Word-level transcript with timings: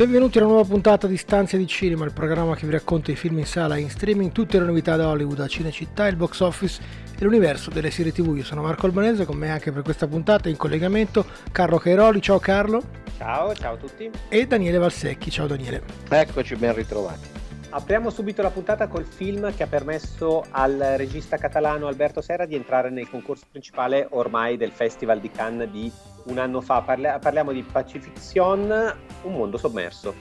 Benvenuti 0.00 0.38
a 0.38 0.44
una 0.44 0.52
nuova 0.52 0.66
puntata 0.66 1.06
di 1.06 1.18
Stanze 1.18 1.58
di 1.58 1.66
Cinema, 1.66 2.06
il 2.06 2.14
programma 2.14 2.56
che 2.56 2.64
vi 2.64 2.72
racconta 2.72 3.10
i 3.10 3.16
film 3.16 3.36
in 3.36 3.44
sala 3.44 3.76
e 3.76 3.80
in 3.80 3.90
streaming, 3.90 4.32
tutte 4.32 4.58
le 4.58 4.64
novità 4.64 4.96
da 4.96 5.08
Hollywood, 5.08 5.36
da 5.36 5.46
Cinecittà, 5.46 6.06
il 6.06 6.16
box 6.16 6.40
office 6.40 6.80
e 7.18 7.22
l'universo 7.22 7.68
delle 7.68 7.90
serie 7.90 8.10
tv. 8.10 8.34
Io 8.34 8.42
sono 8.42 8.62
Marco 8.62 8.86
Albanese, 8.86 9.26
con 9.26 9.36
me 9.36 9.50
anche 9.50 9.72
per 9.72 9.82
questa 9.82 10.06
puntata 10.06 10.48
in 10.48 10.56
collegamento 10.56 11.26
Carlo 11.52 11.76
Cairoli, 11.76 12.22
ciao 12.22 12.38
Carlo. 12.38 12.82
Ciao, 13.18 13.54
ciao 13.54 13.74
a 13.74 13.76
tutti. 13.76 14.10
E 14.30 14.46
Daniele 14.46 14.78
Valsecchi, 14.78 15.30
ciao 15.30 15.46
Daniele. 15.46 15.82
Eccoci, 16.08 16.56
ben 16.56 16.74
ritrovati. 16.74 17.39
Apriamo 17.72 18.10
subito 18.10 18.42
la 18.42 18.50
puntata 18.50 18.88
col 18.88 19.04
film 19.04 19.54
che 19.54 19.62
ha 19.62 19.68
permesso 19.68 20.44
al 20.50 20.76
regista 20.96 21.36
catalano 21.36 21.86
Alberto 21.86 22.20
Serra 22.20 22.44
di 22.44 22.56
entrare 22.56 22.90
nel 22.90 23.08
concorso 23.08 23.44
principale 23.48 24.08
ormai 24.10 24.56
del 24.56 24.72
Festival 24.72 25.20
di 25.20 25.30
Cannes 25.30 25.68
di 25.68 25.90
un 26.24 26.38
anno 26.38 26.60
fa. 26.60 26.80
Parli- 26.80 27.08
parliamo 27.20 27.52
di 27.52 27.62
Pacifiction, 27.62 28.94
un 29.22 29.32
mondo 29.32 29.56
sommerso. 29.56 30.14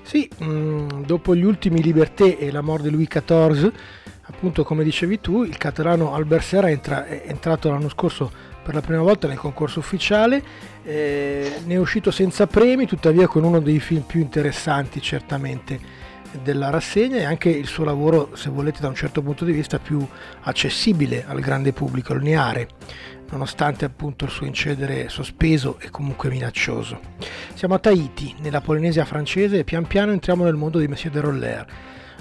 Sì, 0.00 0.26
mh, 0.38 0.46
mm, 0.46 0.88
dopo 1.04 1.34
gli 1.34 1.44
ultimi 1.44 1.82
Liberté 1.82 2.38
e 2.38 2.50
la 2.50 2.62
morte 2.62 2.84
di 2.84 2.94
Louis 2.94 3.08
XIV, 3.08 3.70
appunto 4.22 4.64
come 4.64 4.82
dicevi 4.82 5.20
tu, 5.20 5.42
il 5.42 5.58
catalano 5.58 6.14
Albert 6.14 6.42
Serra 6.42 6.70
entra- 6.70 7.04
è 7.04 7.24
entrato 7.26 7.68
l'anno 7.68 7.90
scorso 7.90 8.32
per 8.62 8.72
la 8.72 8.80
prima 8.80 9.02
volta 9.02 9.28
nel 9.28 9.36
concorso 9.36 9.78
ufficiale, 9.78 10.42
eh, 10.82 11.52
ne 11.66 11.74
è 11.74 11.76
uscito 11.76 12.10
senza 12.10 12.46
premi, 12.46 12.86
tuttavia 12.86 13.26
con 13.26 13.44
uno 13.44 13.60
dei 13.60 13.78
film 13.78 14.04
più 14.04 14.20
interessanti 14.20 15.02
certamente 15.02 16.03
della 16.42 16.70
rassegna 16.70 17.16
e 17.16 17.24
anche 17.24 17.48
il 17.48 17.66
suo 17.66 17.84
lavoro, 17.84 18.30
se 18.34 18.50
volete, 18.50 18.80
da 18.80 18.88
un 18.88 18.94
certo 18.94 19.22
punto 19.22 19.44
di 19.44 19.52
vista 19.52 19.78
più 19.78 20.06
accessibile 20.42 21.24
al 21.26 21.40
grande 21.40 21.72
pubblico, 21.72 22.14
lineare, 22.14 22.68
nonostante 23.30 23.84
appunto 23.84 24.24
il 24.24 24.30
suo 24.30 24.46
incedere 24.46 25.08
sospeso 25.08 25.78
e 25.80 25.90
comunque 25.90 26.28
minaccioso. 26.28 27.00
Siamo 27.54 27.74
a 27.74 27.78
Tahiti, 27.78 28.34
nella 28.40 28.60
Polinesia 28.60 29.04
francese, 29.04 29.58
e 29.58 29.64
pian 29.64 29.86
piano 29.86 30.12
entriamo 30.12 30.44
nel 30.44 30.54
mondo 30.54 30.78
di 30.78 30.88
Monsieur 30.88 31.12
de 31.12 31.20
Roller, 31.20 31.66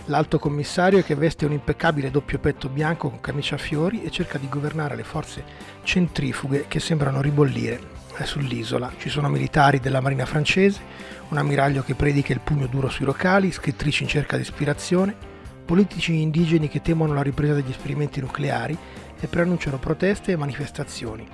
l'alto 0.06 0.40
commissario 0.40 1.02
che 1.02 1.16
veste 1.16 1.46
un 1.46 1.54
impeccabile 1.54 2.12
doppio 2.12 2.40
petto 2.40 2.70
bianco 2.70 3.10
con 3.10 3.22
camicia 3.22 3.56
a 3.56 3.60
fiori 3.60 4.04
e 4.04 4.12
cerca 4.12 4.38
di 4.38 4.50
governare 4.50 4.96
le 4.96 5.04
forze 5.04 5.44
centrifughe 5.84 6.66
che 6.68 6.80
sembrano 6.80 7.22
ribollire 7.22 7.93
sull'isola. 8.24 8.94
Ci 8.98 9.10
sono 9.10 9.28
militari 9.28 9.80
della 9.80 10.02
marina 10.02 10.26
francese, 10.26 10.80
un 11.30 11.38
ammiraglio 11.38 11.84
che 11.84 11.96
predica 11.96 12.34
il 12.34 12.42
pugno 12.42 12.68
duro 12.68 12.90
sui 12.90 13.06
locali, 13.06 13.52
scrittrici 13.52 14.04
in 14.04 14.10
cerca 14.10 14.36
di 14.36 14.44
ispirazione, 14.44 15.16
politici 15.66 16.22
indigeni 16.22 16.68
che 16.68 16.82
temono 16.82 17.14
la 17.14 17.24
ripresa 17.24 17.54
degli 17.54 17.72
esperimenti 17.72 18.22
nucleari 18.22 18.78
e 19.20 19.28
preannunciano 19.28 19.78
proteste 19.78 20.34
e 20.34 20.38
manifestazioni. 20.38 21.28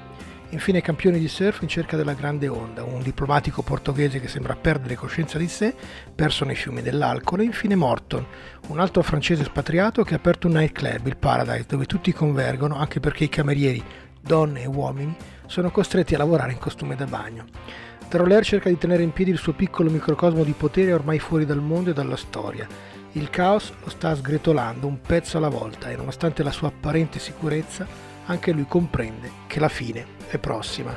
Infine 0.51 0.81
campioni 0.81 1.19
di 1.19 1.27
surf 1.27 1.61
in 1.61 1.67
cerca 1.67 1.95
della 1.95 2.13
grande 2.13 2.47
onda, 2.47 2.83
un 2.83 3.03
diplomatico 3.03 3.61
portoghese 3.61 4.19
che 4.19 4.27
sembra 4.27 4.55
perdere 4.55 4.95
coscienza 4.95 5.37
di 5.37 5.47
sé, 5.47 5.75
perso 6.15 6.43
nei 6.43 6.55
fiumi 6.55 6.81
dell'alcol, 6.81 7.41
e 7.41 7.43
infine 7.43 7.75
Morton, 7.75 8.25
un 8.69 8.79
altro 8.79 9.03
francese 9.03 9.43
espatriato 9.43 10.03
che 10.03 10.15
ha 10.15 10.17
aperto 10.17 10.47
un 10.47 10.53
nightclub, 10.53 11.05
il 11.05 11.17
Paradise, 11.17 11.65
dove 11.67 11.85
tutti 11.85 12.11
convergono 12.11 12.77
anche 12.77 12.99
perché 12.99 13.25
i 13.25 13.29
camerieri, 13.29 13.83
donne 14.21 14.63
e 14.63 14.67
uomini, 14.67 15.15
sono 15.49 15.71
costretti 15.71 16.13
a 16.13 16.19
lavorare 16.19 16.51
in 16.51 16.59
costume 16.59 16.95
da 16.95 17.05
bagno. 17.05 17.45
Troller 18.07 18.45
cerca 18.45 18.69
di 18.69 18.77
tenere 18.77 19.01
in 19.01 19.11
piedi 19.11 19.31
il 19.31 19.39
suo 19.39 19.53
piccolo 19.53 19.89
microcosmo 19.89 20.43
di 20.43 20.53
potere 20.53 20.93
ormai 20.93 21.17
fuori 21.17 21.43
dal 21.45 21.59
mondo 21.59 21.89
e 21.89 21.93
dalla 21.93 22.15
storia. 22.15 22.67
Il 23.13 23.31
caos 23.31 23.73
lo 23.83 23.89
sta 23.89 24.15
sgretolando 24.15 24.85
un 24.85 25.01
pezzo 25.01 25.37
alla 25.37 25.49
volta 25.49 25.89
e 25.89 25.95
nonostante 25.95 26.43
la 26.43 26.51
sua 26.51 26.67
apparente 26.67 27.17
sicurezza, 27.17 27.87
anche 28.27 28.51
lui 28.51 28.67
comprende 28.67 29.31
che 29.47 29.59
la 29.59 29.69
fine 29.69 30.05
è 30.27 30.37
prossima. 30.37 30.95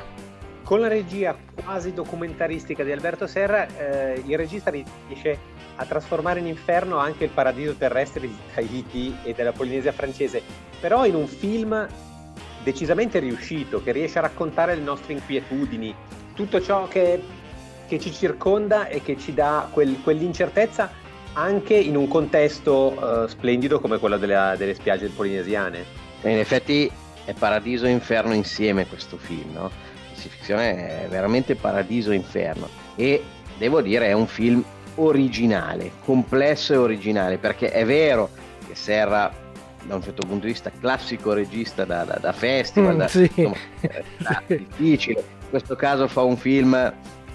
Con 0.63 0.79
la 0.79 0.87
regia 0.87 1.35
quasi 1.55 1.91
documentaristica 1.91 2.83
di 2.83 2.91
Alberto 2.91 3.25
Serra, 3.25 3.65
eh, 3.67 4.21
il 4.23 4.37
regista 4.37 4.69
riesce 4.69 5.37
a 5.77 5.85
trasformare 5.85 6.39
in 6.39 6.45
inferno 6.45 6.97
anche 6.97 7.23
il 7.23 7.31
paradiso 7.31 7.73
terrestre 7.73 8.21
di 8.21 8.37
Tahiti 8.53 9.17
e 9.23 9.33
della 9.33 9.51
Polinesia 9.51 9.91
francese, 9.91 10.43
però 10.79 11.07
in 11.07 11.15
un 11.15 11.25
film 11.25 11.87
decisamente 12.63 13.19
riuscito, 13.19 13.83
che 13.83 13.91
riesce 13.91 14.17
a 14.17 14.21
raccontare 14.21 14.75
le 14.75 14.81
nostre 14.81 15.13
inquietudini, 15.13 15.93
tutto 16.33 16.61
ciò 16.61 16.87
che, 16.87 17.21
che 17.87 17.99
ci 17.99 18.11
circonda 18.11 18.87
e 18.87 19.01
che 19.01 19.17
ci 19.17 19.33
dà 19.33 19.67
quel, 19.71 19.97
quell'incertezza 20.01 21.01
anche 21.33 21.73
in 21.75 21.95
un 21.95 22.07
contesto 22.07 22.93
uh, 22.93 23.27
splendido 23.27 23.79
come 23.79 23.97
quello 23.97 24.17
delle, 24.17 24.55
delle 24.57 24.73
spiagge 24.73 25.07
polinesiane. 25.09 25.83
In 26.23 26.37
effetti 26.37 26.89
è 27.25 27.33
paradiso 27.33 27.85
e 27.85 27.89
inferno 27.89 28.33
insieme 28.33 28.87
questo 28.87 29.17
film, 29.17 29.53
no? 29.53 29.71
La 30.09 30.29
ficzione 30.29 31.03
è 31.03 31.07
veramente 31.09 31.55
paradiso 31.55 32.11
e 32.11 32.15
inferno 32.15 32.69
e 32.95 33.21
devo 33.57 33.81
dire 33.81 34.07
è 34.07 34.13
un 34.13 34.27
film 34.27 34.63
originale, 34.95 35.91
complesso 36.05 36.73
e 36.73 36.77
originale, 36.77 37.37
perché 37.37 37.71
è 37.71 37.85
vero 37.85 38.29
che 38.67 38.75
Serra 38.75 39.42
da 39.85 39.95
un 39.95 40.01
certo 40.01 40.25
punto 40.27 40.45
di 40.45 40.51
vista 40.51 40.71
classico 40.79 41.33
regista 41.33 41.85
da, 41.85 42.03
da, 42.03 42.17
da 42.19 42.31
festival, 42.31 42.95
mm, 42.95 42.97
da, 42.97 43.07
sì. 43.07 43.31
insomma, 43.35 43.55
eh, 43.81 44.03
difficile, 44.67 45.23
questo 45.49 45.75
caso 45.75 46.07
fa 46.07 46.21
un 46.21 46.37
film 46.37 46.93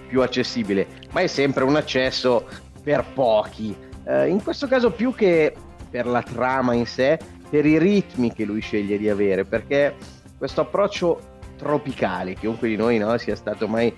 più 0.09 0.23
accessibile, 0.23 0.87
ma 1.13 1.21
è 1.21 1.27
sempre 1.27 1.65
un 1.65 1.77
accesso 1.77 2.47
per 2.83 3.05
pochi. 3.15 3.77
Eh, 4.05 4.29
in 4.29 4.43
questo 4.43 4.67
caso 4.67 4.91
più 4.91 5.15
che 5.15 5.55
per 5.91 6.07
la 6.07 6.23
trama 6.23 6.75
in 6.75 6.87
sé, 6.87 7.19
per 7.51 7.67
i 7.67 7.79
ritmi 7.79 8.33
che 8.33 8.45
lui 8.45 8.61
sceglie 8.61 8.99
di 8.99 9.09
avere, 9.09 9.45
perché 9.45 9.95
questo 10.37 10.63
approccio 10.63 11.37
tropicale, 11.57 12.35
chiunque 12.35 12.69
di 12.69 12.77
noi 12.77 12.99
no, 12.99 13.17
sia 13.19 13.35
stato 13.35 13.67
mai 13.69 13.95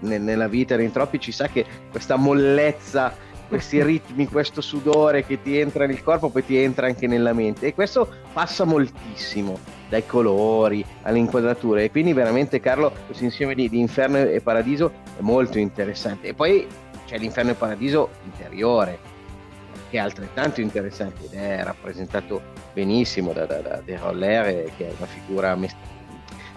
nella 0.00 0.48
vita 0.48 0.76
nei 0.76 0.92
tropici 0.92 1.32
sa 1.32 1.48
che 1.48 1.66
questa 1.90 2.16
mollezza, 2.16 3.14
questi 3.54 3.80
ritmi, 3.84 4.26
questo 4.26 4.60
sudore 4.60 5.24
che 5.24 5.40
ti 5.40 5.56
entra 5.56 5.86
nel 5.86 6.02
corpo 6.02 6.28
poi 6.28 6.44
ti 6.44 6.56
entra 6.56 6.88
anche 6.88 7.06
nella 7.06 7.32
mente. 7.32 7.68
E 7.68 7.74
questo 7.74 8.08
passa 8.32 8.64
moltissimo 8.64 9.60
dai 9.88 10.04
colori 10.06 10.84
alle 11.02 11.18
inquadrature. 11.18 11.84
E 11.84 11.90
quindi 11.92 12.12
veramente 12.12 12.58
Carlo 12.58 12.92
questo 13.06 13.22
insieme 13.22 13.54
di, 13.54 13.68
di 13.68 13.78
Inferno 13.78 14.18
e 14.18 14.40
Paradiso 14.40 14.90
è 15.16 15.20
molto 15.20 15.60
interessante. 15.60 16.28
E 16.28 16.34
poi 16.34 16.66
c'è 17.06 17.16
l'Inferno 17.16 17.52
e 17.52 17.54
Paradiso 17.54 18.10
interiore 18.24 18.98
che 19.88 19.98
è 19.98 20.00
altrettanto 20.00 20.60
interessante 20.60 21.26
ed 21.26 21.34
è 21.34 21.62
rappresentato 21.62 22.42
benissimo 22.72 23.32
da, 23.32 23.46
da, 23.46 23.58
da 23.60 23.82
De 23.84 23.96
Roller 23.96 24.72
che 24.76 24.88
è 24.88 24.92
una 24.96 25.06
figura 25.06 25.54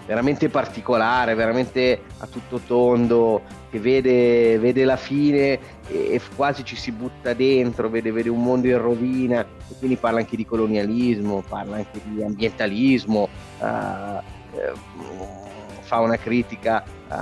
veramente 0.08 0.48
particolare, 0.48 1.34
veramente 1.34 2.00
a 2.16 2.26
tutto 2.26 2.60
tondo, 2.66 3.42
che 3.70 3.78
vede, 3.78 4.58
vede 4.58 4.84
la 4.84 4.96
fine 4.96 5.58
e, 5.86 6.18
quasi 6.34 6.64
ci 6.64 6.76
si 6.76 6.92
butta 6.92 7.34
dentro, 7.34 7.90
vede, 7.90 8.10
vede, 8.10 8.30
un 8.30 8.42
mondo 8.42 8.68
in 8.68 8.78
rovina 8.78 9.42
e 9.42 9.74
quindi 9.78 9.96
parla 9.96 10.20
anche 10.20 10.34
di 10.34 10.46
colonialismo, 10.46 11.44
parla 11.46 11.76
anche 11.76 12.00
di 12.04 12.22
ambientalismo, 12.22 13.28
uh, 13.58 13.64
uh, 13.66 14.76
fa 15.80 16.00
una 16.00 16.16
critica 16.16 16.82
uh, 16.86 17.14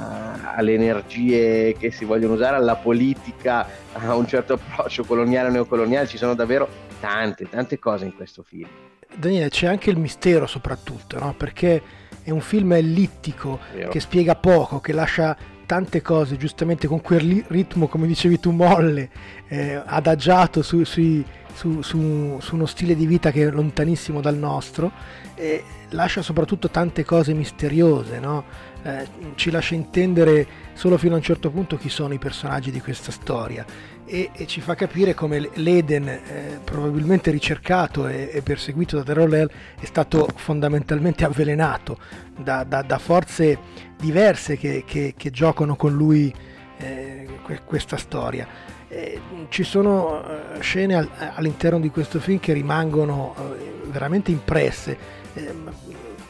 alle 0.55 0.75
energie 0.75 1.75
che 1.77 1.91
si 1.91 2.05
vogliono 2.05 2.35
usare, 2.35 2.55
alla 2.55 2.77
politica, 2.77 3.67
a 3.99 4.15
un 4.15 4.29
certo 4.29 4.53
approccio 4.53 5.03
coloniale 5.03 5.49
o 5.49 5.51
neocoloniale, 5.51 6.07
ci 6.07 6.19
sono 6.19 6.37
davvero 6.37 6.69
tante, 7.01 7.49
tante 7.49 7.81
cose 7.81 8.05
in 8.05 8.15
questo 8.15 8.45
film. 8.45 8.69
Daniele, 9.13 9.49
c'è 9.49 9.67
anche 9.67 9.91
il 9.91 9.99
mistero 9.99 10.47
soprattutto, 10.47 11.19
no? 11.19 11.35
perché 11.37 12.05
è 12.27 12.31
un 12.31 12.41
film 12.41 12.73
ellittico 12.73 13.61
Vero. 13.73 13.89
che 13.89 14.01
spiega 14.01 14.35
poco, 14.35 14.81
che 14.81 14.93
lascia 14.93 15.37
tante 15.65 16.03
cose 16.03 16.37
giustamente 16.37 16.89
con 16.89 17.01
quel 17.01 17.45
ritmo, 17.47 17.87
come 17.87 18.09
dicevi 18.09 18.41
tu, 18.41 18.51
molle, 18.51 19.09
eh, 19.47 19.81
adagiato 19.85 20.61
su, 20.63 20.83
su, 20.83 21.23
su, 21.55 21.81
su, 21.81 22.55
uno 22.55 22.67
stile 22.67 22.97
di 22.97 23.07
vita 23.07 23.31
che 23.31 23.47
è 23.47 23.51
lontanissimo 23.53 24.21
dal 24.21 24.37
nostro, 24.37 24.91
e 25.37 25.63
lascia 25.91 26.21
soprattutto 26.21 26.69
tante 26.69 27.05
cose 27.05 27.33
misteriose, 27.33 28.19
no? 28.19 28.43
eh, 28.83 29.07
ci 29.37 29.53
lascia 29.53 29.77
intendere 29.77 30.47
solo 30.73 30.99
fino 30.99 31.15
a 31.15 31.19
un 31.19 31.23
certo 31.23 31.51
punto 31.51 31.77
chi 31.77 31.89
sono 31.89 32.13
i 32.13 32.19
personaggi 32.19 32.73
di 32.73 32.81
questa 32.81 33.13
storia 33.13 33.65
e, 34.07 34.31
e 34.33 34.47
ci 34.47 34.61
fa 34.61 34.75
capire 34.75 35.15
come 35.15 35.51
l'Eden, 35.55 36.09
eh, 36.09 36.61
probabilmente 36.63 37.31
ricercato 37.31 38.07
e, 38.07 38.31
e, 38.33 38.41
perseguito 38.41 38.97
da 38.97 39.03
Terrorel, 39.03 39.51
è 39.79 39.85
stato 39.85 40.29
fondamentalmente 40.37 41.25
avvelenato 41.25 41.99
da, 42.39 42.65
da, 42.65 42.83
da 42.83 42.99
forze 42.99 43.59
diverse 43.99 44.57
che, 44.57 44.85
che, 44.87 45.15
che, 45.17 45.31
giocano 45.31 45.75
con 45.75 45.93
lui 45.93 46.33
eh, 46.79 47.29
questa 47.65 47.97
storia. 47.97 48.47
Eh, 48.89 49.21
ci 49.49 49.65
sono 49.65 50.23
eh, 50.25 50.61
scene 50.61 51.09
all'interno 51.35 51.81
di 51.81 51.91
questo 51.91 52.21
film 52.21 52.39
che 52.39 52.53
rimangono 52.53 53.35
eh, 53.37 53.91
veramente 53.91 54.31
impresse, 54.31 54.97
eh, 55.35 55.53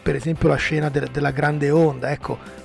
per 0.03 0.15
esempio 0.15 0.49
la 0.49 0.57
scena 0.57 0.89
de- 0.89 1.09
della 1.13 1.31
grande 1.31 1.71
onda, 1.71 2.11
ecco, 2.11 2.65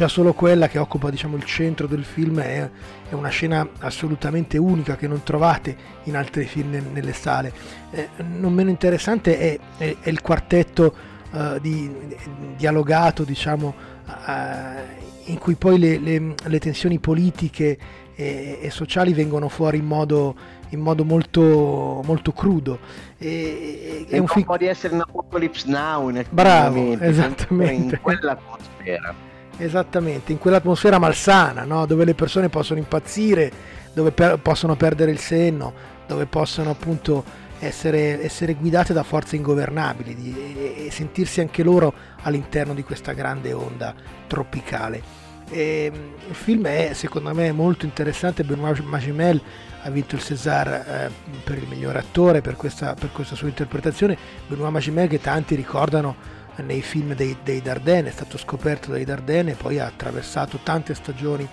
già 0.00 0.08
solo 0.08 0.32
quella 0.32 0.66
che 0.66 0.78
occupa 0.78 1.10
diciamo, 1.10 1.36
il 1.36 1.44
centro 1.44 1.86
del 1.86 2.04
film 2.04 2.40
è, 2.40 2.70
è, 3.10 3.12
una 3.12 3.28
scena 3.28 3.68
assolutamente 3.80 4.56
unica 4.56 4.96
che 4.96 5.06
non 5.06 5.22
trovate 5.22 5.76
in 6.04 6.16
altri 6.16 6.46
film 6.46 6.70
ne- 6.70 6.82
nelle 6.90 7.12
sale. 7.12 7.52
Eh, 7.90 8.08
non 8.16 8.54
meno 8.54 8.70
interessante 8.70 9.38
è, 9.38 9.58
è, 9.76 9.96
è 10.00 10.08
il 10.08 10.22
quartetto 10.22 10.94
uh, 11.32 11.58
di, 11.58 11.94
di, 12.06 12.16
dialogato, 12.56 13.24
diciamo, 13.24 13.74
uh, 14.06 15.30
in 15.30 15.36
cui 15.36 15.54
poi 15.56 15.78
le, 15.78 15.98
le, 15.98 16.34
le 16.44 16.58
tensioni 16.58 16.98
politiche 16.98 17.76
e, 18.14 18.58
e, 18.62 18.70
sociali 18.70 19.12
vengono 19.12 19.50
fuori 19.50 19.76
in 19.76 19.84
modo, 19.84 20.34
in 20.70 20.80
modo 20.80 21.04
molto, 21.04 22.00
molto 22.06 22.32
crudo. 22.32 22.78
E, 23.18 24.06
è 24.08 24.16
un, 24.16 24.24
un 24.34 24.44
po' 24.44 24.56
di 24.56 24.64
essere 24.64 24.94
in 24.94 25.00
Apocalypse 25.02 25.68
Now 25.68 26.08
in 26.08 26.24
Bravo, 26.30 26.80
momenti, 26.80 27.04
esattamente. 27.04 27.96
In 27.96 28.00
quell'atmosfera. 28.00 29.28
Esattamente, 29.62 30.32
in 30.32 30.38
quell'atmosfera 30.38 30.98
malsana, 30.98 31.64
no? 31.64 31.84
dove 31.84 32.06
le 32.06 32.14
persone 32.14 32.48
possono 32.48 32.78
impazzire, 32.78 33.52
dove 33.92 34.10
per, 34.10 34.38
possono 34.38 34.74
perdere 34.74 35.10
il 35.10 35.18
senno, 35.18 35.72
dove 36.06 36.24
possono 36.24 36.70
appunto 36.70 37.22
essere, 37.58 38.22
essere 38.22 38.54
guidate 38.54 38.94
da 38.94 39.02
forze 39.02 39.36
ingovernabili 39.36 40.14
di, 40.14 40.34
e, 40.56 40.86
e 40.86 40.90
sentirsi 40.90 41.40
anche 41.40 41.62
loro 41.62 41.92
all'interno 42.22 42.72
di 42.72 42.82
questa 42.82 43.12
grande 43.12 43.52
onda 43.52 43.94
tropicale. 44.26 45.28
E, 45.50 45.92
il 46.26 46.34
film 46.34 46.66
è 46.66 46.92
secondo 46.94 47.34
me 47.34 47.52
molto 47.52 47.84
interessante, 47.84 48.44
Benoît 48.44 48.82
Magimel 48.82 49.40
ha 49.82 49.90
vinto 49.90 50.14
il 50.14 50.22
César 50.22 50.68
eh, 50.68 51.10
per 51.44 51.58
il 51.58 51.66
miglior 51.68 51.96
attore 51.96 52.40
per 52.40 52.56
questa, 52.56 52.94
per 52.94 53.12
questa, 53.12 53.34
sua 53.34 53.48
interpretazione, 53.48 54.16
Benoît 54.48 54.70
Magimel 54.70 55.08
che 55.08 55.20
tanti 55.20 55.54
ricordano 55.54 56.38
nei 56.60 56.82
film 56.82 57.14
dei, 57.14 57.36
dei 57.42 57.60
Dardenne, 57.60 58.08
è 58.08 58.12
stato 58.12 58.38
scoperto 58.38 58.90
dai 58.90 59.04
Dardenne 59.04 59.52
e 59.52 59.54
poi 59.54 59.78
ha 59.78 59.86
attraversato 59.86 60.58
tante 60.62 60.94
stagioni 60.94 61.48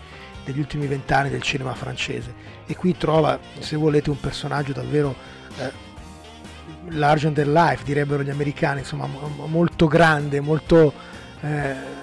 degli 0.45 0.59
ultimi 0.59 0.87
vent'anni 0.87 1.29
del 1.29 1.41
cinema 1.41 1.73
francese 1.73 2.33
e 2.65 2.75
qui 2.75 2.95
trova, 2.95 3.39
se 3.59 3.75
volete, 3.75 4.09
un 4.09 4.19
personaggio 4.19 4.73
davvero 4.73 5.15
eh, 5.59 5.71
larger 6.89 7.31
than 7.31 7.51
life, 7.51 7.83
direbbero 7.83 8.23
gli 8.23 8.29
americani, 8.29 8.79
insomma 8.79 9.07
molto 9.45 9.87
grande, 9.87 10.39
molto... 10.39 10.93
Eh, 11.41 11.95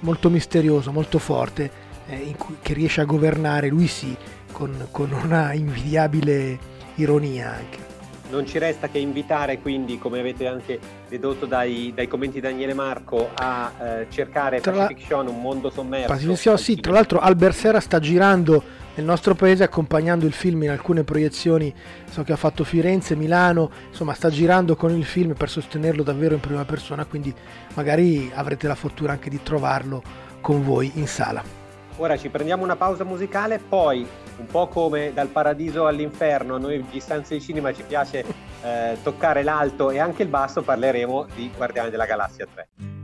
molto 0.00 0.30
misterioso, 0.30 0.92
molto 0.92 1.18
forte, 1.18 1.70
eh, 2.06 2.34
cui, 2.36 2.56
che 2.60 2.74
riesce 2.74 3.00
a 3.00 3.04
governare, 3.04 3.68
lui 3.68 3.86
sì, 3.86 4.16
con, 4.52 4.88
con 4.90 5.12
una 5.12 5.52
invidiabile 5.52 6.58
ironia 6.96 7.54
anche. 7.54 7.87
Non 8.30 8.46
ci 8.46 8.58
resta 8.58 8.88
che 8.88 8.98
invitare 8.98 9.58
quindi, 9.58 9.98
come 9.98 10.20
avete 10.20 10.46
anche 10.46 10.78
dedotto 11.08 11.46
dai, 11.46 11.92
dai 11.94 12.06
commenti 12.06 12.34
di 12.34 12.40
Daniele 12.40 12.74
Marco, 12.74 13.30
a 13.34 13.72
eh, 13.80 14.06
cercare 14.10 14.60
tra 14.60 14.72
Pacific 14.72 14.98
Fiction, 14.98 15.26
un 15.28 15.40
mondo 15.40 15.70
sommerso. 15.70 16.08
Pacific 16.08 16.58
sì, 16.58 16.76
tra 16.80 16.92
l'altro 16.92 17.18
Albert 17.20 17.54
Serra 17.54 17.80
sta 17.80 17.98
girando 17.98 18.62
nel 18.96 19.06
nostro 19.06 19.34
paese 19.34 19.62
accompagnando 19.62 20.26
il 20.26 20.32
film 20.32 20.64
in 20.64 20.70
alcune 20.70 21.04
proiezioni, 21.04 21.72
so 22.10 22.22
che 22.24 22.32
ha 22.32 22.36
fatto 22.36 22.64
Firenze, 22.64 23.14
Milano, 23.14 23.70
insomma 23.88 24.12
sta 24.12 24.28
girando 24.28 24.74
con 24.76 24.90
il 24.90 25.04
film 25.04 25.34
per 25.34 25.48
sostenerlo 25.48 26.02
davvero 26.02 26.34
in 26.34 26.40
prima 26.40 26.64
persona, 26.64 27.04
quindi 27.04 27.32
magari 27.74 28.30
avrete 28.34 28.66
la 28.66 28.74
fortuna 28.74 29.12
anche 29.12 29.30
di 29.30 29.40
trovarlo 29.42 30.02
con 30.40 30.64
voi 30.64 30.90
in 30.96 31.06
sala. 31.06 31.67
Ora 32.00 32.16
ci 32.16 32.28
prendiamo 32.28 32.62
una 32.62 32.76
pausa 32.76 33.02
musicale, 33.02 33.58
poi 33.58 34.06
un 34.36 34.46
po' 34.46 34.68
come 34.68 35.12
dal 35.12 35.26
paradiso 35.26 35.86
all'inferno, 35.86 36.56
noi 36.56 36.84
di 36.88 37.00
Stanze 37.00 37.34
di 37.34 37.40
Cinema 37.40 37.72
ci 37.72 37.82
piace 37.82 38.24
eh, 38.62 38.96
toccare 39.02 39.42
l'alto 39.42 39.90
e 39.90 39.98
anche 39.98 40.22
il 40.22 40.28
basso, 40.28 40.62
parleremo 40.62 41.26
di 41.34 41.50
Guardiani 41.56 41.90
della 41.90 42.06
Galassia 42.06 42.46
3. 42.46 42.97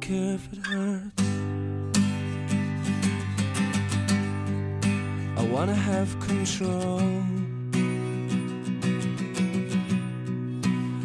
Care 0.00 0.34
if 0.34 0.52
it 0.52 0.58
hurts. 0.66 1.22
I 5.36 5.42
wanna 5.52 5.74
have 5.90 6.10
control. 6.18 7.00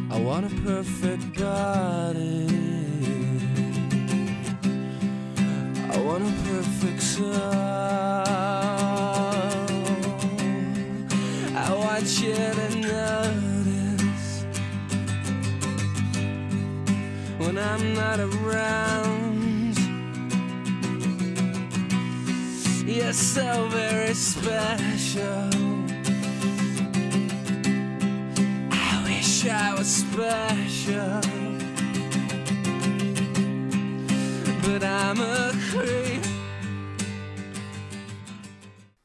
I 0.09 0.17
want 0.27 0.51
a 0.51 0.55
perfect 0.69 1.39
body. 1.39 2.47
I 5.93 5.97
want 6.07 6.23
a 6.23 6.33
perfect 6.49 7.01
soul. 7.01 7.33
I 11.65 11.69
want 11.83 12.07
you 12.21 12.33
to 12.33 12.82
I'm 17.73 17.95
not 17.95 18.19
around. 18.19 19.75
You're 22.85 23.13
so 23.13 23.67
very 23.69 24.13
special. 24.13 25.49
I 28.71 29.03
wish 29.05 29.47
I 29.47 29.73
was 29.75 29.87
special, 29.87 31.19
but 34.61 34.83
I'm 34.83 35.19
a 35.19 35.51
creep. 35.71 36.22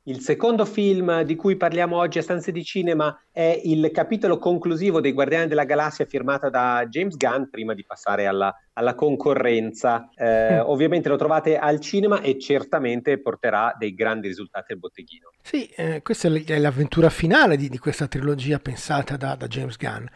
Il 0.09 0.21
secondo 0.21 0.65
film 0.65 1.21
di 1.21 1.37
cui 1.37 1.57
parliamo 1.57 1.99
oggi 1.99 2.17
a 2.17 2.23
Stanze 2.23 2.51
di 2.51 2.65
Cinema 2.65 3.25
è 3.31 3.61
il 3.65 3.91
capitolo 3.93 4.39
conclusivo 4.39 5.03
dei 5.03 5.13
Guardiani 5.13 5.49
della 5.49 5.65
Galassia 5.65 6.07
firmato 6.07 6.49
da 6.49 6.87
James 6.89 7.15
Gunn 7.15 7.51
prima 7.51 7.75
di 7.75 7.85
passare 7.85 8.27
alla, 8.27 8.51
alla 8.73 8.95
concorrenza. 8.95 10.09
Eh, 10.15 10.55
mm. 10.55 10.61
Ovviamente 10.65 11.11
lo 11.11 11.17
trovate 11.17 11.59
al 11.59 11.79
cinema 11.81 12.23
e 12.23 12.39
certamente 12.39 13.21
porterà 13.21 13.75
dei 13.79 13.93
grandi 13.93 14.29
risultati 14.29 14.73
al 14.73 14.79
botteghino. 14.79 15.31
Sì, 15.43 15.67
eh, 15.77 16.01
questa 16.01 16.29
è 16.29 16.59
l'avventura 16.59 17.11
finale 17.11 17.59
di, 17.59 17.69
di 17.69 17.79
questa 17.79 18.07
trilogia 18.07 18.59
pensata 18.59 19.19
da, 19.19 19.35
da 19.35 19.47
James 19.47 19.77
Gunn. 19.77 20.07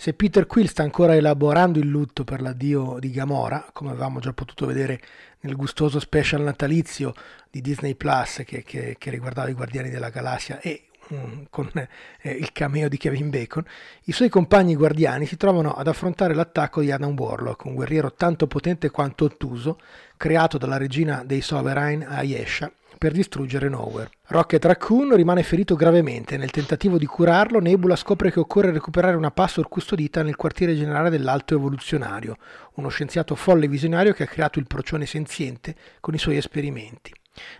Se 0.00 0.14
Peter 0.14 0.46
Quill 0.46 0.66
sta 0.66 0.84
ancora 0.84 1.16
elaborando 1.16 1.80
il 1.80 1.88
lutto 1.88 2.22
per 2.22 2.40
l'addio 2.40 2.98
di 3.00 3.10
Gamora, 3.10 3.68
come 3.72 3.90
avevamo 3.90 4.20
già 4.20 4.32
potuto 4.32 4.64
vedere 4.64 5.00
nel 5.40 5.56
gustoso 5.56 5.98
special 5.98 6.42
natalizio 6.42 7.14
di 7.50 7.60
Disney 7.60 7.96
Plus 7.96 8.42
che, 8.46 8.62
che, 8.62 8.94
che 8.96 9.10
riguardava 9.10 9.48
i 9.48 9.54
Guardiani 9.54 9.90
della 9.90 10.10
Galassia 10.10 10.60
e 10.60 10.88
Mm, 11.14 11.44
con 11.48 11.70
eh, 11.74 12.30
il 12.30 12.52
cameo 12.52 12.86
di 12.86 12.98
Kevin 12.98 13.30
Bacon, 13.30 13.64
i 14.04 14.12
suoi 14.12 14.28
compagni 14.28 14.76
guardiani 14.76 15.24
si 15.24 15.38
trovano 15.38 15.72
ad 15.72 15.86
affrontare 15.86 16.34
l'attacco 16.34 16.82
di 16.82 16.90
Adam 16.90 17.18
Warlock, 17.18 17.64
un 17.64 17.74
guerriero 17.74 18.12
tanto 18.12 18.46
potente 18.46 18.90
quanto 18.90 19.24
ottuso, 19.24 19.80
creato 20.18 20.58
dalla 20.58 20.76
regina 20.76 21.22
dei 21.24 21.40
Sovereign 21.40 22.02
Ayesha 22.02 22.70
per 22.98 23.12
distruggere 23.12 23.68
Nowhere. 23.68 24.10
Rocket 24.26 24.64
Raccoon 24.64 25.14
rimane 25.14 25.42
ferito 25.42 25.76
gravemente. 25.76 26.36
Nel 26.36 26.50
tentativo 26.50 26.98
di 26.98 27.06
curarlo, 27.06 27.60
Nebula 27.60 27.96
scopre 27.96 28.30
che 28.30 28.40
occorre 28.40 28.72
recuperare 28.72 29.16
una 29.16 29.30
password 29.30 29.68
custodita 29.68 30.22
nel 30.22 30.36
quartiere 30.36 30.74
generale 30.74 31.08
dell'Alto 31.08 31.54
Evoluzionario, 31.54 32.36
uno 32.74 32.88
scienziato 32.88 33.34
folle 33.36 33.68
visionario 33.68 34.12
che 34.12 34.24
ha 34.24 34.26
creato 34.26 34.58
il 34.58 34.66
procione 34.66 35.06
senziente 35.06 35.74
con 36.00 36.12
i 36.12 36.18
suoi 36.18 36.36
esperimenti. 36.36 37.12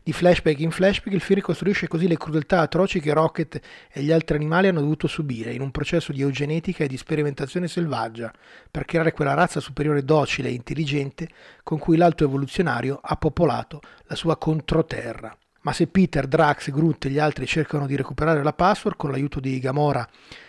Di 0.03 0.13
flashback 0.13 0.61
in 0.61 0.71
flashback 0.71 1.15
il 1.15 1.21
film 1.21 1.39
ricostruisce 1.41 1.89
così 1.89 2.09
le 2.09 2.17
crudeltà 2.17 2.61
atroci 2.61 3.01
che 3.01 3.13
Rocket 3.13 3.61
e 3.93 4.03
gli 4.03 4.13
altri 4.13 4.37
animali 4.37 4.69
hanno 4.69 4.81
dovuto 4.81 5.07
subire 5.07 5.53
in 5.53 5.61
un 5.61 5.71
processo 5.71 6.13
di 6.13 6.23
eugenetica 6.23 6.85
e 6.85 6.89
di 6.89 6.97
sperimentazione 6.97 7.69
selvaggia 7.69 8.33
per 8.71 8.85
creare 8.85 9.13
quella 9.13 9.35
razza 9.35 9.61
superiore 9.61 10.05
docile 10.05 10.49
e 10.49 10.53
intelligente 10.53 11.29
con 11.63 11.79
cui 11.79 11.97
l'alto 11.97 12.25
evoluzionario 12.25 12.99
ha 13.03 13.17
popolato 13.17 13.81
la 14.05 14.15
sua 14.15 14.37
controterra. 14.37 15.37
Ma 15.61 15.73
se 15.73 15.89
Peter, 15.89 16.27
Drax, 16.27 16.71
Groot 16.71 17.07
e 17.07 17.11
gli 17.11 17.19
altri 17.19 17.47
cercano 17.47 17.87
di 17.87 17.97
recuperare 17.97 18.43
la 18.43 18.53
password 18.53 18.97
con 18.97 19.11
l'aiuto 19.11 19.41
di 19.41 19.59
Gamora 19.59 20.09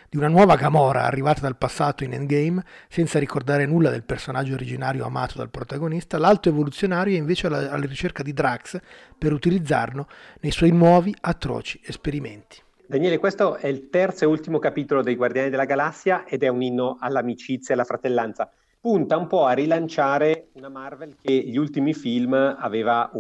di 0.10 0.18
una 0.18 0.28
nuova 0.28 0.56
Gamora 0.56 1.04
arrivata 1.04 1.42
dal 1.42 1.58
passato 1.58 2.04
in 2.04 2.14
Endgame, 2.14 2.64
senza 2.90 3.20
ricordare 3.20 3.66
nulla 3.66 3.90
del 3.92 4.04
personaggio 4.04 4.54
originario 4.56 5.06
amato 5.06 5.38
dal 5.38 5.50
protagonista, 5.50 6.18
l'alto 6.18 6.50
evoluzionario 6.50 7.16
è 7.16 7.20
invece 7.20 7.48
alla, 7.48 7.72
alla 7.72 7.86
ricerca 7.86 8.24
di 8.24 8.34
Drax 8.34 8.80
per 9.18 9.34
utilizzarlo 9.34 10.08
nei 10.42 10.52
suoi 10.52 10.72
nuovi 10.72 11.16
atroci 11.22 11.80
esperimenti. 11.84 12.58
Daniele, 12.88 13.20
questo 13.20 13.58
è 13.58 13.68
il 13.68 13.90
terzo 13.90 14.24
e 14.24 14.28
ultimo 14.28 14.58
capitolo 14.58 15.04
dei 15.04 15.16
Guardiani 15.16 15.52
della 15.52 15.66
Galassia 15.66 16.26
ed 16.26 16.42
è 16.42 16.48
un 16.48 16.64
inno 16.64 16.98
all'amicizia 17.00 17.70
e 17.70 17.74
alla 17.74 17.86
fratellanza. 17.86 18.52
Punta 18.82 19.16
un 19.16 19.28
po' 19.28 19.46
a 19.46 19.52
rilanciare 19.52 20.48
una 20.54 20.70
Marvel 20.70 21.16
che 21.22 21.34
gli 21.34 21.58
ultimi 21.58 21.94
film 21.94 22.34
aveva 22.34 23.12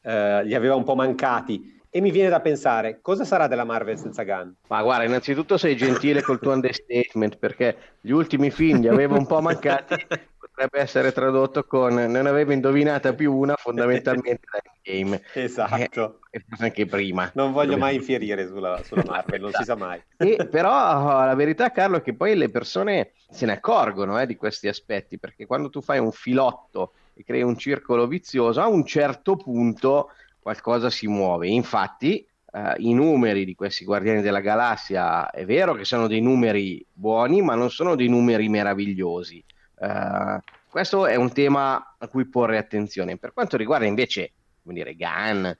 eh, 0.00 0.46
gli 0.46 0.54
aveva 0.54 0.74
un 0.74 0.84
po' 0.84 0.94
mancati 0.94 1.77
e 1.90 2.00
mi 2.00 2.10
viene 2.10 2.28
da 2.28 2.40
pensare, 2.40 3.00
cosa 3.00 3.24
sarà 3.24 3.46
della 3.46 3.64
Marvel 3.64 3.98
senza 3.98 4.22
Gunn? 4.22 4.50
Ma 4.68 4.82
guarda, 4.82 5.04
innanzitutto 5.04 5.56
sei 5.56 5.76
gentile 5.76 6.22
col 6.22 6.38
tuo 6.38 6.52
understatement, 6.52 7.38
perché 7.38 7.76
gli 8.00 8.10
ultimi 8.10 8.50
film 8.50 8.80
li 8.80 8.88
avevo 8.88 9.16
un 9.16 9.26
po' 9.26 9.40
mancati, 9.40 9.94
potrebbe 10.38 10.80
essere 10.80 11.12
tradotto 11.12 11.64
con 11.64 11.94
non 11.94 12.26
avevo 12.26 12.52
indovinata 12.52 13.14
più 13.14 13.32
una 13.34 13.54
fondamentalmente 13.56 14.42
da 14.50 14.60
game. 14.82 15.22
Esatto. 15.32 16.20
E, 16.30 16.44
forse 16.46 16.64
anche 16.64 16.84
prima. 16.84 17.30
Non 17.34 17.52
voglio 17.52 17.70
Dove... 17.70 17.80
mai 17.80 17.94
infierire 17.94 18.46
sulla, 18.46 18.82
sulla 18.82 19.04
Marvel, 19.06 19.40
non 19.40 19.52
si 19.52 19.64
sa 19.64 19.76
mai. 19.76 20.02
E, 20.18 20.46
però 20.50 21.24
la 21.24 21.34
verità, 21.34 21.70
Carlo, 21.70 21.98
è 21.98 22.02
che 22.02 22.14
poi 22.14 22.36
le 22.36 22.50
persone 22.50 23.12
se 23.30 23.46
ne 23.46 23.52
accorgono 23.52 24.20
eh, 24.20 24.26
di 24.26 24.36
questi 24.36 24.68
aspetti, 24.68 25.18
perché 25.18 25.46
quando 25.46 25.70
tu 25.70 25.80
fai 25.80 25.98
un 25.98 26.12
filotto 26.12 26.92
e 27.14 27.24
crei 27.24 27.42
un 27.42 27.56
circolo 27.56 28.06
vizioso, 28.06 28.60
a 28.60 28.66
un 28.66 28.84
certo 28.84 29.36
punto 29.36 30.10
qualcosa 30.40 30.90
si 30.90 31.06
muove. 31.06 31.48
Infatti, 31.48 32.26
eh, 32.52 32.74
i 32.78 32.94
numeri 32.94 33.44
di 33.44 33.54
questi 33.54 33.84
Guardiani 33.84 34.22
della 34.22 34.40
Galassia 34.40 35.30
è 35.30 35.44
vero 35.44 35.74
che 35.74 35.84
sono 35.84 36.06
dei 36.06 36.20
numeri 36.20 36.84
buoni, 36.92 37.42
ma 37.42 37.54
non 37.54 37.70
sono 37.70 37.94
dei 37.94 38.08
numeri 38.08 38.48
meravigliosi. 38.48 39.44
Eh, 39.80 40.42
questo 40.68 41.06
è 41.06 41.16
un 41.16 41.32
tema 41.32 41.96
a 41.98 42.08
cui 42.08 42.26
porre 42.26 42.58
attenzione. 42.58 43.16
Per 43.16 43.32
quanto 43.32 43.56
riguarda 43.56 43.86
invece, 43.86 44.32
come 44.62 44.74
dire, 44.74 44.94
Gunn, 44.94 45.44
eh, 45.44 45.56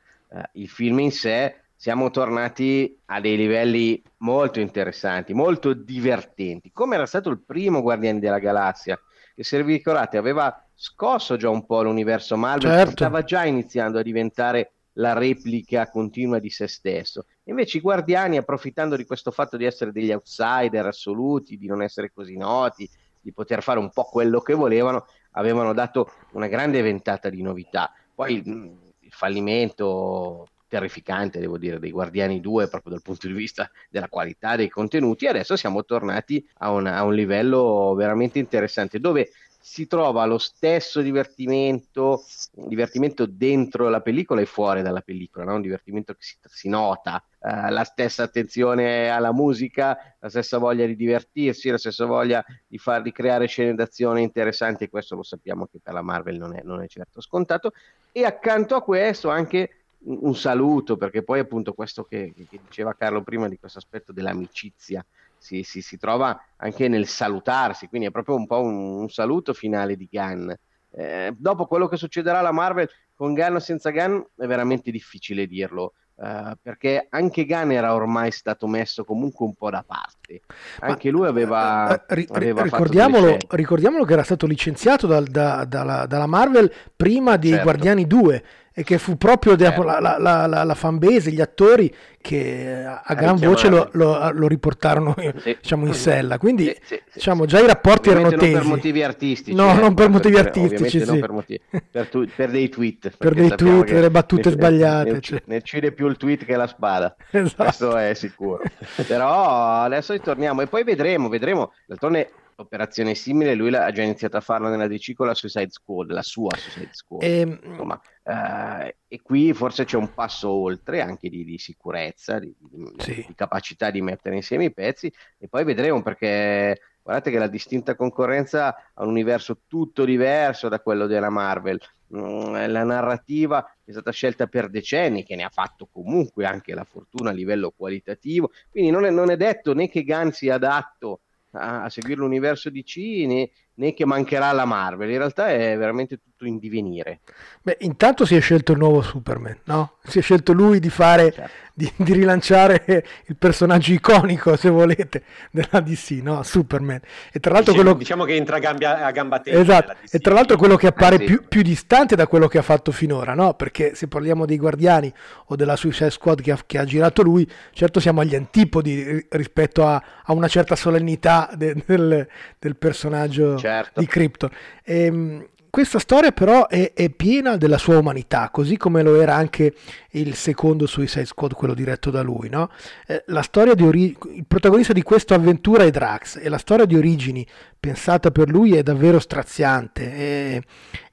il 0.53 0.69
film 0.69 1.01
in 1.01 1.13
sé, 1.13 1.57
siamo 1.75 2.11
tornati 2.11 3.01
a 3.07 3.21
dei 3.21 3.37
livelli 3.37 4.03
molto 4.19 4.59
interessanti, 4.59 5.33
molto 5.33 5.75
divertenti, 5.75 6.73
come 6.73 6.97
era 6.97 7.07
stato 7.07 7.31
il 7.31 7.41
primo 7.41 7.83
Guardiani 7.83 8.19
della 8.19 8.41
Galassia, 8.41 9.01
che 9.35 9.45
se 9.45 9.63
vi 9.63 9.75
ricordate 9.75 10.17
aveva 10.17 10.68
scosso 10.81 11.37
già 11.37 11.51
un 11.51 11.67
po' 11.67 11.83
l'universo 11.83 12.37
Marvel, 12.37 12.71
certo. 12.71 12.91
stava 12.93 13.25
già 13.25 13.45
iniziando 13.45 13.99
a 13.99 14.03
diventare 14.03 14.75
la 14.93 15.13
replica 15.13 15.91
continua 15.91 16.39
di 16.39 16.51
se 16.51 16.69
stesso. 16.69 17.27
Invece 17.45 17.79
i 17.79 17.81
guardiani, 17.81 18.37
approfittando 18.37 18.95
di 18.95 19.05
questo 19.05 19.33
fatto 19.33 19.57
di 19.57 19.65
essere 19.65 19.91
degli 19.91 20.13
outsider 20.13 20.87
assoluti, 20.87 21.57
di 21.57 21.67
non 21.67 21.83
essere 21.83 22.13
così 22.13 22.37
noti, 22.37 22.89
di 23.21 23.33
poter 23.33 23.61
fare 23.63 23.81
un 23.81 23.91
po' 23.91 24.05
quello 24.05 24.41
che 24.41 24.55
volevano, 24.55 25.07
avevano 25.33 25.73
dato 25.73 26.13
una 26.33 26.47
grande 26.47 26.81
ventata 26.81 27.29
di 27.29 27.43
novità. 27.43 27.93
Poi 28.15 28.35
il 28.35 29.13
fallimento 29.13 30.47
terrificante, 30.69 31.41
devo 31.41 31.59
dire, 31.59 31.81
dei 31.81 31.91
Guardiani 31.91 32.41
2 32.41 32.69
proprio 32.69 32.93
dal 32.93 33.03
punto 33.03 33.27
di 33.27 33.33
vista 33.33 33.69
della 33.91 34.09
qualità 34.09 34.55
dei 34.55 34.69
contenuti. 34.69 35.27
Adesso 35.27 35.57
siamo 35.57 35.85
tornati 35.85 36.47
a, 36.59 36.71
una, 36.71 36.97
a 36.97 37.03
un 37.03 37.15
livello 37.15 37.95
veramente 37.95 38.39
interessante 38.39 39.01
dove 39.01 39.31
si 39.61 39.87
trova 39.87 40.25
lo 40.25 40.39
stesso 40.39 41.01
divertimento, 41.01 42.25
divertimento 42.53 43.27
dentro 43.27 43.89
la 43.89 44.01
pellicola 44.01 44.41
e 44.41 44.47
fuori 44.47 44.83
dalla 44.83 45.01
pellicola, 45.01 45.45
no? 45.47 45.55
un 45.57 45.63
divertimento 45.63 46.13
che 46.15 46.23
si, 46.23 46.37
si 46.45 46.69
nota, 46.69 47.23
uh, 47.41 47.71
la 47.71 47.85
stessa 47.85 48.23
attenzione 48.23 49.11
alla 49.11 49.33
musica, 49.33 50.17
la 50.21 50.29
stessa 50.29 50.59
voglia 50.59 50.87
di 50.87 50.97
divertirsi, 50.97 51.71
la 51.71 51.79
stessa 51.79 52.07
voglia 52.07 52.45
di, 52.67 52.79
far, 52.79 53.03
di 53.03 53.13
creare 53.13 53.47
scene 53.47 53.75
d'azione 53.75 54.23
interessanti 54.23 54.85
e 54.85 54.89
questo 54.89 55.17
lo 55.17 55.23
sappiamo 55.23 55.67
che 55.67 55.81
per 55.83 55.93
la 55.93 56.03
Marvel 56.03 56.39
non 56.39 56.55
è, 56.57 56.63
non 56.63 56.81
è 56.81 56.87
certo 56.87 57.21
scontato. 57.21 57.73
E 58.13 58.25
accanto 58.25 58.77
a 58.77 58.83
questo 58.83 59.29
anche 59.29 59.71
un 60.01 60.35
saluto, 60.37 60.97
perché 60.97 61.23
poi 61.23 61.41
appunto 61.41 61.73
questo 61.73 62.05
che, 62.05 62.33
che, 62.35 62.61
diceva 62.65 62.95
Carlo 62.95 63.23
prima 63.23 63.49
di 63.49 63.59
questo 63.59 63.79
aspetto 63.79 64.13
dell'amicizia 64.13 65.05
si, 65.39 65.63
si, 65.63 65.83
si, 65.83 65.97
trova 65.97 66.39
anche 66.57 66.89
nel 66.89 67.07
salutarsi, 67.07 67.89
quindi 67.89 68.09
è 68.09 68.11
proprio 68.11 68.37
un 68.37 68.47
po' 68.47 68.61
un, 68.61 69.01
un 69.01 69.09
saluto 69.09 69.53
finale 69.53 69.97
di 69.97 70.09
Gunn. 70.11 70.51
Eh, 70.91 71.35
dopo 71.37 71.67
quello 71.67 71.87
che 71.87 71.97
succederà 71.97 72.39
alla 72.39 72.53
Marvel 72.53 72.89
con 73.15 73.35
Gunn 73.35 73.57
o 73.57 73.59
senza 73.59 73.91
Gunn 73.91 74.21
è 74.37 74.47
veramente 74.47 74.91
difficile 74.91 75.47
dirlo. 75.47 75.95
Uh, 76.19 76.51
perché 76.61 77.07
anche 77.11 77.45
Gunn 77.45 77.71
era 77.71 77.95
ormai 77.95 78.33
stato 78.33 78.67
messo 78.67 79.05
comunque 79.05 79.47
un 79.47 79.55
po' 79.55 79.71
da 79.71 79.85
parte. 79.87 80.41
Anche 80.81 81.13
Ma, 81.13 81.17
lui 81.17 81.27
aveva, 81.29 82.05
uh, 82.09 82.13
ri, 82.13 82.27
aveva 82.29 82.63
ricordiamolo, 82.63 83.37
ricordiamolo, 83.51 84.05
che 84.05 84.15
era 84.15 84.25
stato 84.25 84.45
licenziato 84.47 85.07
dal, 85.07 85.27
da, 85.29 85.65
dalla, 85.65 86.07
dalla, 86.07 86.27
Marvel 86.27 86.73
prima 86.97 87.37
di 87.37 87.51
certo. 87.51 87.63
Guardiani 87.63 88.07
2 88.09 88.45
e 88.79 88.85
che 88.85 88.99
fu 88.99 89.17
proprio 89.17 89.57
certo. 89.57 89.83
la, 89.83 89.99
la, 89.99 90.47
la, 90.47 90.63
la 90.63 90.75
fanbase, 90.77 91.33
gli 91.33 91.41
attori 91.41 91.93
che 92.21 92.85
a 92.85 93.15
gran 93.15 93.37
voce 93.37 93.69
lo, 93.69 93.89
lo, 93.95 94.31
lo 94.31 94.47
riportarono 94.47 95.17
sì. 95.19 95.33
diciamo, 95.61 95.85
in 95.85 95.95
sella. 95.95 96.39
Quindi 96.39 96.67
sì, 96.67 96.77
sì, 96.85 97.03
diciamo, 97.15 97.45
già 97.45 97.59
i 97.59 97.67
rapporti 97.67 98.11
erano 98.11 98.31
tesi. 98.31 98.53
Non 98.53 98.61
per 98.61 98.69
motivi 98.69 99.03
artistici. 99.03 99.57
No, 99.57 99.73
eh, 99.73 99.81
non 99.81 99.95
per 99.95 100.11
motivi 100.11 100.37
per, 100.37 100.47
artistici. 100.47 100.99
Per, 101.01 101.33
motivi, 101.33 101.61
per, 101.91 102.07
tu, 102.07 102.25
per, 102.37 102.51
dei 102.51 102.69
tweet. 102.69 103.17
Per 103.19 103.35
dei 103.35 103.49
tweet, 103.49 103.91
delle 103.91 104.11
battute 104.13 104.49
ne, 104.49 104.55
sbagliate. 104.55 105.11
Ne, 105.11 105.21
cioè. 105.21 105.43
ne 105.45 105.57
uccide 105.57 105.91
più 105.91 106.07
il 106.07 106.17
tweet 106.17 106.45
che 106.45 106.55
la 106.55 106.69
spada. 106.69 107.17
Esatto. 107.33 107.65
Questo 107.65 107.97
è 107.97 108.15
sicuro. 108.15 108.63
Però 109.09 109.83
adesso 109.83 110.13
ritorniamo 110.13 110.61
e 110.61 110.69
poi 110.69 110.85
vedremo, 110.85 111.29
vedremo. 111.29 111.73
D'altronde 111.85 112.31
operazione 112.61 113.15
simile, 113.15 113.55
lui 113.55 113.75
ha 113.75 113.91
già 113.93 114.03
iniziato 114.03 114.37
a 114.37 114.41
farla 114.41 114.69
nella 114.69 114.89
DC 114.89 115.15
con 115.15 115.27
la 115.27 115.35
Suicide 115.35 115.71
Squad, 115.71 116.11
la 116.11 116.23
sua 116.23 116.57
Suicide 116.57 116.91
Squad. 116.93 117.23
E, 117.23 117.41
ehm, 117.41 117.59
Insomma, 117.65 118.01
eh, 118.25 118.97
e 119.07 119.23
qui 119.23 119.53
forse 119.53 119.85
c'è 119.85 119.97
un 119.97 120.13
passo 120.13 120.51
oltre 120.51 121.01
anche 121.01 121.29
di, 121.29 121.45
di 121.45 121.59
sicurezza, 121.59 122.39
di, 122.39 122.55
di, 122.59 122.93
sì. 122.99 123.25
di, 123.27 123.35
capacità 123.35 123.91
di 123.91 124.01
mettere 124.01 124.35
insieme 124.35 124.65
i 124.65 124.73
pezzi 124.73 125.13
e 125.39 125.49
poi 125.49 125.65
vedremo 125.65 126.03
perché 126.03 126.81
guardate 127.01 127.31
che 127.31 127.39
la 127.39 127.47
distinta 127.47 127.95
concorrenza 127.95 128.75
ha 128.93 129.03
un 129.03 129.09
universo 129.09 129.61
tutto 129.67 130.05
diverso 130.05 130.69
da 130.69 130.81
quello 130.81 131.07
della 131.07 131.31
Marvel. 131.31 131.81
Mm, 132.15 132.55
la 132.71 132.85
narrativa 132.85 133.65
è 133.85 133.91
stata 133.93 134.11
scelta 134.11 134.47
per 134.47 134.69
decenni, 134.69 135.25
che 135.25 135.37
ne 135.37 135.45
ha 135.45 135.51
fatto 135.51 135.89
comunque 135.93 136.45
anche 136.45 136.75
la 136.75 136.85
fortuna 136.85 137.31
a 137.31 137.35
livello 137.35 137.73
qualitativo, 137.77 138.51
quindi 138.71 138.91
non 138.91 139.05
è, 139.05 139.11
non 139.11 139.31
è 139.31 139.37
detto 139.37 139.75
né 139.75 139.89
che 139.89 140.03
Gunn 140.03 140.31
sia 140.31 140.55
adatto 140.55 141.21
a, 141.59 141.85
a 141.85 141.91
seguire 141.91 142.21
l'universo 142.21 142.71
DC 142.71 143.27
né, 143.27 143.51
né 143.79 143.95
che 143.95 144.05
mancherà 144.05 144.53
la 144.53 144.65
Marvel, 144.65 145.11
in 145.11 145.19
realtà 145.19 145.51
è 145.51 145.77
veramente 145.77 146.19
tutto 146.19 146.45
in 146.47 146.59
divenire. 146.59 147.21
Beh, 147.63 147.79
intanto 147.81 148.25
si 148.25 148.37
è 148.37 148.41
scelto 148.41 148.73
il 148.73 148.79
nuovo 148.79 149.03
Superman, 149.03 149.59
no? 149.65 149.95
Si 150.03 150.19
è 150.19 150.23
scelto 150.23 150.53
lui 150.53 150.81
di 150.81 150.91
fare, 150.91 151.33
certo. 151.33 151.51
di, 151.75 151.93
di, 151.97 152.13
rilanciare 152.13 153.05
il 153.27 153.37
personaggio 153.37 153.93
iconico, 153.93 154.57
se 154.57 154.69
volete, 154.69 155.23
della 155.51 155.81
DC, 155.81 156.21
no? 156.23 156.43
Superman. 156.43 157.01
E 157.33 157.41
tra 157.41 157.53
l'altro 157.53 157.73
diciamo, 157.73 157.91
quello... 157.91 157.99
diciamo 157.99 158.25
che 158.25 158.35
entra 158.35 158.57
a 158.57 158.59
gamba, 158.61 159.05
a 159.05 159.11
gamba 159.11 159.41
tesa. 159.41 159.61
Esatto, 159.61 159.97
e 160.11 160.19
tra 160.19 160.35
l'altro 160.35 160.57
quello 160.57 160.77
che 160.77 160.87
appare 160.87 161.17
eh, 161.17 161.19
sì. 161.19 161.25
più, 161.25 161.43
più, 161.47 161.63
distante 161.63 162.17
da 162.17 162.27
quello 162.27 162.49
che 162.49 162.59
ha 162.59 162.63
fatto 162.63 162.91
finora, 162.91 163.35
no? 163.35 163.55
Perché 163.55 163.95
se 163.95 164.09
parliamo 164.09 164.47
dei 164.47 164.59
Guardiani 164.59 165.13
o 165.47 165.57
della 165.57 165.77
Suicide 165.77 166.11
Squad 166.11 166.41
che 166.41 166.53
ha, 166.53 166.59
che 166.67 166.79
ha 166.79 166.85
girato 166.85 167.23
lui, 167.23 167.49
certo 167.73 168.01
siamo 168.01 168.23
agli 168.23 168.35
antipodi 168.35 169.27
rispetto 169.31 169.87
a, 169.87 170.03
a 170.25 170.33
una 170.33 170.49
certa 170.49 170.75
solennità 170.75 171.51
de, 171.55 171.77
del, 171.85 172.27
del, 172.59 172.77
personaggio 172.77 173.57
certo. 173.59 173.68
Di 173.95 174.07
Krypton. 174.07 174.51
E, 174.83 175.05
ehm, 175.05 175.47
questa 175.71 175.99
storia 175.99 176.33
però 176.33 176.67
è, 176.67 176.93
è, 176.95 177.11
piena 177.11 177.57
della 177.57 177.79
sua 177.79 177.99
umanità, 177.99 178.49
così 178.51 178.77
come 178.77 179.03
lo 179.03 179.21
era 179.21 179.35
anche 179.35 179.75
il 180.13 180.35
secondo 180.35 180.87
Suicide 180.87 181.27
Squad, 181.27 181.53
quello 181.53 181.75
diretto 181.75 182.11
da 182.11 182.23
lui. 182.23 182.49
No? 182.49 182.71
Eh, 183.07 183.23
ori- 183.29 184.17
il 184.33 184.45
protagonista 184.47 184.93
di 184.93 185.03
questa 185.03 185.35
avventura 185.35 185.85
è 185.85 185.91
Drax 185.91 186.39
e 186.43 186.49
la 186.49 186.59
storia 186.59 186.87
di 186.87 186.97
origini 186.97 187.47
pensata 187.79 188.31
per 188.31 188.49
lui 188.49 188.75
è 188.75 188.83
davvero 188.83 189.19
straziante, 189.19 190.13
è, 190.13 190.61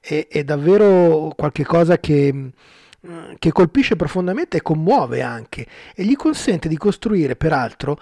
è, 0.00 0.26
è 0.28 0.44
davvero 0.44 1.32
qualcosa 1.36 1.98
che 1.98 2.52
che 3.38 3.52
colpisce 3.52 3.94
profondamente 3.94 4.56
e 4.56 4.62
commuove 4.62 5.22
anche 5.22 5.64
e 5.94 6.04
gli 6.04 6.16
consente 6.16 6.66
di 6.66 6.76
costruire 6.76 7.36
peraltro 7.36 8.00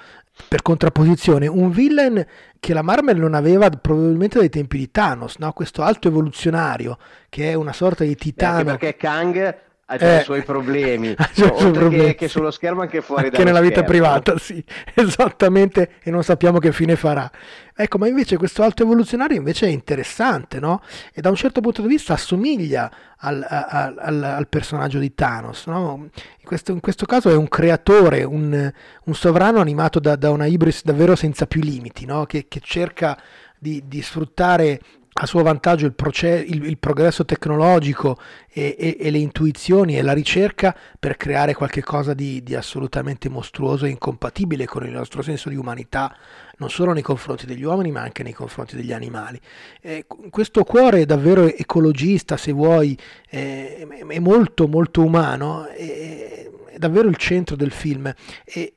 per 0.48 0.62
contrapposizione 0.62 1.46
un 1.46 1.70
villain 1.70 2.24
che 2.58 2.74
la 2.74 2.82
Marvel 2.82 3.18
non 3.18 3.34
aveva 3.34 3.68
probabilmente 3.70 4.38
dai 4.38 4.48
tempi 4.48 4.78
di 4.78 4.90
Thanos, 4.90 5.36
no? 5.38 5.52
questo 5.52 5.82
alto 5.82 6.08
evoluzionario 6.08 6.98
che 7.28 7.50
è 7.50 7.54
una 7.54 7.72
sorta 7.72 8.04
di 8.04 8.16
titano. 8.16 8.58
Anche 8.58 8.64
perché 8.64 8.96
Kang 8.96 9.58
ha 9.86 9.96
eh, 9.98 10.20
i 10.20 10.22
suoi 10.22 10.42
problemi, 10.42 11.14
cioè, 11.34 11.50
oltre 11.50 11.70
problemi. 11.70 12.04
Che, 12.06 12.14
che, 12.14 12.28
sullo 12.28 12.50
schermo 12.50 12.80
anche 12.80 13.02
fuori 13.02 13.26
anche 13.26 13.44
nella 13.44 13.60
vita 13.60 13.84
privata, 13.84 14.38
sì, 14.38 14.62
esattamente, 14.94 15.94
e 16.02 16.10
non 16.10 16.22
sappiamo 16.22 16.58
che 16.58 16.72
fine 16.72 16.96
farà. 16.96 17.30
Ecco, 17.76 17.98
ma 17.98 18.06
invece 18.06 18.36
questo 18.36 18.62
alto 18.62 18.84
evoluzionario 18.84 19.36
invece 19.36 19.66
è 19.66 19.70
interessante, 19.70 20.60
no? 20.60 20.80
E 21.12 21.20
da 21.20 21.28
un 21.28 21.34
certo 21.36 21.60
punto 21.60 21.82
di 21.82 21.88
vista 21.88 22.12
assomiglia 22.12 22.90
al, 23.18 23.44
al, 23.48 23.96
al, 23.98 24.22
al 24.22 24.48
personaggio 24.48 24.98
di 24.98 25.12
Thanos, 25.12 25.66
no? 25.66 26.08
In 26.44 26.44
questo, 26.44 26.72
in 26.72 26.80
questo, 26.80 27.04
caso 27.04 27.30
è 27.30 27.36
un 27.36 27.48
creatore, 27.48 28.22
un, 28.22 28.72
un 29.04 29.14
sovrano 29.14 29.60
animato 29.60 29.98
da, 29.98 30.16
da, 30.16 30.30
una 30.30 30.46
ibris 30.46 30.84
davvero 30.84 31.16
senza 31.16 31.46
più 31.46 31.60
limiti, 31.62 32.06
no? 32.06 32.26
che, 32.26 32.46
che 32.48 32.60
cerca 32.62 33.18
di, 33.58 33.82
di 33.86 34.02
sfruttare 34.02 34.78
a 35.16 35.26
suo 35.26 35.42
vantaggio 35.42 35.86
il, 35.86 35.94
proce- 35.94 36.44
il, 36.44 36.64
il 36.64 36.78
progresso 36.78 37.24
tecnologico 37.24 38.18
e, 38.50 38.74
e, 38.76 38.96
e, 38.98 39.10
le 39.10 39.18
intuizioni 39.18 39.96
e 39.96 40.02
la 40.02 40.12
ricerca 40.12 40.76
per 40.98 41.16
creare 41.16 41.54
qualcosa 41.54 42.14
di, 42.14 42.42
di 42.42 42.56
assolutamente 42.56 43.28
mostruoso 43.28 43.86
e 43.86 43.90
incompatibile 43.90 44.66
con 44.66 44.84
il 44.84 44.90
nostro 44.90 45.22
senso 45.22 45.48
di 45.50 45.56
umanità, 45.56 46.16
non 46.56 46.68
solo 46.68 46.92
nei 46.92 47.02
confronti 47.02 47.46
degli 47.46 47.62
uomini 47.62 47.92
ma 47.92 48.00
anche 48.00 48.24
nei 48.24 48.32
confronti 48.32 48.74
degli 48.74 48.92
animali. 48.92 49.40
Eh, 49.80 50.04
questo 50.30 50.64
cuore 50.64 51.06
davvero 51.06 51.46
ecologista, 51.46 52.36
se 52.36 52.50
vuoi, 52.50 52.98
eh, 53.30 53.86
è 54.08 54.18
molto 54.18 54.66
molto 54.66 55.04
umano, 55.04 55.66
è, 55.66 56.50
è 56.66 56.78
davvero 56.78 57.06
il 57.08 57.16
centro 57.16 57.54
del 57.54 57.70
film. 57.70 58.12
E, 58.44 58.74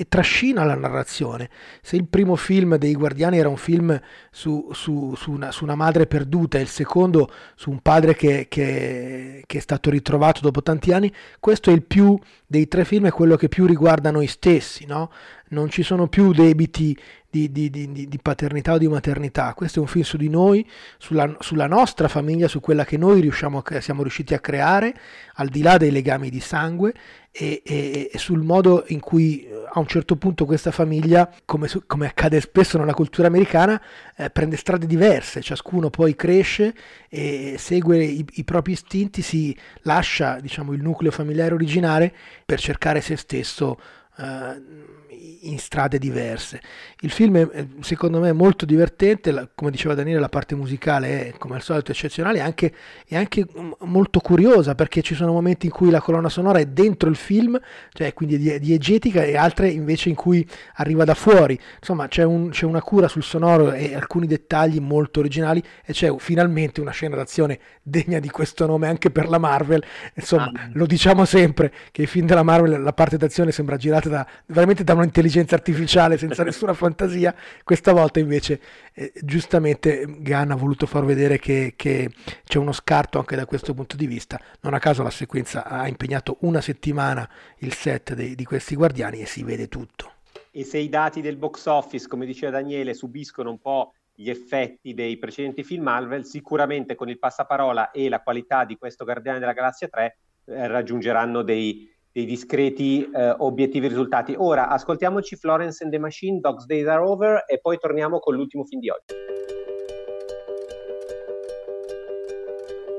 e, 0.00 0.08
trascina 0.08 0.64
la 0.64 0.74
narrazione. 0.74 1.50
Se 1.82 1.96
il 1.96 2.06
primo 2.06 2.36
film 2.36 2.76
dei 2.76 2.94
Guardiani 2.94 3.38
era 3.38 3.48
un 3.48 3.56
film 3.56 3.98
su, 4.30 4.70
su, 4.72 5.14
su, 5.16 5.30
una, 5.32 5.50
su 5.50 5.64
una, 5.64 5.74
madre 5.74 6.06
perduta 6.06 6.58
e 6.58 6.62
il 6.62 6.68
secondo 6.68 7.30
su 7.54 7.70
un 7.70 7.80
padre 7.80 8.14
che, 8.14 8.46
che, 8.48 9.42
che, 9.46 9.58
è 9.58 9.60
stato 9.60 9.90
ritrovato 9.90 10.40
dopo 10.40 10.62
tanti 10.62 10.92
anni, 10.92 11.12
questo 11.38 11.70
è 11.70 11.72
il 11.72 11.82
più 11.82 12.18
dei 12.46 12.66
tre 12.66 12.84
film, 12.84 13.06
è 13.06 13.10
quello 13.10 13.36
che 13.36 13.48
più 13.48 13.66
riguarda 13.66 14.10
noi 14.10 14.26
stessi, 14.26 14.86
no? 14.86 15.10
non 15.50 15.68
ci 15.68 15.82
sono 15.82 16.08
più 16.08 16.32
debiti 16.32 16.96
di, 17.28 17.50
di, 17.52 17.70
di, 17.70 18.08
di, 18.08 18.18
paternità 18.20 18.72
o 18.72 18.78
di 18.78 18.88
maternità. 18.88 19.54
Questo 19.54 19.78
è 19.78 19.82
un 19.82 19.88
film 19.88 20.04
su 20.04 20.16
di 20.16 20.28
noi, 20.28 20.68
sulla, 20.98 21.36
sulla 21.38 21.66
nostra 21.66 22.08
famiglia, 22.08 22.48
su 22.48 22.60
quella 22.60 22.84
che 22.84 22.96
noi 22.96 23.20
riusciamo, 23.20 23.62
siamo 23.78 24.02
riusciti 24.02 24.34
a 24.34 24.40
creare, 24.40 24.94
al 25.34 25.48
di 25.48 25.62
là 25.62 25.76
dei 25.76 25.90
legami 25.90 26.28
di 26.28 26.40
sangue, 26.40 26.92
e, 27.32 27.62
e, 27.64 28.10
e 28.12 28.18
sul 28.18 28.42
modo 28.42 28.84
in 28.88 29.00
cui 29.00 29.44
eh, 29.44 29.64
a 29.72 29.78
un 29.78 29.86
certo 29.86 30.16
punto 30.16 30.44
questa 30.44 30.70
famiglia, 30.70 31.30
come, 31.44 31.68
come 31.86 32.06
accade 32.06 32.40
spesso 32.40 32.76
nella 32.78 32.94
cultura 32.94 33.28
americana, 33.28 33.80
eh, 34.16 34.30
prende 34.30 34.56
strade 34.56 34.86
diverse, 34.86 35.40
ciascuno 35.40 35.90
poi 35.90 36.16
cresce 36.16 36.74
e 37.08 37.54
segue 37.58 38.02
i, 38.02 38.24
i 38.32 38.44
propri 38.44 38.72
istinti, 38.72 39.22
si 39.22 39.56
lascia 39.82 40.40
diciamo, 40.40 40.72
il 40.72 40.82
nucleo 40.82 41.10
familiare 41.10 41.54
originale 41.54 42.12
per 42.44 42.58
cercare 42.58 43.00
se 43.00 43.16
stesso. 43.16 43.78
Eh, 44.18 44.98
in 45.42 45.58
strade 45.58 45.98
diverse. 45.98 46.60
Il 47.00 47.10
film 47.10 47.36
è, 47.36 47.66
secondo 47.80 48.20
me 48.20 48.30
è 48.30 48.32
molto 48.32 48.66
divertente, 48.66 49.50
come 49.54 49.70
diceva 49.70 49.94
Daniele 49.94 50.20
la 50.20 50.28
parte 50.28 50.54
musicale 50.54 51.28
è 51.28 51.32
come 51.38 51.54
al 51.54 51.62
solito 51.62 51.92
eccezionale 51.92 52.38
e 52.38 52.40
anche, 52.40 52.74
è 53.06 53.16
anche 53.16 53.46
molto 53.80 54.20
curiosa 54.20 54.74
perché 54.74 55.02
ci 55.02 55.14
sono 55.14 55.32
momenti 55.32 55.66
in 55.66 55.72
cui 55.72 55.90
la 55.90 56.00
colonna 56.00 56.28
sonora 56.28 56.58
è 56.58 56.66
dentro 56.66 57.08
il 57.08 57.16
film, 57.16 57.58
cioè 57.92 58.12
quindi 58.12 58.38
di, 58.38 58.58
diegetica 58.58 59.22
e 59.22 59.36
altre 59.36 59.68
invece 59.68 60.08
in 60.08 60.14
cui 60.14 60.46
arriva 60.74 61.04
da 61.04 61.14
fuori. 61.14 61.58
Insomma 61.78 62.08
c'è, 62.08 62.24
un, 62.24 62.50
c'è 62.50 62.66
una 62.66 62.82
cura 62.82 63.08
sul 63.08 63.22
sonoro 63.22 63.72
e 63.72 63.94
alcuni 63.94 64.26
dettagli 64.26 64.78
molto 64.80 65.20
originali 65.20 65.62
e 65.84 65.92
c'è 65.92 66.14
finalmente 66.18 66.80
una 66.80 66.90
scena 66.90 67.16
d'azione 67.16 67.58
degna 67.82 68.18
di 68.18 68.28
questo 68.28 68.66
nome 68.66 68.88
anche 68.88 69.10
per 69.10 69.28
la 69.28 69.38
Marvel. 69.38 69.82
Insomma 70.14 70.50
ah. 70.54 70.68
lo 70.72 70.86
diciamo 70.86 71.24
sempre 71.24 71.72
che 71.92 72.02
i 72.02 72.06
film 72.06 72.26
della 72.26 72.42
Marvel 72.42 72.82
la 72.82 72.92
parte 72.92 73.16
d'azione 73.16 73.52
sembra 73.52 73.76
girata 73.76 74.08
da, 74.08 74.26
veramente 74.46 74.84
da 74.84 74.94
un'intelligenza 74.94 75.29
intelligenza 75.30 75.54
artificiale 75.54 76.18
senza 76.18 76.42
nessuna 76.44 76.74
fantasia, 76.74 77.34
questa 77.62 77.92
volta 77.92 78.18
invece 78.18 78.60
eh, 78.92 79.12
giustamente 79.22 80.04
Gunn 80.06 80.50
ha 80.50 80.56
voluto 80.56 80.86
far 80.86 81.04
vedere 81.04 81.38
che, 81.38 81.74
che, 81.76 82.10
c'è 82.44 82.58
uno 82.58 82.72
scarto 82.72 83.18
anche 83.18 83.36
da 83.36 83.46
questo 83.46 83.72
punto 83.72 83.96
di 83.96 84.06
vista, 84.06 84.40
non 84.62 84.74
a 84.74 84.78
caso 84.78 85.02
la 85.02 85.10
sequenza 85.10 85.64
ha 85.64 85.86
impegnato 85.86 86.38
una 86.40 86.60
settimana 86.60 87.28
il 87.58 87.72
set 87.72 88.14
dei, 88.14 88.34
di 88.34 88.44
questi 88.44 88.74
guardiani 88.74 89.20
e 89.20 89.26
si 89.26 89.42
vede 89.42 89.68
tutto. 89.68 90.14
E 90.50 90.64
se 90.64 90.78
i 90.78 90.88
dati 90.88 91.20
del 91.20 91.36
box 91.36 91.66
office, 91.66 92.08
come 92.08 92.26
diceva 92.26 92.52
Daniele, 92.52 92.94
subiscono 92.94 93.50
un 93.50 93.60
po' 93.60 93.94
gli 94.12 94.28
effetti 94.28 94.92
dei 94.94 95.16
precedenti 95.16 95.62
film 95.62 95.84
Marvel, 95.84 96.24
sicuramente 96.24 96.94
con 96.94 97.08
il 97.08 97.18
passaparola 97.18 97.92
e 97.92 98.08
la 98.08 98.20
qualità 98.20 98.64
di 98.64 98.76
questo 98.76 99.04
Guardiani 99.04 99.38
della 99.38 99.52
Galassia 99.52 99.88
3 99.88 100.18
eh, 100.46 100.66
raggiungeranno 100.66 101.42
dei, 101.42 101.88
dei 102.12 102.24
discreti 102.24 103.08
eh, 103.12 103.34
obiettivi 103.38 103.88
risultati. 103.88 104.34
Ora 104.36 104.68
ascoltiamoci 104.68 105.36
Florence 105.36 105.82
and 105.82 105.92
the 105.92 105.98
Machine, 105.98 106.40
Dogs 106.40 106.66
Days 106.66 106.86
Are 106.86 107.02
Over 107.02 107.44
e 107.46 107.58
poi 107.60 107.78
torniamo 107.78 108.18
con 108.18 108.34
l'ultimo 108.34 108.64
film 108.64 108.80
di 108.80 108.90
oggi. 108.90 109.14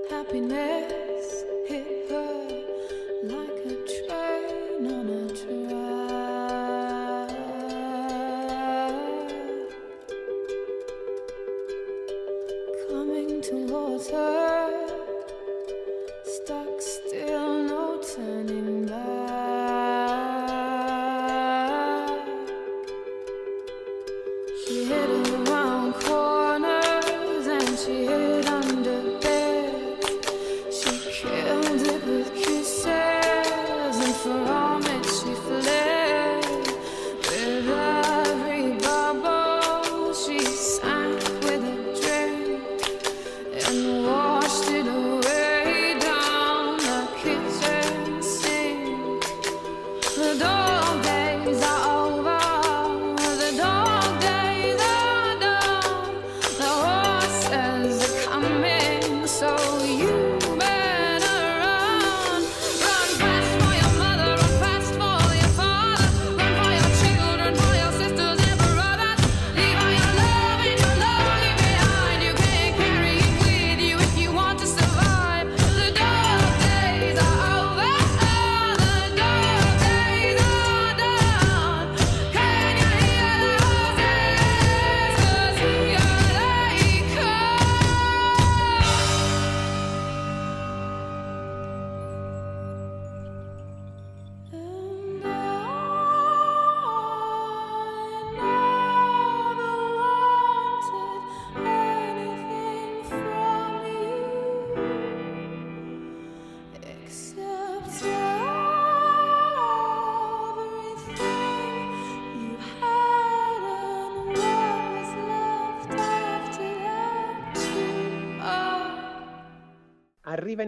Happiness 0.09 0.91
towards 13.41 14.09
her. 14.09 14.40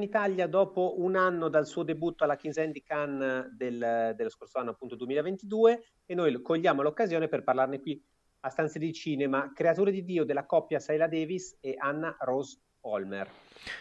In 0.03 0.09
Italia 0.09 0.47
dopo 0.47 0.95
un 0.97 1.15
anno 1.15 1.47
dal 1.47 1.65
suo 1.65 1.83
debutto 1.83 2.23
alla 2.23 2.35
Kings 2.35 2.57
Andy 2.57 2.83
Cannes 2.83 3.47
del, 3.55 4.13
dello 4.15 4.29
scorso 4.29 4.59
anno, 4.59 4.71
appunto 4.71 4.95
2022, 4.95 5.83
e 6.05 6.13
noi 6.13 6.41
cogliamo 6.41 6.81
l'occasione 6.81 7.27
per 7.27 7.43
parlarne 7.43 7.79
qui 7.79 8.01
a 8.41 8.49
Stanze 8.49 8.77
di 8.77 8.91
Cinema, 8.91 9.51
Creature 9.53 9.91
di 9.91 10.03
Dio 10.03 10.25
della 10.25 10.45
coppia 10.45 10.79
Saila 10.79 11.07
Davis 11.07 11.57
e 11.61 11.75
Anna 11.77 12.15
Rose 12.19 12.59
Olmer. 12.81 13.29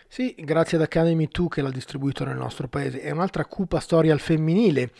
Sì, 0.07 0.35
grazie 0.39 0.77
ad 0.77 0.85
Academy 0.85 1.27
2 1.29 1.49
che 1.49 1.63
l'ha 1.63 1.71
distribuito 1.71 2.25
nel 2.25 2.37
nostro 2.37 2.69
paese. 2.69 3.01
È 3.01 3.11
un'altra 3.11 3.45
cupa 3.45 3.81
storia 3.81 4.13
al 4.13 4.21
femminile, 4.21 4.93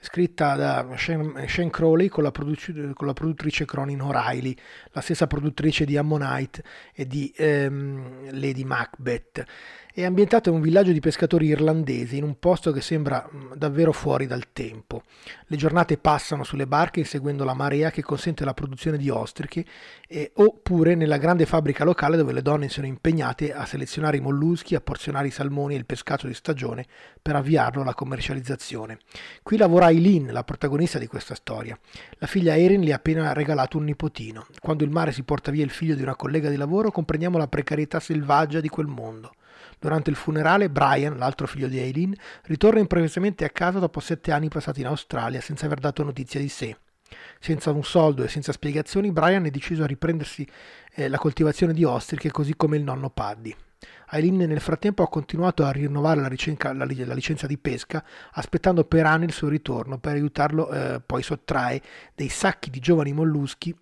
scritta 0.00 0.54
da 0.56 0.86
Shane, 0.96 1.70
Crowley 1.70 2.08
con 2.08 2.22
la, 2.22 2.30
produc- 2.30 2.92
con 2.94 3.06
la, 3.06 3.12
produttrice 3.12 3.64
Cronin 3.64 4.00
O'Reilly, 4.00 4.56
la 4.92 5.00
stessa 5.00 5.26
produttrice 5.26 5.84
di 5.84 5.96
Ammonite 5.96 6.62
e 6.94 7.06
di 7.06 7.32
ehm, 7.36 8.30
Lady 8.32 8.64
Macbeth 8.64 9.44
è 9.92 10.04
ambientato 10.04 10.48
in 10.48 10.56
un 10.56 10.60
villaggio 10.60 10.92
di 10.92 11.00
pescatori 11.00 11.46
irlandesi 11.46 12.16
in 12.16 12.22
un 12.22 12.38
posto 12.38 12.70
che 12.70 12.80
sembra 12.80 13.28
davvero 13.54 13.92
fuori 13.92 14.26
dal 14.26 14.52
tempo. 14.52 15.02
Le 15.46 15.56
giornate 15.56 15.98
passano 15.98 16.44
sulle 16.44 16.66
barche 16.66 17.00
inseguendo 17.00 17.44
la 17.44 17.54
marea 17.54 17.90
che 17.90 18.02
consente 18.02 18.44
la 18.44 18.54
produzione 18.54 18.96
di 18.96 19.10
ostriche 19.10 19.64
eh, 20.06 20.30
oppure 20.36 20.94
nella 20.94 21.18
grande 21.18 21.44
fabbrica 21.44 21.84
locale 21.84 22.16
dove 22.16 22.32
le 22.32 22.42
donne 22.42 22.68
sono 22.68 22.86
impegnate 22.86 23.52
a 23.52 23.66
selezionare 23.66 24.16
i 24.16 24.20
molluschi, 24.20 24.74
a 24.74 24.80
porzionare 24.80 25.26
i 25.26 25.32
salmoni 25.32 25.74
e 25.74 25.78
il 25.78 25.86
pescato 25.86 26.26
di 26.26 26.34
stagione 26.34 26.86
per 27.20 27.34
avviarlo 27.34 27.82
alla 27.82 27.94
commercializzazione. 27.94 28.98
Qui 29.42 29.56
lavora 29.56 29.89
Eileen, 29.90 30.32
la 30.32 30.44
protagonista 30.44 30.98
di 30.98 31.06
questa 31.06 31.34
storia. 31.34 31.78
La 32.18 32.26
figlia 32.26 32.56
Erin 32.56 32.80
le 32.80 32.92
ha 32.92 32.96
appena 32.96 33.32
regalato 33.32 33.76
un 33.76 33.84
nipotino. 33.84 34.46
Quando 34.60 34.84
il 34.84 34.90
mare 34.90 35.12
si 35.12 35.22
porta 35.22 35.50
via 35.50 35.64
il 35.64 35.70
figlio 35.70 35.94
di 35.94 36.02
una 36.02 36.16
collega 36.16 36.48
di 36.48 36.56
lavoro 36.56 36.90
comprendiamo 36.90 37.36
la 37.36 37.48
precarietà 37.48 38.00
selvaggia 38.00 38.60
di 38.60 38.68
quel 38.68 38.86
mondo. 38.86 39.34
Durante 39.78 40.10
il 40.10 40.16
funerale, 40.16 40.70
Brian, 40.70 41.16
l'altro 41.16 41.46
figlio 41.46 41.68
di 41.68 41.78
Aileen, 41.78 42.14
ritorna 42.44 42.80
improvvisamente 42.80 43.44
a 43.44 43.50
casa 43.50 43.78
dopo 43.78 44.00
sette 44.00 44.32
anni 44.32 44.48
passati 44.48 44.80
in 44.80 44.86
Australia 44.86 45.40
senza 45.40 45.66
aver 45.66 45.80
dato 45.80 46.02
notizia 46.02 46.40
di 46.40 46.48
sé. 46.48 46.76
Senza 47.38 47.70
un 47.70 47.82
soldo 47.82 48.22
e 48.22 48.28
senza 48.28 48.52
spiegazioni, 48.52 49.10
Brian 49.10 49.46
è 49.46 49.50
deciso 49.50 49.82
a 49.82 49.86
riprendersi 49.86 50.46
eh, 50.94 51.08
la 51.08 51.18
coltivazione 51.18 51.72
di 51.72 51.84
ostriche 51.84 52.30
così 52.30 52.54
come 52.54 52.76
il 52.76 52.82
nonno 52.82 53.10
Paddy. 53.10 53.54
Aileen 54.10 54.36
nel 54.36 54.60
frattempo 54.60 55.02
ha 55.02 55.08
continuato 55.08 55.64
a 55.64 55.70
rinnovare 55.70 56.20
la, 56.20 56.28
ricenca, 56.28 56.72
la, 56.72 56.84
la, 56.84 57.14
licenza 57.14 57.46
di 57.46 57.58
pesca, 57.58 58.04
aspettando 58.32 58.84
per 58.84 59.06
anni 59.06 59.24
il 59.24 59.32
suo 59.32 59.48
ritorno. 59.48 59.98
Per 59.98 60.12
aiutarlo 60.12 60.70
eh, 60.70 61.00
poi 61.04 61.22
sottrae 61.22 61.80
dei 62.14 62.28
sacchi 62.28 62.70
di 62.70 62.80
giovani 62.80 63.12
molluschi 63.12 63.74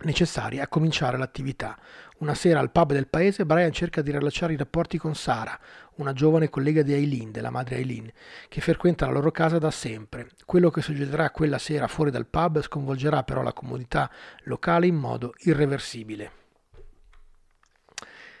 necessari 0.00 0.60
a 0.60 0.68
cominciare 0.68 1.16
l'attività. 1.16 1.76
Una 2.18 2.34
sera 2.34 2.60
al 2.60 2.70
pub 2.70 2.92
del 2.92 3.08
paese 3.08 3.46
Brian 3.46 3.72
cerca 3.72 4.02
di 4.02 4.10
riallacciare 4.10 4.52
i 4.52 4.56
rapporti 4.56 4.98
con 4.98 5.14
Sara, 5.14 5.58
una 5.96 6.12
giovane 6.12 6.48
collega 6.48 6.82
di 6.82 6.92
Eileen, 6.92 7.32
della 7.32 7.50
madre 7.50 7.76
Eileen, 7.76 8.10
che 8.48 8.60
frequenta 8.60 9.06
la 9.06 9.12
loro 9.12 9.30
casa 9.30 9.58
da 9.58 9.70
sempre. 9.70 10.28
Quello 10.44 10.70
che 10.70 10.82
succederà 10.82 11.30
quella 11.30 11.58
sera 11.58 11.88
fuori 11.88 12.10
dal 12.10 12.26
pub 12.26 12.60
sconvolgerà 12.60 13.22
però 13.22 13.42
la 13.42 13.52
comunità 13.52 14.10
locale 14.44 14.86
in 14.86 14.96
modo 14.96 15.34
irreversibile. 15.38 16.37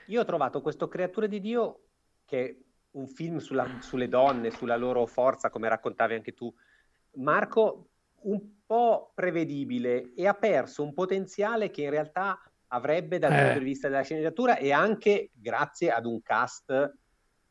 Io 0.08 0.20
ho 0.20 0.24
trovato 0.24 0.60
questo 0.60 0.88
Creature 0.88 1.28
di 1.28 1.40
Dio 1.40 1.80
che 2.24 2.44
è 2.44 2.56
un 2.92 3.06
film 3.06 3.38
sulla, 3.38 3.78
sulle 3.80 4.08
donne, 4.08 4.50
sulla 4.50 4.76
loro 4.76 5.06
forza, 5.06 5.50
come 5.50 5.68
raccontavi 5.68 6.14
anche 6.14 6.34
tu, 6.34 6.52
Marco, 7.14 7.88
un 8.22 8.64
po' 8.66 9.12
prevedibile 9.14 10.12
e 10.14 10.26
ha 10.26 10.34
perso 10.34 10.82
un 10.82 10.92
potenziale 10.92 11.70
che 11.70 11.82
in 11.82 11.90
realtà 11.90 12.38
avrebbe 12.68 13.18
dal 13.18 13.32
eh. 13.32 13.42
punto 13.42 13.58
di 13.58 13.64
vista 13.64 13.88
della 13.88 14.02
sceneggiatura 14.02 14.56
e 14.56 14.72
anche 14.72 15.30
grazie 15.32 15.90
ad 15.90 16.04
un 16.04 16.20
cast 16.22 16.94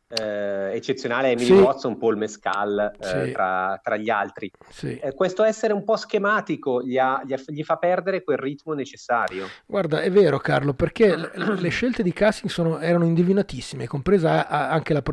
eh, 0.10 0.72
eccezionale 0.74 1.32
Emily 1.32 1.48
sì. 1.48 1.54
Watson, 1.54 1.98
Paul 1.98 2.18
Mescal 2.18 2.94
eh, 2.98 3.06
sì. 3.06 3.32
tra, 3.32 3.80
tra, 3.84 3.98
gli 3.98 4.10
altri. 4.10 4.50
Sì. 4.70 4.98
Eh, 4.98 5.14
questo 5.14 5.44
essere 5.44 5.74
un 5.74 5.84
po' 5.84 5.98
schematico 5.98 6.82
gli, 6.82 6.98
ha, 6.98 7.22
gli, 7.26 7.34
ha, 7.34 7.40
gli, 7.46 7.64
fa 7.64 7.76
perdere 7.76 8.24
quel 8.24 8.38
ritmo 8.38 8.74
necessario. 8.74 9.48
Guarda, 9.66 10.02
è 10.02 10.10
vero 10.10 10.38
Carlo, 10.40 10.74
perché 10.74 11.16
le, 11.16 11.32
le 11.36 11.70
scelte 11.70 12.04
di 12.04 12.14
casting 12.14 12.50
sono, 12.50 12.80
erano 12.80 13.06
indivinatissime, 13.06 13.88
compresa 13.88 14.48
anche 14.48 14.94
la, 14.94 15.04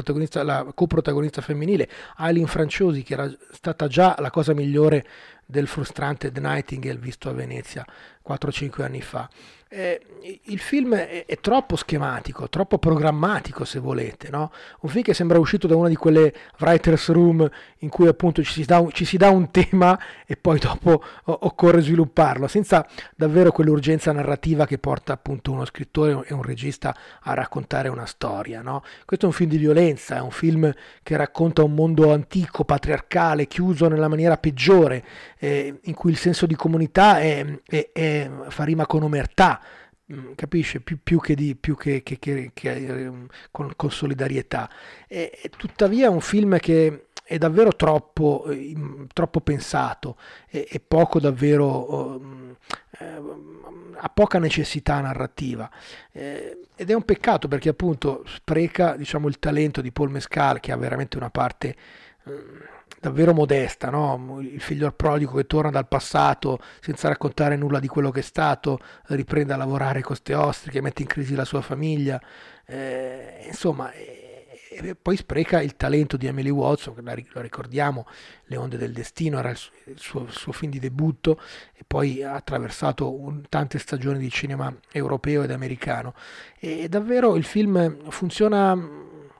la 0.42 0.66
coprotagonista 0.74 1.42
femminile, 1.42 1.88
Aileen 2.16 2.46
Franciosi, 2.46 3.02
che 3.02 3.14
era 3.14 3.30
stata 3.50 3.88
già 3.88 4.14
la 4.18 4.30
cosa 4.30 4.54
migliore 4.54 5.04
del 5.46 5.66
frustrante 5.66 6.33
The 6.33 6.40
Nightingale 6.40 6.98
visto 6.98 7.28
a 7.28 7.33
Venezia 7.33 7.85
4-5 8.26 8.83
anni 8.83 9.02
fa. 9.02 9.28
Eh, 9.76 10.00
il 10.44 10.60
film 10.60 10.94
è, 10.94 11.26
è, 11.26 11.38
troppo 11.40 11.74
schematico, 11.74 12.48
troppo 12.48 12.78
programmatico 12.78 13.64
se 13.64 13.80
volete, 13.80 14.30
no? 14.30 14.52
un 14.82 14.88
film 14.88 15.02
che 15.02 15.14
sembra 15.14 15.40
uscito 15.40 15.66
da 15.66 15.74
una 15.74 15.88
di 15.88 15.96
quelle 15.96 16.32
writers 16.60 17.10
room 17.10 17.50
in 17.78 17.88
cui 17.88 18.06
appunto 18.06 18.40
ci 18.44 18.52
si 18.52 18.64
dà 18.64 18.78
un, 18.78 18.90
si 18.92 19.16
dà 19.16 19.30
un 19.30 19.50
tema 19.50 19.98
e 20.26 20.37
poi 20.37 20.60
dopo 20.60 21.02
o, 21.24 21.38
occorre 21.42 21.80
svilupparlo, 21.80 22.46
senza 22.46 22.87
davvero 23.16 23.50
quell'urgenza 23.50 24.12
narrativa 24.12 24.64
che 24.64 24.78
porta 24.78 25.12
appunto 25.12 25.50
uno 25.50 25.64
scrittore 25.64 26.24
e 26.24 26.32
un 26.32 26.42
regista 26.42 26.96
a 27.22 27.34
raccontare 27.34 27.88
una 27.88 28.06
storia. 28.06 28.62
No? 28.62 28.84
Questo 29.04 29.26
è 29.26 29.28
un 29.28 29.34
film 29.34 29.50
di 29.50 29.58
violenza, 29.58 30.16
è 30.16 30.20
un 30.20 30.30
film 30.30 30.72
che 31.02 31.16
racconta 31.16 31.64
un 31.64 31.74
mondo 31.74 32.12
antico, 32.12 32.64
patriarcale, 32.64 33.48
chiuso 33.48 33.88
nella 33.88 34.08
maniera 34.08 34.37
peggiore, 34.37 35.04
eh, 35.38 35.80
in 35.82 35.94
cui 35.94 36.12
il 36.12 36.16
senso 36.16 36.46
di 36.46 36.54
comunità 36.54 37.18
è, 37.18 37.44
è, 37.66 37.90
è, 37.92 38.30
fa 38.48 38.62
rima 38.62 38.87
con 38.87 39.02
omertà, 39.02 39.60
capisce? 40.35 40.81
Più, 40.81 40.99
più, 41.03 41.21
che, 41.21 41.35
di, 41.35 41.55
più 41.57 41.77
che, 41.77 42.03
che, 42.03 42.19
che 42.19 42.51
ehm, 42.62 43.27
con, 43.51 43.73
con, 43.77 43.90
solidarietà. 43.90 44.71
E, 45.09 45.38
e 45.43 45.51
tuttavia 45.51 46.07
è 46.07 46.11
un 46.11 46.21
film 46.21 46.59
che 46.59 47.07
è 47.25 47.38
davvero 47.38 47.75
troppo, 47.75 48.45
eh, 48.49 48.75
troppo 49.12 49.40
pensato 49.40 50.19
e, 50.49 50.67
e, 50.71 50.81
poco 50.81 51.19
davvero 51.19 52.21
eh, 52.99 53.23
ha 53.97 54.09
poca 54.11 54.38
necessità 54.38 55.01
narrativa 55.01 55.71
eh, 56.12 56.59
ed 56.77 56.90
è 56.90 56.95
un 56.95 57.05
peccato 57.05 57.49
perché 57.49 57.71
appunto 57.71 58.25
spreca 58.27 58.97
diciamo 58.97 59.29
il 59.29 59.38
talento 59.38 59.81
di 59.81 59.90
Paul 59.90 60.11
Mescal 60.11 60.61
che 60.61 60.71
ha 60.71 60.77
veramente 60.77 61.17
una 61.17 61.31
parte 61.31 61.77
davvero 63.05 63.35
modesta, 63.35 63.90
no? 63.90 64.40
il 64.40 64.62
figlio 64.62 64.90
prodigo 64.90 65.33
che 65.33 65.47
torna 65.47 65.71
dal 65.71 65.87
passato 65.87 66.59
senza 66.81 67.09
raccontare 67.09 67.55
nulla 67.55 67.79
di 67.79 67.87
quello 67.87 68.11
che 68.11 68.21
è 68.21 68.23
stato, 68.23 68.79
riprende 69.09 69.53
a 69.53 69.59
lavorare 69.59 70.01
con 70.01 70.14
queste 70.14 70.33
ostriche, 70.35 70.81
mette 70.81 71.03
in 71.03 71.09
crisi 71.09 71.35
la 71.35 71.45
sua 71.45 71.61
famiglia, 71.61 72.19
eh, 72.64 73.45
insomma, 73.47 73.93
e 73.93 74.97
poi 75.01 75.17
spreca 75.17 75.61
il 75.61 75.77
talento 75.77 76.17
di 76.17 76.27
Emily 76.29 76.49
Watson, 76.49 76.95
che 76.95 77.27
lo 77.31 77.40
ricordiamo, 77.43 78.07
Le 78.47 78.57
onde 78.57 78.79
del 78.79 78.95
destino 78.95 79.38
era 79.38 79.51
il 79.51 79.57
suo, 79.59 79.73
il 79.85 80.01
suo, 80.01 80.23
il 80.23 80.33
suo 80.33 80.53
film 80.53 80.71
di 80.73 80.79
debutto 80.79 81.38
e 81.75 81.85
poi 81.87 82.23
ha 82.23 82.33
attraversato 82.33 83.12
un, 83.12 83.43
tante 83.51 83.79
stagioni 83.79 84.19
di 84.19 84.31
cinema 84.31 84.75
europeo 84.90 85.43
ed 85.43 85.51
americano. 85.51 86.14
E 86.59 86.88
davvero 86.88 87.37
il 87.37 87.45
film 87.45 88.09
funziona, 88.09 88.75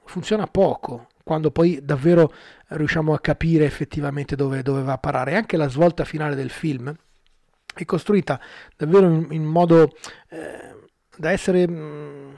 funziona 0.03 0.45
poco, 0.45 1.07
quando 1.25 1.49
poi 1.49 1.79
davvero 1.81 2.31
riusciamo 2.67 3.11
a 3.11 3.19
capire 3.19 3.65
effettivamente 3.65 4.35
dove, 4.35 4.61
dove 4.61 4.83
va 4.83 4.93
a 4.93 4.97
parare. 4.99 5.35
Anche 5.35 5.57
la 5.57 5.67
svolta 5.67 6.05
finale 6.05 6.35
del 6.35 6.51
film 6.51 6.95
è 7.73 7.83
costruita 7.83 8.39
davvero 8.77 9.07
in, 9.07 9.27
in 9.31 9.43
modo 9.43 9.95
eh, 10.29 10.75
da, 11.17 11.31
essere, 11.31 11.67
mm, 11.67 12.33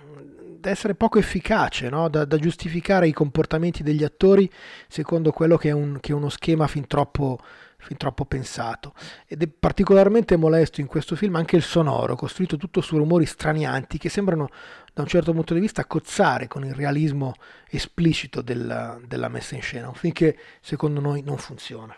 da 0.60 0.70
essere 0.70 0.96
poco 0.96 1.20
efficace, 1.20 1.90
no? 1.90 2.08
da, 2.08 2.24
da, 2.24 2.38
giustificare 2.38 3.10
i 3.10 3.14
comportamenti 3.14 3.84
degli 3.84 4.06
attori 4.06 4.50
secondo 4.88 5.32
quello 5.32 5.58
che 5.58 5.68
è, 5.68 5.74
un, 5.74 6.00
che 6.00 6.14
è 6.14 6.16
uno 6.16 6.30
schema 6.30 6.66
fin 6.68 6.88
troppo 6.88 7.40
fin 7.78 7.98
troppo 7.98 8.26
pensato. 8.26 8.94
Ed 9.28 9.42
è 9.42 9.48
particolarmente 9.48 10.36
molesto 10.36 10.82
in 10.82 10.88
questo 10.88 11.16
film 11.16 11.36
anche 11.36 11.56
il 11.56 11.64
sonoro, 11.64 12.16
costruito 12.16 12.58
tutto 12.58 12.82
su 12.82 12.98
rumori 12.98 13.26
stranianti 13.26 13.98
che 13.98 14.10
sembrano 14.10 14.50
da 14.94 15.04
un 15.04 15.08
certo 15.08 15.32
punto 15.32 15.54
di 15.54 15.60
vista 15.60 15.86
cozzare 15.86 16.48
con 16.48 16.66
il 16.66 16.74
realismo 16.74 17.34
esplicito 17.70 18.42
della, 18.42 19.00
della 19.06 19.30
messa 19.30 19.56
in 19.56 19.62
scena, 19.62 19.88
un 19.88 19.94
film 19.94 20.14
che 20.14 20.38
secondo 20.62 21.00
noi 21.00 21.22
non 21.22 21.38
funziona. 21.38 21.96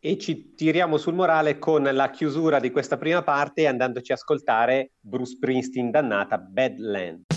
E 0.00 0.16
ci 0.16 0.54
tiriamo 0.54 0.96
sul 0.96 1.14
morale 1.14 1.58
con 1.58 1.82
la 1.82 2.10
chiusura 2.10 2.60
di 2.60 2.70
questa 2.70 2.96
prima 2.96 3.22
parte 3.22 3.66
andandoci 3.66 4.12
a 4.12 4.14
ascoltare 4.14 4.92
Bruce 5.00 5.34
Springsteen 5.34 5.90
dannata 5.90 6.38
Badland. 6.38 7.27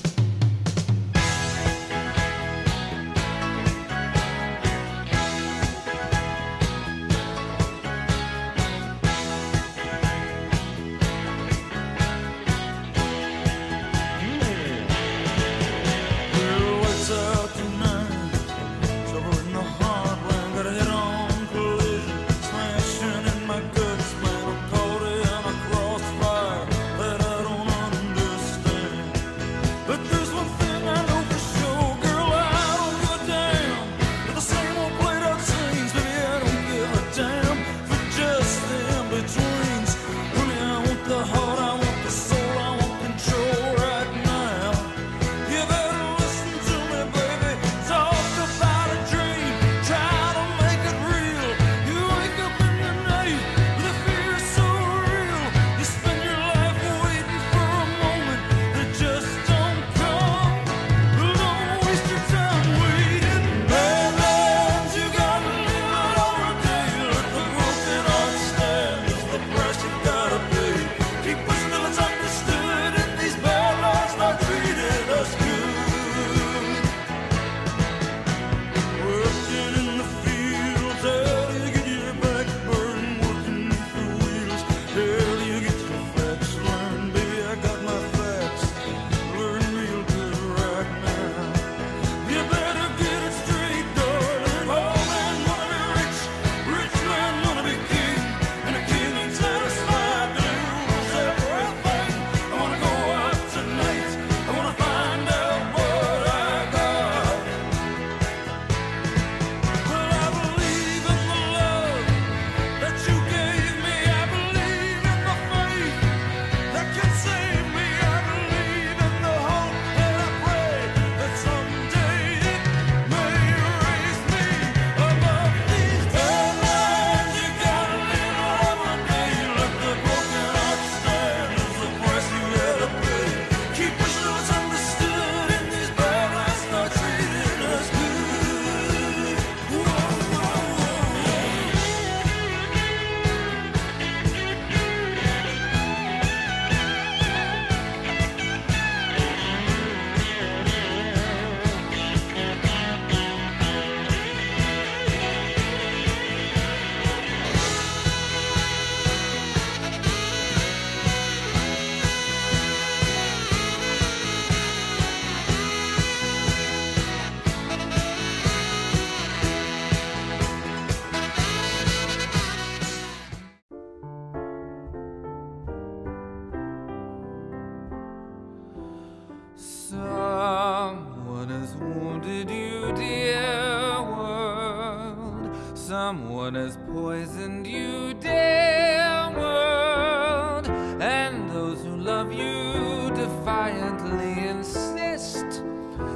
What 186.42 186.56
has 186.56 186.76
poisoned 186.92 187.68
you, 187.68 188.16
dear 188.16 189.32
world? 189.38 190.68
And 191.00 191.48
those 191.52 191.84
who 191.84 191.96
love 191.98 192.34
you 192.34 193.12
defiantly 193.14 194.50
insist 194.50 195.64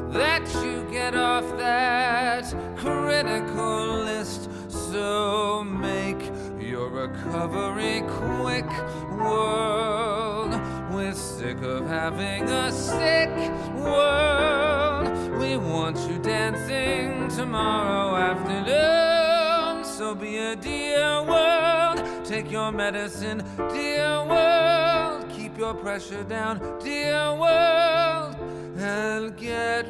that 0.10 0.42
you 0.64 0.84
get 0.92 1.14
off 1.14 1.46
that 1.60 2.44
critical 2.76 4.00
list. 4.00 4.50
So 4.68 5.64
make 5.64 6.24
your 6.60 6.90
recovery 6.90 8.02
quick, 8.08 8.70
world. 9.12 10.60
We're 10.92 11.14
sick 11.14 11.62
of 11.62 11.86
having 11.86 12.50
a 12.50 12.72
sick 12.72 13.30
world. 13.76 15.08
We 15.40 15.56
want 15.58 16.00
you 16.10 16.18
dancing 16.18 17.28
tomorrow 17.28 18.16
afternoon. 18.16 19.05
So 20.06 20.13
be 20.13 20.38
a 20.38 20.56
dear 20.56 21.24
world. 21.24 22.00
Take 22.24 22.52
your 22.52 22.72
medicine, 22.72 23.44
dear 23.74 24.24
world. 24.24 25.28
Keep 25.32 25.58
your 25.58 25.74
pressure 25.74 26.24
down, 26.24 26.60
dear 26.78 27.34
world. 27.34 28.36
And 28.78 29.36
get 29.36 29.88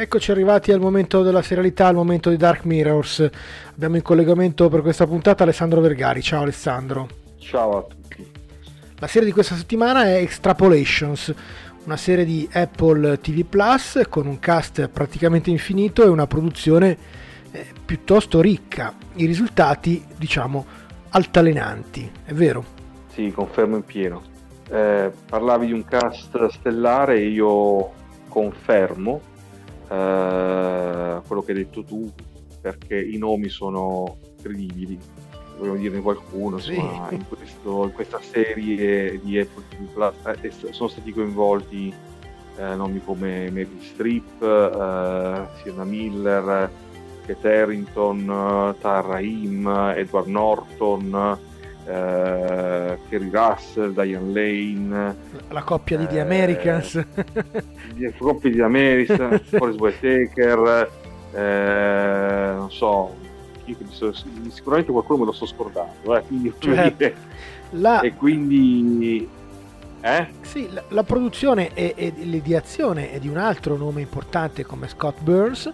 Eccoci 0.00 0.30
arrivati 0.30 0.72
al 0.72 0.80
momento 0.80 1.22
della 1.22 1.42
serialità, 1.42 1.86
al 1.86 1.94
momento 1.94 2.30
di 2.30 2.38
Dark 2.38 2.64
Mirrors. 2.64 3.28
Abbiamo 3.74 3.96
in 3.96 4.02
collegamento 4.02 4.70
per 4.70 4.80
questa 4.80 5.06
puntata 5.06 5.42
Alessandro 5.42 5.82
Vergari. 5.82 6.22
Ciao 6.22 6.40
Alessandro. 6.40 7.06
Ciao 7.36 7.76
a 7.76 7.82
tutti. 7.82 8.26
La 8.98 9.06
serie 9.06 9.28
di 9.28 9.34
questa 9.34 9.56
settimana 9.56 10.04
è 10.04 10.14
Extrapolations, 10.14 11.34
una 11.84 11.98
serie 11.98 12.24
di 12.24 12.48
Apple 12.50 13.20
TV 13.20 13.44
Plus 13.44 14.00
con 14.08 14.26
un 14.26 14.38
cast 14.38 14.88
praticamente 14.88 15.50
infinito 15.50 16.02
e 16.02 16.08
una 16.08 16.26
produzione 16.26 16.96
eh, 17.50 17.66
piuttosto 17.84 18.40
ricca. 18.40 18.94
I 19.16 19.26
risultati, 19.26 20.02
diciamo, 20.16 20.64
altalenanti, 21.10 22.10
è 22.24 22.32
vero? 22.32 22.64
Sì, 23.12 23.30
confermo 23.32 23.76
in 23.76 23.84
pieno. 23.84 24.22
Eh, 24.70 25.12
parlavi 25.28 25.66
di 25.66 25.72
un 25.74 25.84
cast 25.84 26.46
stellare 26.46 27.20
io 27.20 27.98
confermo 28.28 29.28
eh, 29.90 31.20
quello 31.26 31.42
che 31.42 31.52
hai 31.52 31.58
detto 31.58 31.82
tu, 31.84 32.10
perché 32.60 33.00
i 33.00 33.16
nomi 33.18 33.48
sono 33.48 34.16
credibili. 34.42 34.98
Vogliamo 35.58 35.76
dirne 35.76 36.00
qualcuno, 36.00 36.58
Sì. 36.58 36.74
insomma, 36.74 37.08
in, 37.10 37.24
questo- 37.28 37.84
in 37.84 37.92
questa 37.92 38.20
serie 38.22 39.20
di 39.22 39.38
Apple 39.38 39.64
TV 39.68 40.12
eh, 40.42 40.50
sono 40.72 40.88
stati 40.88 41.12
coinvolti 41.12 41.92
eh, 42.56 42.74
nomi 42.74 43.00
come 43.04 43.50
Meryl 43.50 43.80
Streep, 43.80 44.42
eh, 44.42 45.46
Sienna 45.62 45.84
Miller, 45.84 46.70
Kate 47.26 47.48
Harrington, 47.60 48.20
eh, 48.20 48.80
Tara 48.80 49.06
Rahim, 49.06 49.66
Edward 49.96 50.26
Norton, 50.28 51.38
eh, 51.86 52.98
Kerry 53.08 53.30
Russell, 53.30 53.92
Diane 53.92 54.32
Lane, 54.32 55.16
La 55.48 55.62
coppia 55.62 55.96
di 55.98 56.06
The 56.06 56.16
Eh, 56.16 56.20
Americans. 56.20 57.04
di 57.94 58.12
coppie 58.18 58.50
di 58.50 58.60
Ameris, 58.60 59.14
Forrest 59.48 59.80
Whitaker, 59.80 60.90
eh, 61.32 62.52
non 62.56 62.70
so, 62.70 63.14
sicuramente 64.48 64.90
qualcuno 64.92 65.20
me 65.20 65.24
lo 65.26 65.32
sto 65.32 65.46
scordando, 65.46 66.16
eh, 66.16 66.22
quindi, 66.22 66.52
dire, 66.58 67.14
La, 67.70 68.00
e 68.00 68.14
quindi... 68.14 69.28
Eh? 70.02 70.26
sì, 70.40 70.66
la, 70.72 70.82
la 70.88 71.02
produzione 71.02 71.74
e, 71.74 71.92
e 71.94 72.12
l'ideazione 72.16 73.12
è 73.12 73.18
di 73.18 73.28
un 73.28 73.36
altro 73.36 73.76
nome 73.76 74.00
importante 74.00 74.64
come 74.64 74.88
Scott 74.88 75.20
Burns. 75.20 75.70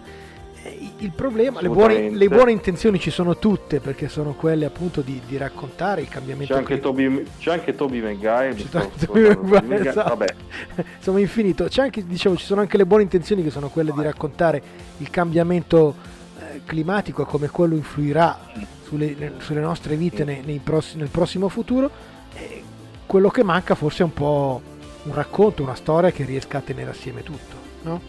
Eh, 0.67 0.91
Il 0.99 1.11
problema, 1.11 1.61
le 1.61 1.69
buone, 1.69 2.09
le 2.09 2.27
buone 2.27 2.51
intenzioni 2.51 2.99
ci 2.99 3.09
sono 3.11 3.37
tutte 3.37 3.79
perché 3.79 4.09
sono 4.09 4.33
quelle 4.33 4.65
appunto 4.65 5.01
di, 5.01 5.21
di 5.25 5.37
raccontare 5.37 6.01
il 6.01 6.09
cambiamento 6.09 6.53
C'è 6.53 6.59
anche, 6.59 6.79
Toby, 6.79 7.23
c'è 7.39 7.51
anche 7.51 7.75
Toby 7.75 8.01
Maguire, 8.01 8.53
C'è 8.55 8.79
anche 8.79 9.05
Tobey 9.05 9.35
Maguire, 9.35 9.89
esatto. 9.89 10.09
vabbè, 10.09 10.35
Insomma, 10.97 11.19
infinito. 11.19 11.65
C'è 11.65 11.81
anche, 11.83 12.05
dicevo, 12.05 12.35
ci 12.35 12.45
sono 12.45 12.61
anche 12.61 12.77
le 12.77 12.85
buone 12.85 13.03
intenzioni 13.03 13.43
che 13.43 13.49
sono 13.49 13.69
quelle 13.69 13.93
di 13.93 14.01
raccontare 14.01 14.61
il 14.97 15.09
cambiamento 15.09 15.95
eh, 16.39 16.61
climatico 16.65 17.21
e 17.21 17.25
come 17.25 17.47
quello 17.49 17.75
influirà 17.75 18.37
sulle, 18.83 19.33
sulle 19.37 19.59
nostre 19.61 19.95
vite 19.95 20.23
nei- 20.25 20.41
nei 20.45 20.59
prossi- 20.63 20.97
nel 20.97 21.09
prossimo 21.09 21.47
futuro. 21.47 21.89
Eh, 22.33 22.63
quello 23.05 23.29
che 23.29 23.43
manca 23.43 23.73
forse 23.75 24.01
è 24.01 24.05
un 24.05 24.13
po' 24.13 24.61
un 25.03 25.13
racconto, 25.13 25.63
una 25.63 25.75
storia 25.75 26.11
che 26.11 26.25
riesca 26.25 26.57
a 26.57 26.61
tenere 26.61 26.89
assieme 26.89 27.23
tutto, 27.23 27.55
no? 27.83 28.01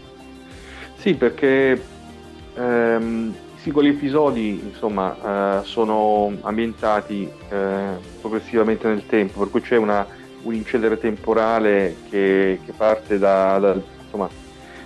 Sì, 0.97 1.13
perché 1.13 1.81
ehm, 2.55 3.33
i 3.55 3.59
singoli 3.59 3.89
episodi 3.89 4.61
insomma, 4.63 5.59
eh, 5.61 5.65
sono 5.65 6.31
ambientati 6.41 7.29
eh, 7.49 7.97
progressivamente 8.21 8.87
nel 8.87 9.05
tempo, 9.05 9.39
per 9.39 9.49
cui 9.49 9.61
c'è 9.61 9.75
una, 9.75 10.05
un 10.43 10.53
incedere 10.53 10.97
temporale 10.97 11.97
che, 12.09 12.59
che 12.65 12.71
parte 12.71 13.17
da- 13.17 13.57
dal, 13.59 13.83
insomma, 14.03 14.29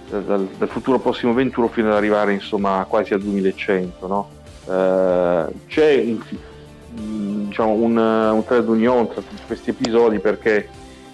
da- 0.09 0.19
dal- 0.19 0.47
dal 0.57 0.69
futuro 0.69 0.99
prossimo 0.99 1.33
venturo 1.33 1.67
fino 1.67 1.89
ad 1.89 1.95
arrivare 1.95 2.33
insomma, 2.33 2.85
quasi 2.89 3.13
al 3.13 3.21
2100. 3.21 4.07
no? 4.07 4.29
Eh, 4.65 5.45
c'è 5.67 6.03
un, 6.05 7.47
diciamo, 7.47 7.71
un, 7.73 7.97
un 7.97 8.43
trade 8.45 8.69
union 8.69 9.07
tra 9.07 9.21
tutti 9.21 9.41
questi 9.45 9.69
episodi 9.69 10.19
perché 10.19 10.67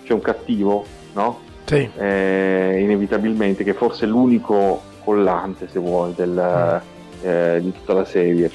c'è 0.04 0.14
un 0.14 0.22
cattivo, 0.22 0.86
no? 1.14 1.48
Sì. 1.66 1.88
eh, 1.98 2.80
inevitabilmente, 2.82 3.64
che 3.64 3.74
forse 3.74 4.06
è 4.06 4.08
l'unico 4.08 4.82
collante, 5.10 5.68
se 5.68 5.80
vuoi, 5.80 6.14
del, 6.16 6.82
eh, 7.22 7.60
di 7.64 7.72
tutta 7.72 7.94
la 7.94 8.06
serie. 8.06 8.52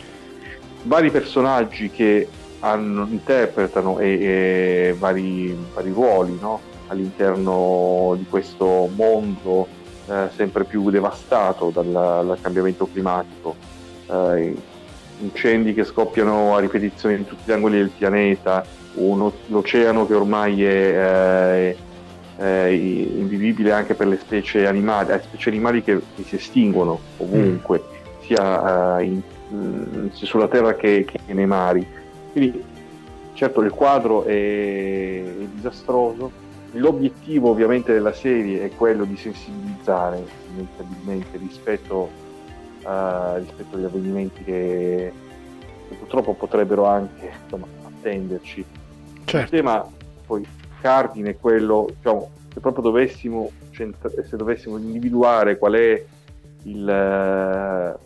Vari 0.83 1.11
personaggi 1.11 1.91
che 1.91 2.29
hanno- 2.61 3.09
interpretano 3.11 3.99
e, 3.99 4.09
e 4.23 4.97
vari, 4.97 5.57
vari 5.75 5.91
ruoli 5.91 6.39
no? 6.41 6.61
all'interno 6.87 8.15
di 8.17 8.27
questo 8.29 8.89
mondo 8.95 9.67
eh, 10.09 10.29
sempre 10.33 10.65
più 10.65 10.91
devastato 10.91 11.71
dal, 11.71 11.91
dal 11.91 12.39
cambiamento 12.41 12.87
climatico. 12.87 13.57
Eh, 14.09 14.55
incendi 15.19 15.75
che 15.75 15.85
scoppiano 15.85 16.55
a 16.55 16.61
ripetizione 16.61 17.17
in 17.17 17.25
tutti 17.25 17.43
gli 17.47 17.53
angoli 17.53 17.79
del 17.79 17.91
pianeta, 17.91 18.65
uno- 18.95 19.33
l'oceano 19.47 20.07
che 20.07 20.15
ormai 20.15 20.63
è, 20.63 20.69
eh, 20.69 21.77
è 22.37 22.67
invivibile 22.67 23.73
anche 23.73 23.95
per 23.95 24.09
le 24.09 24.19
specie 24.19 24.67
animali, 24.67 25.13
eh, 25.13 25.21
specie 25.23 25.51
animali 25.51 25.83
che, 25.83 26.01
che 26.15 26.23
si 26.25 26.35
estinguono 26.37 27.01
ovunque, 27.19 27.83
sia, 28.21 28.99
eh, 28.99 29.05
in- 29.05 29.23
mm, 29.53 30.09
sia 30.11 30.27
sulla 30.27 30.49
terra 30.49 30.75
che, 30.75 31.05
che 31.05 31.33
nei 31.33 31.47
mari. 31.47 31.87
Quindi 32.33 32.63
certo 33.35 33.61
il 33.61 33.71
quadro 33.71 34.25
è, 34.25 34.33
è 34.33 35.47
disastroso. 35.53 36.43
L'obiettivo 36.73 37.51
ovviamente 37.51 37.93
della 37.93 38.13
serie 38.13 38.65
è 38.65 38.71
quello 38.75 39.05
di 39.05 39.17
sensibilizzare 39.17 40.25
inevitabilmente 40.53 41.39
rispetto, 41.39 42.11
eh, 42.85 43.39
rispetto 43.39 43.77
agli 43.77 43.85
avvenimenti 43.85 44.43
che, 44.43 45.13
che 45.89 45.95
purtroppo 45.95 46.35
potrebbero 46.35 46.87
anche 46.87 47.31
insomma, 47.45 47.67
attenderci. 47.85 48.59
Il 48.59 48.67
Certo. 49.25 49.55
tema 49.55 49.87
poi 50.27 50.45
cardine 50.85 51.31
è 51.31 51.39
quello, 51.39 51.89
diciamo, 51.97 52.31
se 52.53 52.61
proprio 52.61 52.83
dovessimo, 52.83 53.51
se 53.73 54.37
dovessimo 54.37 54.77
individuare 54.77 55.57
qual 55.57 55.73
è 55.73 56.05
il, 56.65 56.89
eh, 56.89 57.97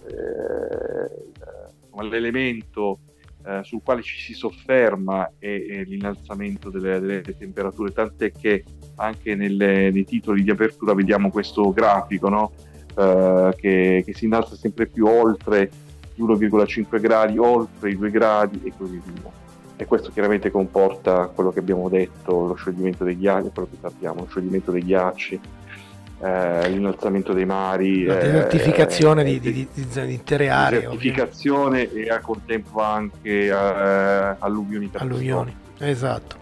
l'elemento 2.09 3.01
eh, 3.45 3.65
sul 3.65 3.81
quale 3.83 4.03
ci 4.03 4.21
si 4.21 4.33
sofferma 4.33 5.33
è, 5.41 5.47
è 5.47 5.83
l'innalzamento 5.83 6.71
delle, 6.71 7.01
delle 7.01 7.37
temperature, 7.37 7.93
tant'è 7.93 8.31
che 8.31 8.63
anche 8.95 9.35
nelle- 9.35 9.91
nei 9.91 10.05
titoli 10.05 10.45
di 10.45 10.51
apertura 10.51 10.95
vediamo 10.95 11.31
questo 11.31 11.73
grafico 11.73 12.29
no? 12.29 12.53
Eh, 12.97 13.55
che, 13.57 14.03
che 14.07 14.15
si 14.15 14.27
innalza 14.27 14.55
sempre 14.55 14.87
più 14.87 15.05
oltre 15.07 15.69
gli 16.15 16.23
1,5 16.23 17.01
gradi, 17.01 17.39
oltre 17.39 17.91
i 17.91 17.97
2 17.97 18.11
gradi 18.11 18.61
e 18.63 18.73
così 18.77 19.03
via. 19.05 19.48
E 19.81 19.87
questo 19.87 20.11
chiaramente 20.11 20.51
comporta 20.51 21.27
quello 21.33 21.51
che 21.53 21.61
abbiamo 21.61 21.89
detto, 21.89 22.47
lo 22.49 22.55
scioglimento 22.57 23.05
dei 23.05 23.17
ghiacci, 23.17 23.51
quello 23.55 23.69
che 23.71 23.77
sappiamo, 23.81 24.23
lo 24.23 24.27
scioglimento 24.29 24.73
dei 24.73 24.83
ghiacci, 24.85 25.41
eh, 26.21 26.69
l'innalzamento 26.69 27.33
dei 27.33 27.45
mari, 27.47 28.03
La 28.05 28.19
eh, 28.19 28.25
desertificazione 28.25 29.23
di, 29.23 29.37
eh, 29.37 29.41
di- 29.41 29.53
di- 29.53 29.69
di- 29.73 29.87
di 30.07 30.13
intere 30.15 30.49
aree, 30.49 30.79
ovviamente. 30.87 30.97
desertificazione 31.11 31.93
e 31.93 32.09
al 32.11 32.21
contempo 32.23 32.83
anche 32.83 33.47
eh, 33.47 33.51
alluvioni 33.53 34.91
alluvioni. 34.95 35.55
Esatto. 35.79 36.37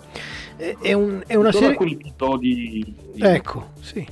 È, 0.57 0.75
è 0.81 0.92
un- 0.94 1.22
è 1.27 1.35
una 1.35 1.53
serie... 1.53 1.68
alcuni 1.68 1.92
episodi 1.92 2.94
Ecco, 3.18 3.72
sì, 3.83 4.07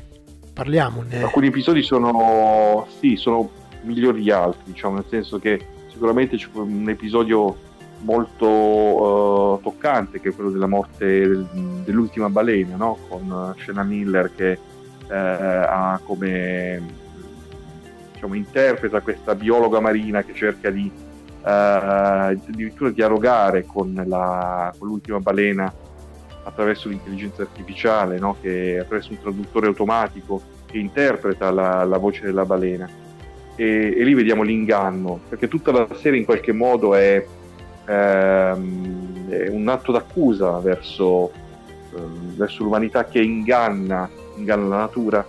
parliamone. 0.52 1.22
alcuni 1.22 1.46
episodi 1.46 1.82
sono 1.82 2.86
sì 3.00 3.16
sono 3.16 3.48
migliori 3.84 4.20
di 4.22 4.30
altri 4.30 4.60
diciamo 4.72 4.96
nel 4.96 5.04
senso 5.08 5.38
che 5.38 5.64
sicuramente 5.90 6.36
c'è 6.36 6.48
un 6.52 6.86
episodio 6.90 7.56
molto 8.04 9.58
eh, 9.58 9.62
toccante 9.62 10.20
che 10.20 10.28
è 10.28 10.34
quello 10.34 10.50
della 10.50 10.66
morte 10.66 11.06
del- 11.06 11.46
dell'ultima 11.84 12.28
balena 12.28 12.76
no? 12.76 12.98
con 13.08 13.54
Shana 13.58 13.82
Miller 13.82 14.30
che 14.34 14.52
eh, 14.52 15.16
ha 15.16 16.00
come 16.04 16.82
diciamo 18.12 18.34
interpreta 18.34 19.00
questa 19.00 19.34
biologa 19.34 19.80
marina 19.80 20.22
che 20.22 20.34
cerca 20.34 20.70
di 20.70 20.90
eh, 21.44 21.50
addirittura 21.50 22.90
dialogare 22.90 23.64
con, 23.64 24.02
la, 24.06 24.72
con 24.78 24.88
l'ultima 24.88 25.18
balena 25.20 25.72
attraverso 26.44 26.88
l'intelligenza 26.88 27.42
artificiale 27.42 28.18
no? 28.18 28.36
che 28.40 28.78
attraverso 28.78 29.12
un 29.12 29.20
traduttore 29.20 29.66
automatico 29.66 30.42
che 30.66 30.78
interpreta 30.78 31.50
la, 31.50 31.84
la 31.84 31.98
voce 31.98 32.24
della 32.24 32.44
balena 32.44 32.88
e, 33.56 33.94
e 33.96 34.04
lì 34.04 34.14
vediamo 34.14 34.42
l'inganno 34.42 35.20
perché 35.28 35.48
tutta 35.48 35.72
la 35.72 35.88
serie 35.94 36.18
in 36.18 36.24
qualche 36.24 36.52
modo 36.52 36.94
è, 36.94 37.24
ehm, 37.86 39.28
è 39.28 39.48
un 39.48 39.68
atto 39.68 39.92
d'accusa 39.92 40.58
verso, 40.58 41.30
ehm, 41.96 42.36
verso 42.36 42.62
l'umanità 42.62 43.04
che 43.04 43.20
inganna, 43.20 44.08
inganna 44.36 44.68
la 44.68 44.76
natura 44.76 45.24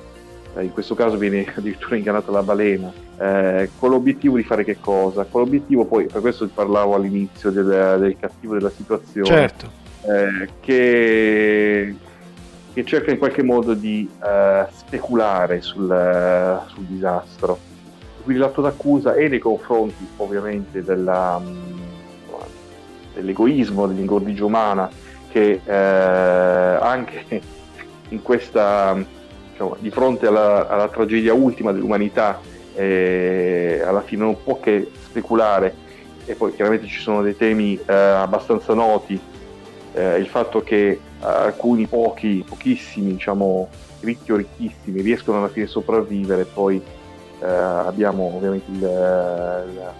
Eh, 0.57 0.63
in 0.63 0.71
questo 0.71 0.95
caso 0.95 1.17
viene 1.17 1.45
addirittura 1.53 1.97
ingannata 1.97 2.31
la 2.31 2.41
balena 2.41 2.91
eh, 3.17 3.69
con 3.77 3.89
l'obiettivo 3.89 4.37
di 4.37 4.43
fare 4.43 4.63
che 4.63 4.77
cosa? 4.79 5.25
con 5.25 5.41
l'obiettivo 5.41 5.85
poi, 5.85 6.05
per 6.05 6.21
questo 6.21 6.45
ti 6.45 6.51
parlavo 6.53 6.95
all'inizio 6.95 7.51
del, 7.51 7.97
del 7.99 8.15
cattivo 8.17 8.53
della 8.53 8.69
situazione 8.69 9.27
Certo, 9.27 9.69
eh, 10.07 10.49
che, 10.61 11.95
che 12.73 12.85
cerca 12.85 13.11
in 13.11 13.17
qualche 13.17 13.43
modo 13.43 13.73
di 13.73 14.09
eh, 14.23 14.65
speculare 14.71 15.61
sul, 15.61 16.61
sul 16.67 16.83
disastro. 16.85 17.57
Quindi 18.23 18.41
l'atto 18.41 18.61
d'accusa 18.61 19.13
è 19.13 19.27
nei 19.27 19.39
confronti 19.39 20.07
ovviamente 20.17 20.83
della, 20.83 21.39
dell'egoismo, 23.15 23.87
dell'ingordigia 23.87 24.45
umana 24.45 24.89
che 25.29 25.61
eh, 25.65 25.73
anche 25.73 27.23
in 28.09 28.21
questa, 28.21 28.95
diciamo, 29.51 29.75
di 29.79 29.89
fronte 29.89 30.27
alla, 30.27 30.67
alla 30.67 30.87
tragedia 30.89 31.33
ultima 31.33 31.71
dell'umanità 31.71 32.39
eh, 32.75 33.81
alla 33.85 34.01
fine 34.01 34.23
non 34.23 34.41
può 34.43 34.59
che 34.59 34.91
speculare. 35.03 35.83
E 36.27 36.33
poi 36.35 36.53
chiaramente 36.53 36.87
ci 36.87 36.99
sono 36.99 37.21
dei 37.21 37.35
temi 37.37 37.79
eh, 37.85 37.93
abbastanza 37.93 38.73
noti 38.73 39.19
eh, 39.93 40.17
il 40.17 40.27
fatto 40.27 40.61
che 40.61 40.99
alcuni 41.19 41.87
pochi, 41.87 42.43
pochissimi, 42.47 43.11
diciamo, 43.13 43.69
ricchi 44.01 44.31
o 44.31 44.35
ricchissimi 44.35 45.01
riescono 45.01 45.37
alla 45.37 45.49
fine 45.49 45.65
a 45.65 45.69
sopravvivere, 45.69 46.45
poi 46.45 46.81
eh, 47.41 47.45
abbiamo 47.45 48.31
ovviamente 48.35 48.71
il, 48.71 48.77
il- 48.77 49.91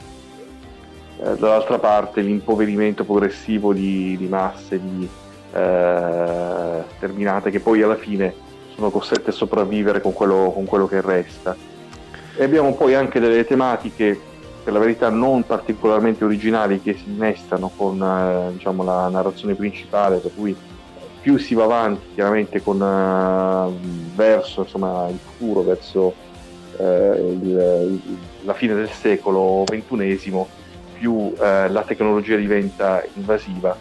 eh, 1.22 1.36
dall'altra 1.38 1.80
parte 1.80 2.22
l'impoverimento 2.22 3.04
progressivo 3.04 3.74
di, 3.74 4.16
di 4.18 4.28
masse 4.28 4.80
di, 4.80 5.08
eh, 5.54 6.84
sterminate 6.98 7.50
che 7.52 7.60
poi 7.60 7.82
alla 7.82 7.96
fine 7.96 8.34
sono 8.76 8.90
costrette 8.90 9.30
a 9.30 9.34
sopravvivere 9.34 10.02
con 10.02 10.14
quello, 10.14 10.52
con 10.54 10.66
quello 10.66 10.88
che 10.88 11.02
resta. 11.02 11.56
E 12.38 12.44
abbiamo 12.44 12.74
poi 12.76 12.94
anche 12.96 13.20
delle 13.22 13.46
tematiche 13.46 14.20
per 14.64 14.74
la 14.74 14.80
verità 14.80 15.10
non 15.10 15.46
particolarmente 15.46 16.26
originali 16.26 16.82
che 16.82 16.96
si 16.96 17.04
innestano 17.08 17.72
con 17.76 18.02
eh, 18.02 18.52
diciamo, 18.54 18.84
la 18.84 19.08
narrazione 19.08 19.54
principale, 19.54 20.18
per 20.18 20.32
cui 20.36 20.56
più 21.22 21.38
si 21.38 21.54
va 21.56 21.64
avanti 21.64 22.02
chiaramente 22.16 22.62
con, 22.62 22.82
eh, 22.82 24.14
verso 24.16 24.62
insomma, 24.62 25.08
il 25.10 25.20
futuro, 25.24 25.62
verso 25.64 26.14
eh, 26.78 27.38
il- 27.42 28.02
il- 28.06 28.18
la 28.44 28.54
fine 28.54 28.74
del 28.76 28.90
secolo 28.90 29.64
XXI, 29.66 30.46
più 30.98 31.34
eh, 31.40 31.70
la 31.70 31.84
tecnologia 31.84 32.36
diventa 32.36 33.04
invasiva 33.14 33.76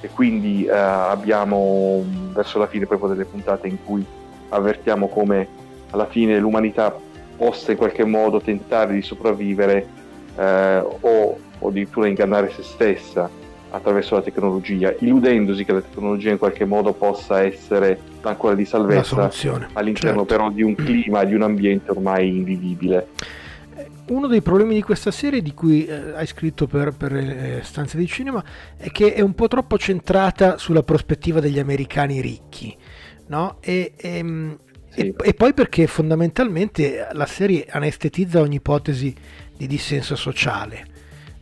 e 0.00 0.08
quindi 0.08 0.64
eh, 0.64 0.70
abbiamo 0.70 2.04
verso 2.32 2.58
la 2.58 2.66
fine 2.66 2.86
proprio 2.86 3.10
delle 3.10 3.24
puntate 3.24 3.68
in 3.68 3.76
cui 3.84 4.04
avvertiamo 4.48 5.08
come 5.08 5.46
alla 5.90 6.06
fine 6.06 6.38
l'umanità 6.38 6.96
possa 7.36 7.72
in 7.72 7.78
qualche 7.78 8.04
modo 8.04 8.40
tentare 8.40 8.94
di 8.94 9.02
sopravvivere 9.02 9.86
eh, 10.36 10.78
o, 10.78 11.38
o 11.58 11.68
addirittura 11.68 12.06
ingannare 12.06 12.50
se 12.50 12.62
stessa 12.62 13.28
attraverso 13.70 14.16
la 14.16 14.22
tecnologia, 14.22 14.94
illudendosi 14.98 15.64
che 15.64 15.72
la 15.72 15.80
tecnologia 15.80 16.30
in 16.30 16.38
qualche 16.38 16.64
modo 16.64 16.92
possa 16.92 17.42
essere 17.42 17.98
l'ancora 18.20 18.54
di 18.54 18.64
salvezza 18.64 19.30
all'interno 19.74 19.92
certo. 19.94 20.24
però 20.24 20.50
di 20.50 20.62
un 20.62 20.74
clima, 20.74 21.24
di 21.24 21.34
un 21.34 21.42
ambiente 21.42 21.90
ormai 21.90 22.28
invivibile. 22.28 23.08
Uno 24.08 24.26
dei 24.26 24.42
problemi 24.42 24.74
di 24.74 24.82
questa 24.82 25.10
serie, 25.10 25.40
di 25.42 25.54
cui 25.54 25.86
eh, 25.86 26.12
hai 26.14 26.26
scritto 26.26 26.66
per, 26.66 26.92
per 26.92 27.14
eh, 27.14 27.60
Stanze 27.62 27.96
di 27.96 28.06
Cinema, 28.06 28.42
è 28.76 28.90
che 28.90 29.14
è 29.14 29.20
un 29.20 29.34
po' 29.34 29.46
troppo 29.48 29.78
centrata 29.78 30.58
sulla 30.58 30.82
prospettiva 30.82 31.38
degli 31.40 31.58
americani 31.58 32.20
ricchi, 32.20 32.76
no? 33.28 33.58
E, 33.60 33.92
ehm, 33.96 34.58
Sì. 34.88 35.00
e- 35.00 35.14
e 35.22 35.34
poi 35.34 35.54
perché 35.54 35.86
fondamentalmente 35.86 37.06
la 37.12 37.26
serie 37.26 37.66
anestetizza 37.70 38.40
ogni 38.40 38.56
ipotesi 38.56 39.14
di 39.56 39.66
dissenso 39.68 40.16
sociale, 40.16 40.86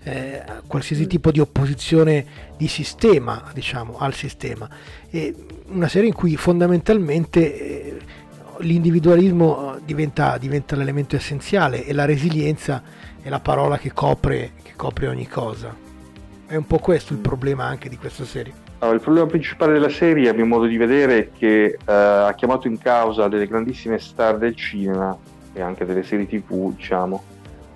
eh, 0.02 0.42
qualsiasi 0.66 1.04
Mm. 1.04 1.08
tipo 1.08 1.30
di 1.30 1.40
opposizione 1.40 2.26
di 2.58 2.68
sistema, 2.68 3.50
diciamo, 3.54 3.96
al 3.96 4.12
sistema. 4.12 4.68
E 5.10 5.34
una 5.68 5.88
serie 5.88 6.08
in 6.08 6.14
cui 6.14 6.36
fondamentalmente 6.36 7.40
eh, 7.58 7.98
l'individualismo 8.60 9.67
diventa, 9.88 10.36
diventa 10.36 10.76
l'elemento 10.76 11.16
essenziale 11.16 11.86
e 11.86 11.94
la 11.94 12.04
resilienza 12.04 12.82
è 13.22 13.30
la 13.30 13.40
parola 13.40 13.78
che 13.78 13.92
copre, 13.94 14.52
che 14.62 14.72
copre 14.76 15.08
ogni 15.08 15.26
cosa. 15.26 15.74
È 16.46 16.54
un 16.54 16.66
po' 16.66 16.78
questo 16.78 17.14
il 17.14 17.20
problema 17.20 17.64
anche 17.64 17.88
di 17.88 17.96
questa 17.96 18.24
serie. 18.24 18.52
Allora, 18.80 18.96
il 18.96 19.02
problema 19.02 19.26
principale 19.26 19.72
della 19.72 19.88
serie, 19.88 20.28
a 20.28 20.34
mio 20.34 20.44
modo 20.44 20.66
di 20.66 20.76
vedere, 20.76 21.18
è 21.18 21.30
che 21.36 21.64
eh, 21.64 21.78
ha 21.86 22.32
chiamato 22.34 22.68
in 22.68 22.78
causa 22.78 23.28
delle 23.28 23.46
grandissime 23.46 23.98
star 23.98 24.36
del 24.36 24.54
cinema 24.54 25.16
e 25.54 25.60
anche 25.62 25.86
delle 25.86 26.02
serie 26.02 26.26
tv, 26.26 26.74
diciamo, 26.74 27.22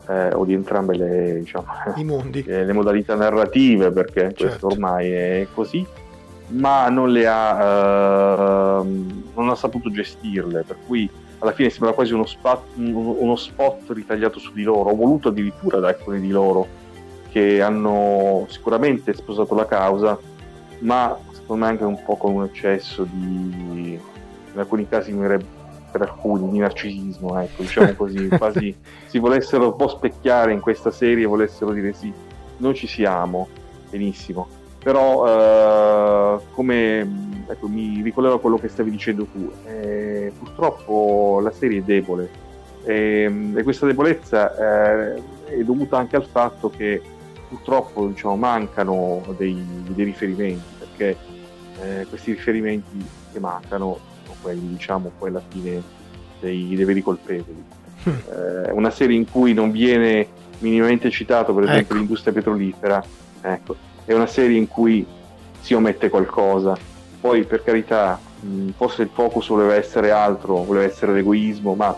eh, 0.06 0.34
o 0.34 0.44
di 0.44 0.52
entrambe 0.52 0.94
le, 0.94 1.38
diciamo, 1.40 1.66
I 1.96 2.04
mondi. 2.04 2.44
eh, 2.46 2.64
le 2.64 2.72
modalità 2.74 3.14
narrative, 3.14 3.90
perché 3.90 4.20
Certo. 4.20 4.44
questo 4.44 4.66
ormai 4.66 5.10
è 5.10 5.46
così, 5.52 5.84
ma 6.48 6.88
non 6.90 7.10
le 7.10 7.26
ha, 7.26 8.80
ehm, 8.80 9.30
non 9.34 9.48
ha 9.48 9.54
saputo 9.54 9.90
gestirle, 9.90 10.62
per 10.62 10.76
cui 10.86 11.08
alla 11.42 11.52
fine 11.52 11.70
sembra 11.70 11.92
quasi 11.92 12.12
uno, 12.12 12.24
spa- 12.24 12.62
uno 12.76 13.34
spot 13.34 13.90
ritagliato 13.90 14.38
su 14.38 14.52
di 14.52 14.62
loro, 14.62 14.94
voluto 14.94 15.28
addirittura 15.28 15.80
da 15.80 15.88
alcuni 15.88 16.20
di 16.20 16.30
loro 16.30 16.80
che 17.30 17.60
hanno 17.60 18.46
sicuramente 18.48 19.12
sposato 19.12 19.54
la 19.56 19.66
causa, 19.66 20.16
ma 20.80 21.18
secondo 21.32 21.64
me 21.64 21.70
anche 21.70 21.84
un 21.84 22.00
po' 22.04 22.16
con 22.16 22.34
un 22.34 22.44
eccesso 22.44 23.04
di, 23.10 23.98
in 24.52 24.58
alcuni 24.58 24.88
casi 24.88 25.12
per 25.12 26.02
alcuni 26.02 26.48
di 26.48 26.58
narcisismo, 26.58 27.40
ecco, 27.40 27.62
diciamo 27.62 27.94
così, 27.94 28.28
quasi 28.38 28.74
si 29.06 29.18
volessero 29.18 29.66
un 29.66 29.76
po' 29.76 29.88
specchiare 29.88 30.52
in 30.52 30.60
questa 30.60 30.92
serie, 30.92 31.26
volessero 31.26 31.72
dire 31.72 31.92
sì, 31.92 32.12
noi 32.58 32.74
ci 32.76 32.86
siamo, 32.86 33.48
benissimo, 33.90 34.46
però 34.82 36.36
eh, 36.36 36.40
come 36.52 37.44
ecco, 37.46 37.68
mi 37.68 38.00
ricollego 38.02 38.34
a 38.34 38.40
quello 38.40 38.58
che 38.58 38.68
stavi 38.68 38.90
dicendo 38.90 39.24
tu, 39.24 39.50
eh, 39.66 40.32
purtroppo 40.38 41.40
la 41.42 41.52
serie 41.52 41.78
è 41.78 41.82
debole 41.82 42.30
e, 42.84 43.52
e 43.54 43.62
questa 43.62 43.86
debolezza 43.86 45.14
eh, 45.14 45.22
è 45.46 45.62
dovuta 45.62 45.98
anche 45.98 46.16
al 46.16 46.24
fatto 46.24 46.70
che 46.70 47.00
purtroppo 47.48 48.06
diciamo, 48.06 48.36
mancano 48.36 49.22
dei, 49.36 49.62
dei 49.88 50.04
riferimenti, 50.04 50.62
perché 50.78 51.16
eh, 51.80 52.06
questi 52.08 52.32
riferimenti 52.32 53.04
che 53.32 53.38
mancano 53.38 53.98
sono 54.22 54.36
quelli 54.40 54.68
diciamo 54.68 55.12
poi 55.18 55.28
alla 55.28 55.42
fine 55.46 55.82
dei, 56.40 56.74
dei 56.74 56.84
veri 56.84 57.02
colpevoli. 57.02 57.64
Eh, 58.04 58.72
una 58.72 58.90
serie 58.90 59.16
in 59.16 59.30
cui 59.30 59.52
non 59.52 59.70
viene 59.70 60.26
minimamente 60.58 61.10
citato 61.10 61.54
per 61.54 61.64
esempio 61.64 61.84
Ecco. 61.84 61.94
l'industria 61.94 62.32
petrolifera, 62.32 63.04
ecco, 63.42 63.76
è 64.04 64.12
una 64.12 64.26
serie 64.26 64.56
in 64.56 64.68
cui 64.68 65.06
si 65.60 65.74
omette 65.74 66.08
qualcosa, 66.08 66.76
poi 67.20 67.44
per 67.44 67.62
carità 67.62 68.18
forse 68.76 69.02
il 69.02 69.10
focus 69.12 69.48
voleva 69.48 69.74
essere 69.74 70.10
altro, 70.10 70.64
voleva 70.64 70.84
essere 70.84 71.12
l'egoismo, 71.12 71.74
ma 71.74 71.96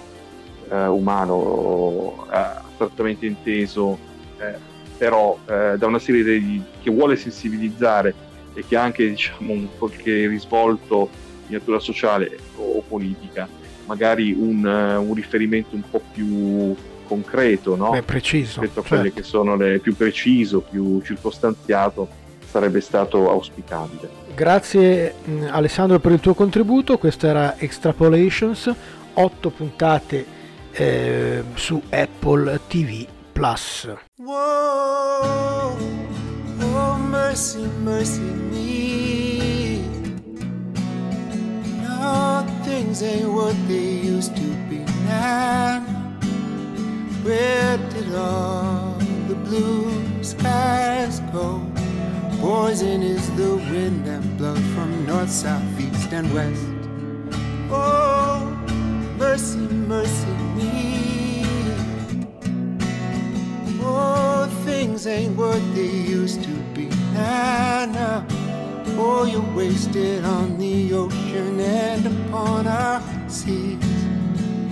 eh, 0.70 0.86
umano, 0.86 2.26
eh, 2.30 2.36
astrattamente 2.36 3.26
inteso, 3.26 3.98
eh, 4.38 4.54
però 4.98 5.38
eh, 5.46 5.76
da 5.78 5.86
una 5.86 5.98
serie 5.98 6.22
di, 6.22 6.62
che 6.82 6.90
vuole 6.90 7.16
sensibilizzare 7.16 8.14
e 8.54 8.64
che 8.66 8.76
ha 8.76 8.82
anche 8.82 9.08
diciamo, 9.08 9.52
un 9.52 9.68
qualche 9.78 10.26
risvolto 10.26 11.08
di 11.46 11.54
natura 11.54 11.78
sociale 11.78 12.38
o 12.56 12.82
politica, 12.86 13.48
magari 13.86 14.32
un, 14.32 14.64
uh, 14.64 15.06
un 15.06 15.14
riferimento 15.14 15.74
un 15.74 15.82
po' 15.90 16.00
più 16.12 16.74
concreto, 17.06 17.76
no? 17.76 17.90
Beh, 17.90 18.02
preciso, 18.02 18.60
rispetto 18.60 18.80
a 18.80 18.82
certo. 18.82 18.88
quelle 18.96 19.12
che 19.12 19.22
sono 19.22 19.56
le 19.56 19.78
più 19.78 19.94
preciso, 19.96 20.60
più 20.60 21.00
circostanziato, 21.02 22.08
sarebbe 22.46 22.80
stato 22.80 23.30
auspicabile. 23.30 24.22
Grazie 24.34 25.14
Alessandro 25.48 25.98
per 26.00 26.12
il 26.12 26.20
tuo 26.20 26.34
contributo, 26.34 26.98
questo 26.98 27.26
era 27.26 27.56
Extrapolations, 27.58 28.72
8 29.14 29.50
puntate 29.50 30.26
eh, 30.72 31.42
su 31.54 31.80
Apple 31.90 32.60
TV 32.68 33.06
Plus. 33.32 33.92
Whoa, 34.16 35.76
oh 36.74 36.98
mercy, 36.98 37.66
mercy 37.82 38.20
me. 38.20 39.78
No, 41.82 42.46
things 42.64 43.02
ain't 43.02 43.32
what 43.32 43.54
they 43.68 44.00
used 44.00 44.34
to 44.36 44.42
be 44.68 44.84
now. 45.06 45.93
Where 47.24 47.78
did 47.78 48.14
all 48.14 48.98
the 49.28 49.34
blue 49.34 50.22
skies 50.22 51.20
go? 51.32 51.64
Poison 52.38 53.02
is 53.02 53.34
the 53.34 53.56
wind 53.56 54.04
that 54.04 54.20
blows 54.36 54.58
from 54.74 55.06
north, 55.06 55.30
south, 55.30 55.62
east, 55.80 56.12
and 56.12 56.30
west. 56.34 56.60
Oh, 57.70 58.44
mercy, 59.16 59.56
mercy 59.56 60.26
me. 60.54 61.46
Oh, 63.80 64.46
things 64.66 65.06
ain't 65.06 65.34
what 65.34 65.62
they 65.74 65.86
used 65.86 66.44
to 66.44 66.54
be 66.74 66.90
now. 67.14 68.26
Oh, 68.98 69.24
you're 69.24 69.56
wasted 69.56 70.26
on 70.26 70.58
the 70.58 70.92
ocean 70.92 71.58
and 71.58 72.06
upon 72.06 72.66
our 72.66 73.02
seas, 73.30 73.82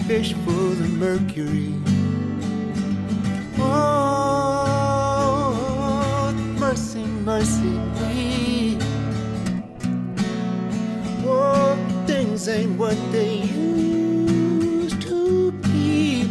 fish 0.07 0.35
full 0.45 0.73
of 0.73 0.93
mercury. 0.99 1.73
Oh, 3.59 5.45
mercy, 6.59 7.05
mercy 7.05 7.61
me. 8.01 8.79
Oh, 11.25 11.77
things 12.07 12.49
ain't 12.49 12.79
what 12.79 12.97
they 13.13 13.39
used 13.43 15.03
to 15.03 15.53
be. 15.53 16.25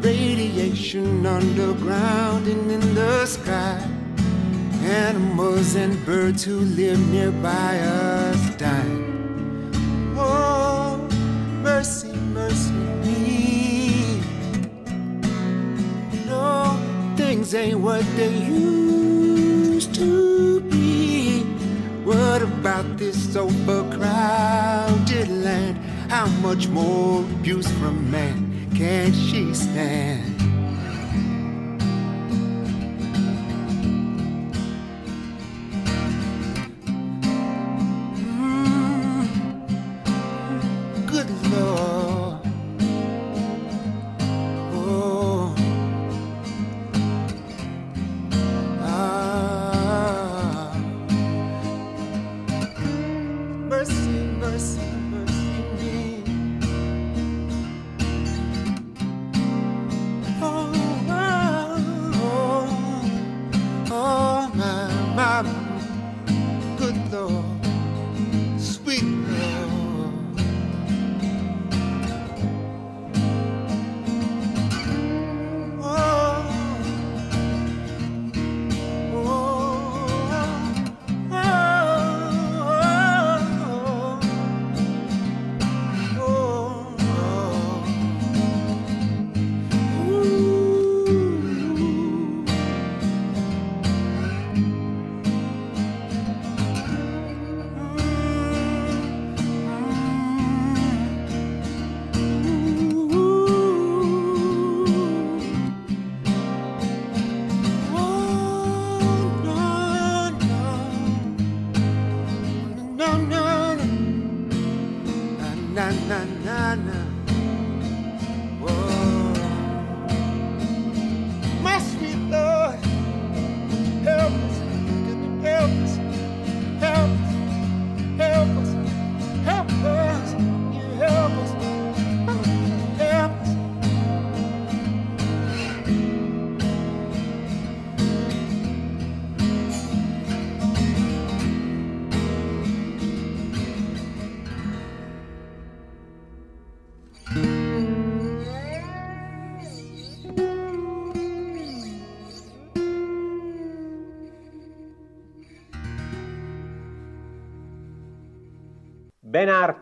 Radiation 0.00 1.26
underground 1.26 2.46
and 2.46 2.70
in 2.70 2.94
the 2.94 3.26
sky. 3.26 3.82
Animals 4.82 5.74
and 5.76 6.04
birds 6.04 6.44
who 6.44 6.60
live 6.60 7.00
nearby 7.10 7.78
us 7.78 8.56
die. 8.56 8.98
Oh, 10.16 10.98
mercy, 11.62 12.12
mercy 12.12 12.73
things 17.44 17.54
ain't 17.54 17.80
what 17.80 18.04
they 18.16 18.32
used 18.38 19.94
to 19.94 20.60
be. 20.62 21.40
What 22.04 22.42
about 22.42 22.96
this 22.96 23.36
overcrowded 23.36 25.28
land? 25.28 25.76
How 26.10 26.26
much 26.40 26.68
more 26.68 27.20
abuse 27.20 27.70
from 27.78 28.10
man 28.10 28.70
can 28.74 29.12
she 29.12 29.52
stand? 29.54 30.33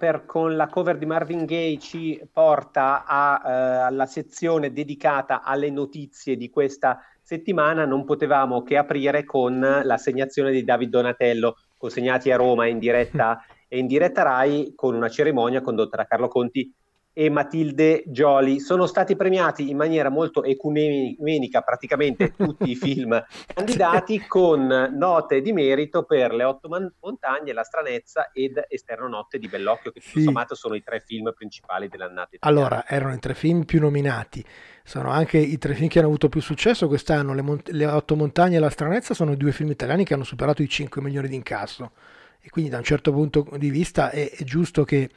Harper 0.02 0.26
con 0.26 0.56
la 0.56 0.66
cover 0.66 0.98
di 0.98 1.06
Marvin 1.06 1.44
Gaye 1.44 1.78
ci 1.78 2.20
porta 2.32 3.04
a, 3.06 3.40
eh, 3.44 3.52
alla 3.86 4.06
sezione 4.06 4.72
dedicata 4.72 5.42
alle 5.42 5.70
notizie 5.70 6.36
di 6.36 6.50
questa 6.50 7.00
settimana. 7.22 7.86
Non 7.86 8.04
potevamo 8.04 8.62
che 8.62 8.76
aprire 8.76 9.24
con 9.24 9.60
l'assegnazione 9.60 10.50
di 10.50 10.64
David 10.64 10.90
Donatello, 10.90 11.56
consegnati 11.76 12.32
a 12.32 12.36
Roma 12.36 12.66
in 12.66 12.80
diretta 12.80 13.44
e 13.68 13.78
in 13.78 13.86
diretta 13.86 14.22
Rai 14.22 14.72
con 14.74 14.96
una 14.96 15.08
cerimonia 15.08 15.60
condotta 15.60 15.96
da 15.96 16.04
Carlo 16.04 16.26
Conti 16.26 16.74
e 17.12 17.28
Matilde 17.28 18.02
Gioli. 18.06 18.58
Sono 18.60 18.86
stati 18.86 19.16
premiati 19.16 19.68
in 19.70 19.76
maniera 19.76 20.08
molto 20.08 20.42
ecumenica 20.42 21.60
praticamente 21.60 22.32
tutti 22.34 22.70
i 22.70 22.74
film 22.74 23.22
candidati 23.54 24.24
con 24.26 24.66
note 24.96 25.40
di 25.42 25.52
merito 25.52 26.04
per 26.04 26.32
Le 26.32 26.44
Otto 26.44 26.68
Man- 26.68 26.92
Montagne, 27.00 27.52
La 27.52 27.64
Stranezza 27.64 28.30
ed 28.32 28.62
Esterno 28.68 29.08
Notte 29.08 29.38
di 29.38 29.48
Bellocchio, 29.48 29.90
che 29.90 30.00
tutto 30.00 30.18
Sì. 30.18 30.24
sommato 30.24 30.54
sono 30.54 30.74
i 30.74 30.82
tre 30.82 31.00
film 31.00 31.32
principali 31.34 31.88
dell'annata 31.88 32.36
italiana. 32.36 32.66
Allora, 32.66 32.86
erano 32.86 33.14
i 33.14 33.18
tre 33.18 33.34
film 33.34 33.64
più 33.64 33.80
nominati. 33.80 34.44
Sono 34.84 35.10
anche 35.10 35.38
i 35.38 35.58
tre 35.58 35.74
film 35.74 35.88
che 35.88 35.98
hanno 35.98 36.08
avuto 36.08 36.28
più 36.28 36.40
successo 36.40 36.88
quest'anno. 36.88 37.34
Le, 37.34 37.42
Mont- 37.42 37.68
Le 37.68 37.86
Otto 37.86 38.16
Montagne 38.16 38.56
e 38.56 38.60
La 38.60 38.70
Stranezza 38.70 39.14
sono 39.14 39.32
i 39.32 39.36
due 39.36 39.52
film 39.52 39.70
italiani 39.70 40.04
che 40.04 40.14
hanno 40.14 40.24
superato 40.24 40.62
i 40.62 40.68
5 40.68 41.00
milioni 41.02 41.28
di 41.28 41.34
incasso. 41.36 41.92
e 42.40 42.48
quindi 42.50 42.70
da 42.70 42.78
un 42.78 42.82
certo 42.82 43.12
punto 43.12 43.46
di 43.56 43.70
vista 43.70 44.10
è, 44.10 44.28
è 44.30 44.42
giusto 44.42 44.82
che, 44.84 45.08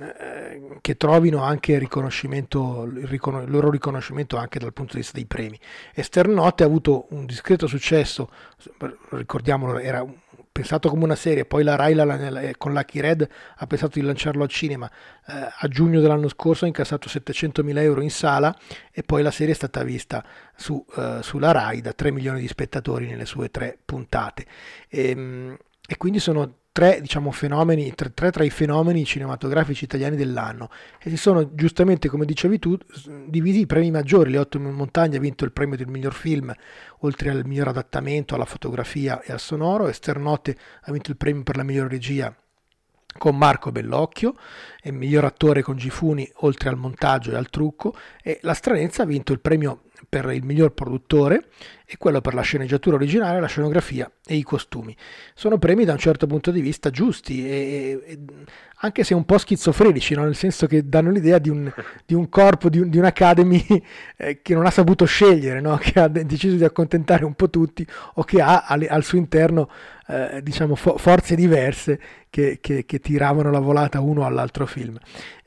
eh, 0.00 0.78
che, 0.80 0.96
trovino 0.96 1.42
anche 1.42 1.72
il, 1.72 1.80
riconoscimento, 1.80 2.84
il, 2.84 3.06
riconos- 3.06 3.44
il, 3.44 3.50
loro 3.50 3.70
riconoscimento 3.70 4.36
anche 4.36 4.58
dal 4.58 4.72
punto 4.72 4.92
di 4.92 4.98
vista 4.98 5.16
dei 5.16 5.26
premi. 5.26 5.58
Esternotte 5.94 6.62
ha 6.62 6.66
avuto 6.66 7.06
un 7.10 7.26
discreto 7.26 7.66
successo, 7.66 8.30
ricordiamolo, 9.10 9.78
era 9.78 10.02
un 10.02 10.14
pensato 10.58 10.88
come 10.88 11.04
una 11.04 11.14
serie, 11.14 11.44
poi 11.44 11.62
la 11.62 11.76
Rai 11.76 11.94
la, 11.94 12.40
eh, 12.40 12.56
con 12.56 12.72
Lucky 12.72 13.00
Red 13.00 13.28
ha 13.56 13.66
pensato 13.66 13.98
di 13.98 14.04
lanciarlo 14.04 14.42
al 14.42 14.48
cinema, 14.48 14.90
eh, 15.26 15.48
a 15.56 15.68
giugno 15.68 16.00
dell'anno 16.00 16.28
scorso 16.28 16.64
ha 16.64 16.68
incassato 16.68 17.08
700.000 17.08 17.78
euro 17.78 18.00
in 18.00 18.10
sala 18.10 18.56
e 18.90 19.02
poi 19.04 19.22
la 19.22 19.30
serie 19.30 19.52
è 19.52 19.56
stata 19.56 19.84
vista 19.84 20.24
su, 20.56 20.84
eh, 20.96 21.18
sulla 21.22 21.52
Rai 21.52 21.80
da 21.80 21.92
3 21.92 22.10
milioni 22.10 22.40
di 22.40 22.48
spettatori 22.48 23.06
nelle 23.06 23.24
sue 23.24 23.50
tre 23.50 23.78
puntate. 23.84 24.46
E, 24.88 25.10
ehm, 25.10 25.56
e 25.90 25.96
quindi 25.96 26.18
sono 26.18 26.54
tre, 26.78 27.00
diciamo, 27.00 27.32
fenomeni, 27.32 27.92
tre, 27.96 28.14
tre, 28.14 28.30
tra 28.30 28.44
i 28.44 28.50
fenomeni 28.50 29.04
cinematografici 29.04 29.82
italiani 29.82 30.14
dell'anno 30.14 30.70
e 31.02 31.10
si 31.10 31.16
sono 31.16 31.52
giustamente, 31.56 32.08
come 32.08 32.24
dicevi 32.24 32.60
tu, 32.60 32.78
divisi 33.26 33.60
i 33.62 33.66
premi 33.66 33.90
maggiori. 33.90 34.30
Le 34.30 34.38
Otto 34.38 34.60
Montagne 34.60 35.16
ha 35.16 35.20
vinto 35.20 35.44
il 35.44 35.50
premio 35.50 35.76
del 35.76 35.88
miglior 35.88 36.14
film, 36.14 36.54
oltre 37.00 37.30
al 37.30 37.44
miglior 37.44 37.66
adattamento, 37.66 38.36
alla 38.36 38.44
fotografia 38.44 39.20
e 39.22 39.32
al 39.32 39.40
sonoro. 39.40 39.88
Esternotte 39.88 40.56
ha 40.82 40.92
vinto 40.92 41.10
il 41.10 41.16
premio 41.16 41.42
per 41.42 41.56
la 41.56 41.64
miglior 41.64 41.90
regia 41.90 42.32
con 43.18 43.36
Marco 43.36 43.72
Bellocchio, 43.72 44.34
e 44.80 44.92
miglior 44.92 45.24
attore 45.24 45.62
con 45.62 45.76
Gifuni 45.76 46.30
oltre 46.42 46.68
al 46.68 46.76
montaggio 46.76 47.32
e 47.32 47.34
al 47.34 47.50
trucco 47.50 47.92
e 48.22 48.38
La 48.42 48.54
Stranezza 48.54 49.02
ha 49.02 49.06
vinto 49.06 49.32
il 49.32 49.40
premio 49.40 49.82
per 50.08 50.30
il 50.32 50.44
miglior 50.44 50.72
produttore 50.72 51.48
e 51.86 51.96
quello 51.96 52.20
per 52.20 52.34
la 52.34 52.42
sceneggiatura 52.42 52.96
originale, 52.96 53.40
la 53.40 53.46
scenografia 53.46 54.10
e 54.26 54.34
i 54.34 54.42
costumi. 54.42 54.94
Sono 55.34 55.58
premi 55.58 55.84
da 55.84 55.92
un 55.92 55.98
certo 55.98 56.26
punto 56.26 56.50
di 56.50 56.60
vista 56.60 56.90
giusti 56.90 57.48
e, 57.48 58.02
e 58.04 58.18
anche 58.80 59.04
se 59.04 59.14
un 59.14 59.24
po' 59.24 59.38
schizofrenici, 59.38 60.14
no? 60.14 60.24
nel 60.24 60.36
senso 60.36 60.66
che 60.66 60.86
danno 60.88 61.10
l'idea 61.10 61.38
di 61.38 61.48
un, 61.48 61.72
di 62.04 62.14
un 62.14 62.28
corpo, 62.28 62.68
di, 62.68 62.78
un, 62.78 62.90
di 62.90 62.98
un'academy 62.98 63.64
eh, 64.16 64.40
che 64.42 64.54
non 64.54 64.66
ha 64.66 64.70
saputo 64.70 65.04
scegliere, 65.06 65.60
no? 65.60 65.76
che 65.78 65.98
ha 65.98 66.08
deciso 66.08 66.56
di 66.56 66.64
accontentare 66.64 67.24
un 67.24 67.34
po' 67.34 67.48
tutti 67.48 67.86
o 68.14 68.24
che 68.24 68.40
ha 68.40 68.66
al, 68.66 68.86
al 68.88 69.02
suo 69.02 69.18
interno 69.18 69.68
eh, 70.08 70.40
diciamo, 70.42 70.74
fo- 70.74 70.96
forze 70.96 71.34
diverse 71.34 72.00
che, 72.30 72.58
che, 72.60 72.84
che, 72.86 72.98
tiravano 72.98 73.50
la 73.50 73.58
volata 73.58 74.00
uno 74.00 74.24
all'altro 74.24 74.66
film. 74.66 74.98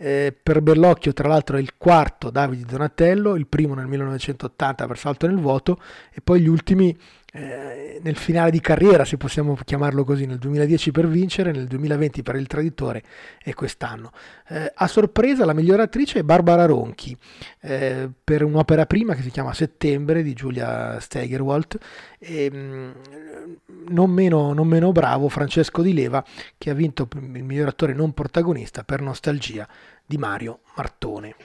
Eh, 0.04 0.36
per 0.42 0.64
Bellocchio, 0.64 1.14
tra 1.14 1.28
l'altro, 1.28 1.58
è 1.58 1.60
il 1.60 1.78
quarto 1.78 2.32
Davide 2.32 2.66
Donatello, 2.66 3.36
il 3.36 3.46
primo 3.46 3.76
nel 3.76 3.86
1980 3.86 4.88
per 4.88 4.98
Salto 4.98 5.28
nel 5.28 5.38
vuoto 5.38 5.80
e 6.12 6.22
poi 6.22 6.42
gli 6.42 6.48
ultimi 6.48 6.98
eh, 7.34 8.00
nel 8.04 8.18
finale 8.18 8.52
di 8.52 8.60
carriera, 8.60 9.06
se 9.06 9.16
possiamo 9.16 9.58
chiamarlo 9.64 10.04
così, 10.04 10.26
nel 10.26 10.38
2010 10.38 10.92
per 10.92 11.08
vincere, 11.08 11.52
nel 11.52 11.68
2020 11.68 12.24
per 12.24 12.36
Il 12.36 12.48
Traditore 12.48 13.04
e 13.42 13.54
quest'anno. 13.54 14.12
Eh, 14.50 14.72
a 14.76 14.88
sorpresa 14.88 15.46
la 15.46 15.54
migliore 15.54 15.84
attrice 15.84 16.20
è 16.20 16.24
Barbara 16.24 16.66
Ronchi 16.66 17.16
eh, 17.62 18.10
per 18.22 18.44
un'opera 18.44 18.86
prima 18.86 19.16
che 19.16 19.22
si 19.22 19.30
chiama 19.30 19.54
Settembre 19.54 20.24
di 20.24 20.34
Giulia 20.34 21.00
Steigerwald 21.00 21.78
e 22.20 22.50
ehm, 22.52 22.94
non 23.88 24.10
meno, 24.10 24.52
non 24.54 24.68
meno 24.68 24.92
bravo 24.92 25.30
Francesco 25.30 25.82
Di 25.82 25.94
Leva 25.94 26.24
che 26.58 26.70
ha 26.70 26.74
vinto 26.74 27.08
il 27.14 27.44
miglior 27.44 27.70
attore 27.70 27.94
non 27.94 28.14
protagonista 28.14 28.84
per 28.84 29.02
Nostalgia 29.02 29.68
di 30.06 30.18
Mario 30.18 30.60
Martone. 30.76 31.36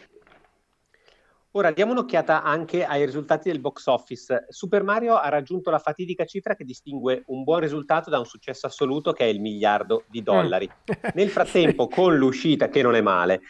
Ora 1.56 1.70
diamo 1.70 1.92
un'occhiata 1.92 2.42
anche 2.42 2.84
ai 2.84 3.06
risultati 3.06 3.48
del 3.48 3.60
box 3.60 3.86
office. 3.86 4.44
Super 4.50 4.82
Mario 4.82 5.16
ha 5.16 5.30
raggiunto 5.30 5.70
la 5.70 5.78
fatidica 5.78 6.26
cifra 6.26 6.54
che 6.54 6.64
distingue 6.64 7.22
un 7.28 7.44
buon 7.44 7.60
risultato 7.60 8.10
da 8.10 8.18
un 8.18 8.26
successo 8.26 8.66
assoluto 8.66 9.12
che 9.12 9.24
è 9.24 9.28
il 9.28 9.40
miliardo 9.40 10.04
di 10.06 10.22
dollari. 10.22 10.68
Mm. 10.68 11.08
Nel 11.14 11.30
frattempo, 11.30 11.88
con 11.88 12.14
l'uscita, 12.14 12.68
che 12.68 12.82
non 12.82 12.94
è 12.94 13.00
male, 13.00 13.40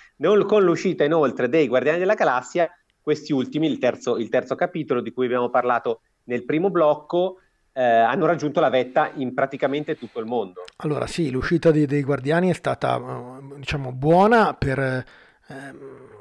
con 0.47 0.63
l'uscita 0.63 1.03
inoltre 1.03 1.49
dei 1.49 1.67
Guardiani 1.67 1.99
della 1.99 2.15
Galassia, 2.15 2.71
questi 3.01 3.33
ultimi, 3.33 3.67
il 3.67 3.79
terzo, 3.79 4.19
il 4.19 4.29
terzo 4.29 4.55
capitolo 4.55 5.01
di 5.01 5.11
cui 5.11 5.25
abbiamo 5.25 5.51
parlato 5.51 6.03
nel 6.27 6.45
primo 6.45 6.71
blocco, 6.71 7.41
eh, 7.73 7.83
hanno 7.83 8.27
raggiunto 8.27 8.61
la 8.61 8.71
vetta 8.71 9.11
in 9.15 9.35
praticamente 9.35 9.97
tutto 9.97 10.21
il 10.21 10.27
mondo. 10.27 10.63
Allora 10.77 11.09
sì, 11.09 11.29
l'uscita 11.29 11.73
dei, 11.73 11.87
dei 11.87 12.05
Guardiani 12.05 12.51
è 12.51 12.55
stata 12.55 13.41
diciamo, 13.57 13.91
buona 13.91 14.55
per... 14.55 15.05
Ehm 15.49 16.15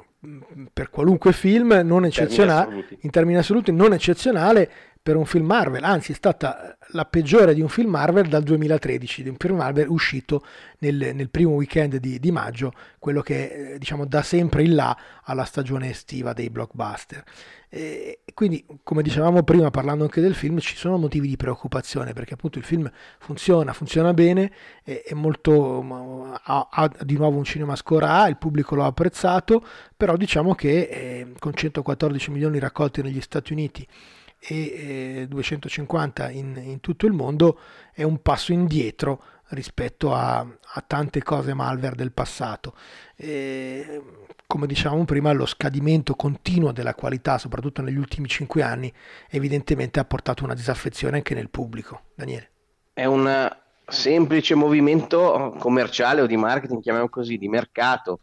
per 0.72 0.90
qualunque 0.90 1.32
film 1.32 1.80
non 1.84 2.04
eccezionale, 2.04 2.86
in 3.00 3.10
termini 3.10 3.38
assoluti 3.38 3.72
non 3.72 3.92
eccezionale 3.92 4.70
per 5.06 5.14
un 5.14 5.24
film 5.24 5.46
Marvel, 5.46 5.84
anzi 5.84 6.10
è 6.10 6.14
stata 6.16 6.76
la 6.88 7.04
peggiore 7.04 7.54
di 7.54 7.60
un 7.60 7.68
film 7.68 7.90
Marvel 7.90 8.26
dal 8.26 8.42
2013, 8.42 9.22
di 9.22 9.28
un 9.28 9.36
film 9.38 9.54
Marvel 9.54 9.88
uscito 9.88 10.44
nel, 10.80 11.12
nel 11.14 11.30
primo 11.30 11.52
weekend 11.52 11.98
di, 11.98 12.18
di, 12.18 12.32
maggio, 12.32 12.72
quello 12.98 13.22
che 13.22 13.74
eh, 13.74 13.78
diciamo 13.78 14.04
dà 14.04 14.22
sempre 14.22 14.64
il 14.64 14.74
là 14.74 14.98
alla 15.22 15.44
stagione 15.44 15.90
estiva 15.90 16.32
dei 16.32 16.50
blockbuster. 16.50 17.22
E 17.68 18.22
quindi, 18.34 18.66
come 18.82 19.02
dicevamo 19.02 19.44
prima, 19.44 19.70
parlando 19.70 20.02
anche 20.02 20.20
del 20.20 20.34
film, 20.34 20.58
ci 20.58 20.74
sono 20.74 20.98
motivi 20.98 21.28
di 21.28 21.36
preoccupazione 21.36 22.12
perché 22.12 22.34
appunto 22.34 22.58
il 22.58 22.64
film 22.64 22.90
funziona, 23.20 23.72
funziona 23.72 24.12
bene, 24.12 24.50
è, 24.82 25.02
è 25.06 25.14
molto, 25.14 26.34
ha, 26.42 26.68
ha, 26.68 26.90
di 27.02 27.16
nuovo 27.16 27.36
un 27.36 27.44
cinema 27.44 27.76
score 27.76 28.06
A, 28.06 28.28
il 28.28 28.38
pubblico 28.38 28.74
lo 28.74 28.82
ha 28.82 28.86
apprezzato, 28.86 29.64
però 29.96 30.16
diciamo 30.16 30.56
che 30.56 30.80
eh, 30.90 31.32
con 31.38 31.54
114 31.54 32.32
milioni 32.32 32.58
raccolti 32.58 33.02
negli 33.02 33.20
Stati 33.20 33.52
Uniti 33.52 33.86
e 34.38 35.20
eh, 35.22 35.26
250 35.28 36.30
in, 36.30 36.60
in, 36.62 36.80
tutto 36.80 37.06
il 37.06 37.12
mondo 37.12 37.58
è 37.92 38.02
un 38.02 38.20
passo 38.22 38.52
indietro 38.52 39.22
rispetto 39.48 40.12
a, 40.14 40.38
a 40.38 40.84
tante 40.86 41.22
cose 41.22 41.54
malware 41.54 41.96
del 41.96 42.12
passato. 42.12 42.74
E, 43.16 44.02
come 44.46 44.66
dicevamo 44.66 45.04
prima, 45.04 45.32
lo 45.32 45.46
scadimento 45.46 46.14
continuo 46.14 46.72
della 46.72 46.94
qualità, 46.94 47.38
soprattutto 47.38 47.82
negli 47.82 47.96
ultimi 47.96 48.28
cinque 48.28 48.62
anni, 48.62 48.92
evidentemente 49.28 50.00
ha 50.00 50.04
portato 50.04 50.44
una 50.44 50.54
disaffezione 50.54 51.16
anche 51.16 51.34
nel 51.34 51.50
pubblico. 51.50 52.02
Daniele. 52.14 52.50
È 52.92 53.04
un 53.04 53.50
semplice 53.88 54.54
movimento 54.54 55.54
commerciale 55.58 56.20
o 56.20 56.26
di 56.26 56.36
marketing, 56.36 56.82
chiamiamo 56.82 57.08
così, 57.08 57.36
di 57.36 57.48
mercato. 57.48 58.20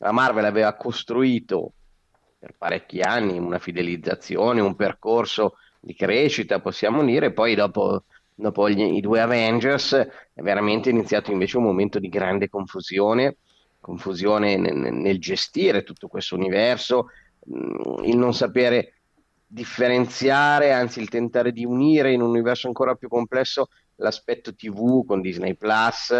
La 0.00 0.12
Marvel 0.12 0.44
aveva 0.44 0.74
costruito 0.74 1.72
per 2.38 2.54
parecchi 2.56 3.00
anni 3.00 3.38
una 3.38 3.58
fidelizzazione, 3.58 4.60
un 4.60 4.76
percorso 4.76 5.56
di 5.80 5.94
crescita, 5.94 6.60
possiamo 6.60 7.04
dire, 7.04 7.32
poi 7.32 7.54
dopo, 7.54 8.04
dopo 8.34 8.68
gli, 8.68 8.80
i 8.80 9.00
due 9.00 9.20
Avengers 9.20 9.92
è 9.94 10.40
veramente 10.40 10.90
iniziato 10.90 11.32
invece 11.32 11.56
un 11.56 11.64
momento 11.64 11.98
di 11.98 12.08
grande 12.08 12.48
confusione 12.48 13.36
confusione 13.80 14.56
nel, 14.56 14.92
nel 14.92 15.18
gestire 15.18 15.82
tutto 15.82 16.08
questo 16.08 16.34
universo, 16.34 17.08
mm, 17.50 18.04
il 18.04 18.16
non 18.16 18.34
sapere 18.34 18.94
differenziare, 19.46 20.72
anzi 20.72 21.00
il 21.00 21.08
tentare 21.08 21.52
di 21.52 21.64
unire 21.64 22.12
in 22.12 22.20
un 22.20 22.28
universo 22.28 22.66
ancora 22.66 22.94
più 22.94 23.08
complesso 23.08 23.68
l'aspetto 23.96 24.54
TV 24.54 25.06
con 25.06 25.20
Disney 25.20 25.54
Plus 25.54 26.14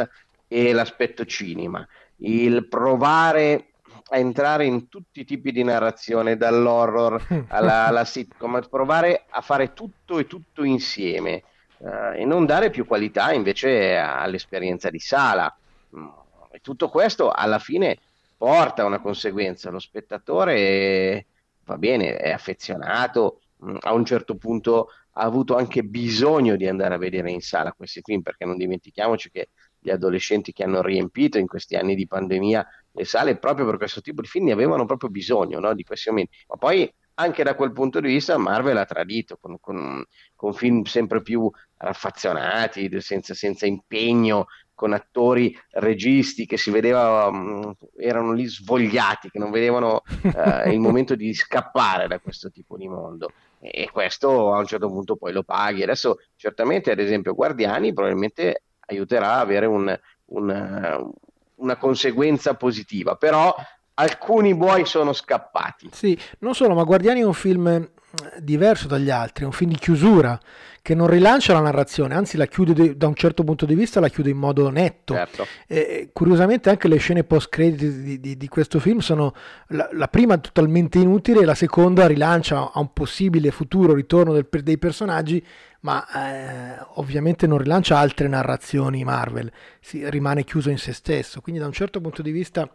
e 0.49 0.73
l'aspetto 0.73 1.27
cinema, 1.27 1.87
il 2.21 2.67
provare 2.69 3.68
a 4.11 4.17
entrare 4.17 4.65
in 4.65 4.89
tutti 4.89 5.21
i 5.21 5.25
tipi 5.25 5.53
di 5.53 5.63
narrazione, 5.63 6.37
dall'horror 6.37 7.27
alla, 7.49 7.87
alla 7.87 8.05
sitcom, 8.05 8.67
provare 8.69 9.25
a 9.29 9.41
fare 9.41 9.73
tutto 9.73 10.19
e 10.19 10.27
tutto 10.27 10.65
insieme 10.65 11.43
uh, 11.79 12.13
e 12.15 12.25
non 12.25 12.47
dare 12.47 12.71
più 12.71 12.87
qualità 12.87 13.33
invece 13.33 13.97
all'esperienza 13.97 14.91
di 14.91 14.99
sala. 14.99 15.55
Mm, 15.97 16.07
e 16.51 16.61
tutto 16.61 16.89
questo 16.89 17.31
alla 17.31 17.59
fine 17.59 17.99
porta 18.37 18.83
a 18.83 18.87
una 18.87 19.01
conseguenza. 19.01 19.71
Lo 19.71 19.79
spettatore 19.79 21.27
va 21.65 21.77
bene, 21.77 22.17
è 22.17 22.31
affezionato, 22.31 23.41
mm, 23.65 23.77
a 23.81 23.93
un 23.93 24.05
certo 24.05 24.37
punto 24.37 24.89
ha 25.13 25.23
avuto 25.23 25.57
anche 25.57 25.83
bisogno 25.83 26.57
di 26.57 26.69
andare 26.69 26.95
a 26.95 26.99
vedere 26.99 27.31
in 27.31 27.41
sala 27.41 27.73
questi 27.73 28.01
film, 28.03 28.23
perché 28.23 28.45
non 28.45 28.57
dimentichiamoci 28.57 29.31
che 29.31 29.49
gli 29.81 29.91
adolescenti 29.91 30.53
che 30.53 30.65
hanno 30.65 30.83
riempito 30.83 31.39
in 31.39 31.47
questi 31.47 31.77
anni 31.77 31.95
di 31.95 32.07
pandemia 32.07 32.67
le 32.93 33.05
sale 33.05 33.37
proprio 33.37 33.67
per 33.67 33.77
questo 33.77 34.01
tipo 34.01 34.21
di 34.21 34.29
film 34.29 34.47
ne 34.47 34.53
avevano 34.53 34.85
proprio 34.85 35.11
bisogno 35.11 35.61
no, 35.61 35.75
di 35.75 35.85
questi 35.85 36.09
momenti. 36.11 36.37
Ma 36.49 36.57
poi 36.57 36.93
anche 37.15 37.43
da 37.43 37.55
quel 37.55 37.73
punto 37.73 38.01
di 38.01 38.09
vista 38.09 38.37
Marvel 38.39 38.77
ha 38.77 38.85
tradito 38.85 39.39
con, 39.41 39.59
con, 39.61 40.05
con 40.35 40.55
film 40.55 40.83
sempre 40.83 41.23
più 41.23 41.51
raffazzonati, 41.77 43.01
senza, 43.01 43.35
senza 43.35 43.67
impegno, 43.67 44.47
con 44.75 44.93
attori, 44.93 45.57
registi 45.73 46.47
che 46.47 46.57
si 46.57 46.71
vedeva 46.71 47.27
um, 47.27 47.75
erano 47.97 48.33
lì 48.33 48.47
svogliati, 48.47 49.29
che 49.29 49.41
non 49.41 49.51
vedevano 49.51 50.03
uh, 50.23 50.69
il 50.71 50.79
momento 50.79 51.17
di 51.17 51.35
scappare 51.35 52.07
da 52.07 52.21
questo 52.21 52.49
tipo 52.51 52.77
di 52.77 52.87
mondo. 52.87 53.33
E 53.61 53.91
questo 53.91 54.53
a 54.55 54.59
un 54.59 54.67
certo 54.67 54.87
punto 54.87 55.17
poi 55.17 55.33
lo 55.33 55.43
paghi. 55.43 55.83
Adesso 55.83 56.19
certamente, 56.37 56.93
ad 56.93 57.01
esempio, 57.01 57.35
Guardiani 57.35 57.93
probabilmente 57.93 58.63
aiuterà 58.89 59.35
a 59.35 59.41
avere 59.41 59.67
un, 59.67 59.99
un, 60.27 61.13
una 61.55 61.77
conseguenza 61.77 62.55
positiva, 62.55 63.17
però 63.17 63.55
alcuni 63.95 64.55
buoi 64.55 64.85
sono 64.87 65.13
scappati. 65.13 65.91
Sì, 65.93 66.19
non 66.41 66.55
solo, 66.55 66.75
ma 66.75 66.85
Guardiani 66.85 67.21
è 67.21 67.25
un 67.25 67.35
film 67.35 67.91
diverso 68.39 68.87
dagli 68.87 69.11
altri, 69.11 69.45
è 69.45 69.47
un 69.47 69.53
film 69.53 69.71
di 69.71 69.79
chiusura 69.79 70.39
che 70.81 70.95
non 70.95 71.07
rilancia 71.07 71.53
la 71.53 71.61
narrazione, 71.61 72.15
anzi 72.15 72.39
la 72.39 72.47
chiude 72.47 72.73
de- 72.73 72.97
da 72.97 73.07
un 73.07 73.15
certo 73.15 73.45
punto 73.45 73.67
di 73.67 73.75
vista, 73.75 74.01
la 74.01 74.09
chiude 74.09 74.31
in 74.31 74.39
modo 74.39 74.71
netto. 74.71 75.13
Certo. 75.13 75.47
E, 75.67 76.09
curiosamente 76.15 76.71
anche 76.71 76.89
le 76.89 76.97
scene 76.97 77.25
post 77.25 77.51
crediti 77.51 78.03
di, 78.03 78.21
di, 78.21 78.37
di, 78.39 78.49
questo 78.49 78.81
film 78.81 79.01
sono 79.01 79.35
la, 79.69 79.87
la, 79.93 80.09
prima 80.09 80.39
totalmente 80.39 80.99
inutile 80.99 81.45
la 81.45 81.55
seconda 81.55 82.07
rilancia 82.07 82.73
a 82.73 82.81
un 82.81 82.93
possibile 82.95 83.51
futuro 83.51 83.93
ritorno 83.93 84.33
del, 84.33 84.49
dei 84.63 84.79
personaggi, 84.79 85.45
ma 85.81 86.07
eh, 86.09 86.87
ovviamente 86.95 87.47
non 87.47 87.59
rilancia 87.59 87.99
altre 87.99 88.27
narrazioni 88.29 89.05
Marvel, 89.05 89.51
si, 89.81 90.09
rimane 90.11 90.45
chiuso 90.45 90.71
in 90.71 90.79
se 90.79 90.93
stesso. 90.93 91.41
Quindi 91.41 91.61
da 91.61 91.67
un 91.67 91.73
certo 91.73 92.01
punto 92.01 92.23
di 92.23 92.31
vista 92.33 92.69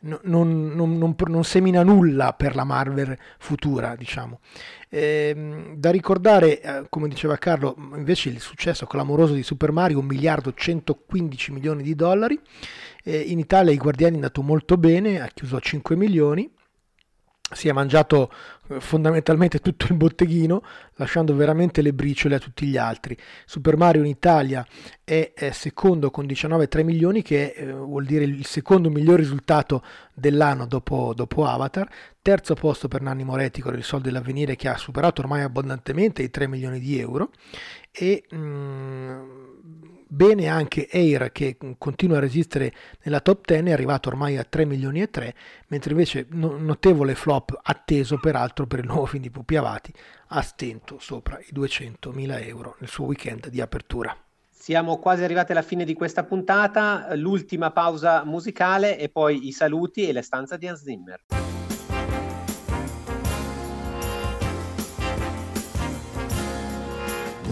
non, 0.00 0.20
non, 0.22 0.98
non, 0.98 1.14
non, 1.16 1.44
semina 1.44 1.82
nulla 1.82 2.32
per 2.32 2.54
la 2.54 2.64
Marvel 2.64 3.16
futura, 3.38 3.94
diciamo. 3.96 4.40
Eh, 4.88 5.74
da 5.74 5.90
ricordare, 5.90 6.60
eh, 6.60 6.86
come 6.88 7.08
diceva 7.08 7.36
Carlo, 7.36 7.74
invece 7.94 8.30
il 8.30 8.40
successo 8.40 8.86
clamoroso 8.86 9.34
di 9.34 9.42
Super 9.42 9.72
Mario, 9.72 9.98
1 9.98 10.06
miliardo 10.06 10.52
115 10.54 11.52
milioni 11.52 11.82
di 11.82 11.94
dollari. 11.94 12.40
Eh, 13.04 13.18
in 13.18 13.38
Italia 13.38 13.72
i 13.72 13.76
Guardiani 13.76 14.14
è 14.14 14.16
andato 14.16 14.42
molto 14.42 14.76
bene, 14.76 15.20
ha 15.20 15.28
chiuso 15.28 15.56
a 15.56 15.60
5 15.60 15.94
milioni 15.94 16.50
si 17.52 17.68
è 17.68 17.72
mangiato 17.72 18.32
eh, 18.68 18.80
fondamentalmente 18.80 19.60
tutto 19.60 19.86
il 19.88 19.94
botteghino, 19.94 20.62
lasciando 20.94 21.34
veramente 21.34 21.80
le 21.80 21.92
briciole 21.92 22.34
a 22.34 22.38
tutti 22.38 22.66
gli 22.66 22.76
altri. 22.76 23.16
Super 23.44 23.76
Mario 23.76 24.02
in 24.02 24.08
Italia 24.08 24.66
è, 25.04 25.32
è 25.32 25.52
secondo 25.52 26.10
con 26.10 26.26
19,3 26.26 26.84
milioni, 26.84 27.22
che 27.22 27.54
eh, 27.56 27.72
vuol 27.72 28.04
dire 28.04 28.24
il 28.24 28.44
secondo 28.46 28.90
miglior 28.90 29.18
risultato 29.18 29.82
dell'anno 30.12 30.66
dopo, 30.66 31.12
dopo, 31.14 31.46
Avatar. 31.46 31.88
Terzo 32.20 32.54
posto 32.54 32.88
per 32.88 33.02
Nanni 33.02 33.22
Moretti 33.22 33.60
con 33.60 33.74
il 33.74 33.84
Soldo 33.84 34.08
dell'Avvenire, 34.08 34.56
che 34.56 34.68
ha 34.68 34.76
superato 34.76 35.20
ormai 35.20 35.42
abbondantemente 35.42 36.22
i 36.22 36.30
3 36.30 36.48
milioni 36.48 36.80
di 36.80 36.98
euro. 36.98 37.30
E. 37.92 38.24
Mm, 38.34 39.95
Bene 40.08 40.46
anche 40.46 40.88
Air 40.88 41.32
che 41.32 41.56
continua 41.78 42.18
a 42.18 42.20
resistere 42.20 42.72
nella 43.02 43.18
top 43.18 43.44
10, 43.44 43.68
è 43.68 43.72
arrivato 43.72 44.08
ormai 44.08 44.36
a 44.36 44.44
3 44.44 44.64
milioni 44.64 45.00
e 45.02 45.10
3, 45.10 45.34
mentre 45.66 45.90
invece 45.90 46.28
notevole 46.30 47.16
flop 47.16 47.58
atteso 47.60 48.16
peraltro 48.16 48.68
per 48.68 48.78
il 48.78 48.86
nuovo 48.86 49.06
film 49.06 49.22
di 49.22 49.32
Pupi 49.32 49.56
Avati 49.56 49.92
a 50.28 50.42
stento 50.42 51.00
sopra 51.00 51.40
i 51.40 51.48
200 51.50 52.12
mila 52.12 52.38
euro 52.38 52.76
nel 52.78 52.88
suo 52.88 53.06
weekend 53.06 53.48
di 53.48 53.60
apertura. 53.60 54.16
Siamo 54.48 54.98
quasi 54.98 55.24
arrivati 55.24 55.50
alla 55.50 55.62
fine 55.62 55.84
di 55.84 55.94
questa 55.94 56.22
puntata, 56.22 57.12
l'ultima 57.16 57.72
pausa 57.72 58.24
musicale 58.24 59.00
e 59.00 59.08
poi 59.08 59.48
i 59.48 59.52
saluti 59.52 60.06
e 60.06 60.12
la 60.12 60.22
stanza 60.22 60.56
di 60.56 60.68
Hans 60.68 60.82
Zimmer. 60.82 61.24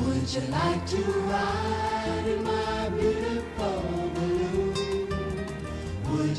Would 0.04 0.32
you 0.32 0.42
like 0.50 0.84
to 0.86 1.02
ride? 1.28 1.93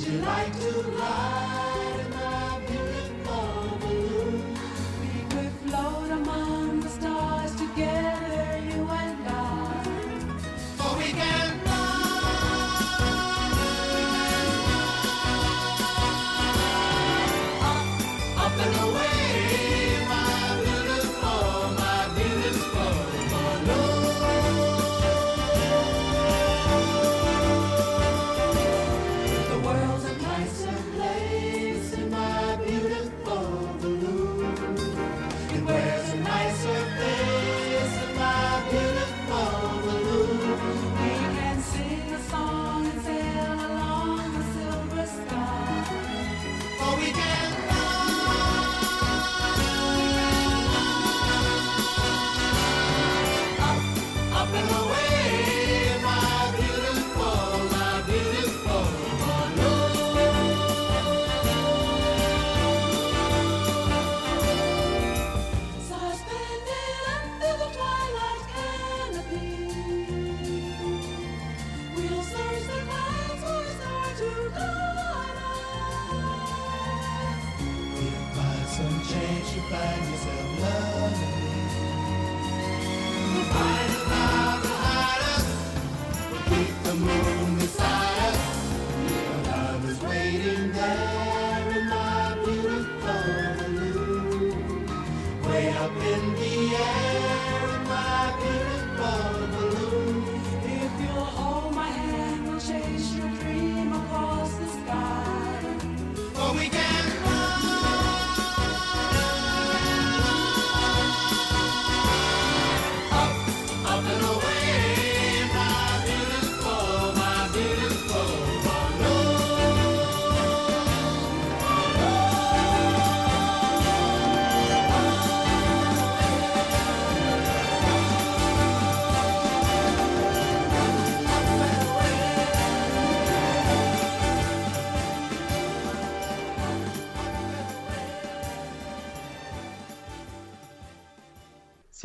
You 0.07 0.19
like 0.19 0.53
to 0.59 0.83
ride 0.99 1.34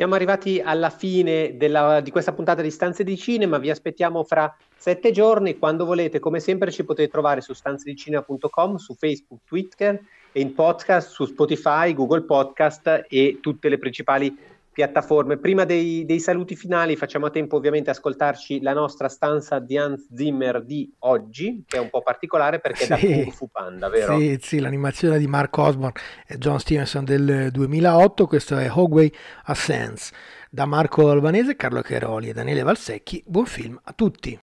Siamo 0.00 0.14
arrivati 0.14 0.62
alla 0.64 0.88
fine 0.88 1.58
della, 1.58 2.00
di 2.00 2.10
questa 2.10 2.32
puntata 2.32 2.62
di 2.62 2.70
Stanze 2.70 3.04
di 3.04 3.18
Cinema, 3.18 3.58
vi 3.58 3.68
aspettiamo 3.68 4.24
fra 4.24 4.56
sette 4.74 5.10
giorni, 5.10 5.58
quando 5.58 5.84
volete, 5.84 6.20
come 6.20 6.40
sempre 6.40 6.70
ci 6.70 6.84
potete 6.84 7.10
trovare 7.10 7.42
su 7.42 7.52
stanzedicinema.com, 7.52 8.76
su 8.76 8.94
Facebook, 8.94 9.42
Twitter 9.44 10.00
e 10.32 10.40
in 10.40 10.54
podcast 10.54 11.10
su 11.10 11.26
Spotify, 11.26 11.92
Google 11.92 12.22
Podcast 12.22 13.04
e 13.10 13.40
tutte 13.42 13.68
le 13.68 13.76
principali 13.76 14.34
piattaforme. 14.72 15.38
Prima 15.38 15.64
dei, 15.64 16.04
dei, 16.04 16.20
saluti 16.20 16.56
finali 16.56 16.96
facciamo 16.96 17.26
a 17.26 17.30
tempo 17.30 17.56
ovviamente 17.56 17.90
ascoltarci 17.90 18.60
la 18.60 18.72
nostra 18.72 19.08
stanza 19.08 19.58
di 19.58 19.76
Hans 19.76 20.08
Zimmer 20.14 20.64
di 20.64 20.92
oggi, 21.00 21.64
che 21.66 21.76
è 21.76 21.80
un 21.80 21.90
po' 21.90 22.02
particolare 22.02 22.60
perché 22.60 22.84
sì, 22.84 22.92
è 22.92 22.96
da 22.96 22.98
Kung 23.00 23.32
Fu 23.32 23.50
Panda, 23.50 23.88
vero? 23.88 24.18
Sì, 24.18 24.38
sì, 24.40 24.60
l'animazione 24.60 25.18
di 25.18 25.26
Mark 25.26 25.56
Osborne 25.56 26.00
e 26.26 26.38
John 26.38 26.58
Stevenson 26.58 27.04
del 27.04 27.50
2008, 27.50 28.26
questo 28.26 28.56
è 28.56 28.70
Hogway 28.70 29.12
Ascends. 29.44 30.10
Da 30.50 30.66
Marco 30.66 31.08
Albanese, 31.08 31.54
Carlo 31.54 31.80
Cheroli 31.80 32.30
e 32.30 32.32
Daniele 32.32 32.62
Valsecchi, 32.62 33.22
buon 33.26 33.46
film 33.46 33.78
a 33.84 33.92
tutti! 33.92 34.38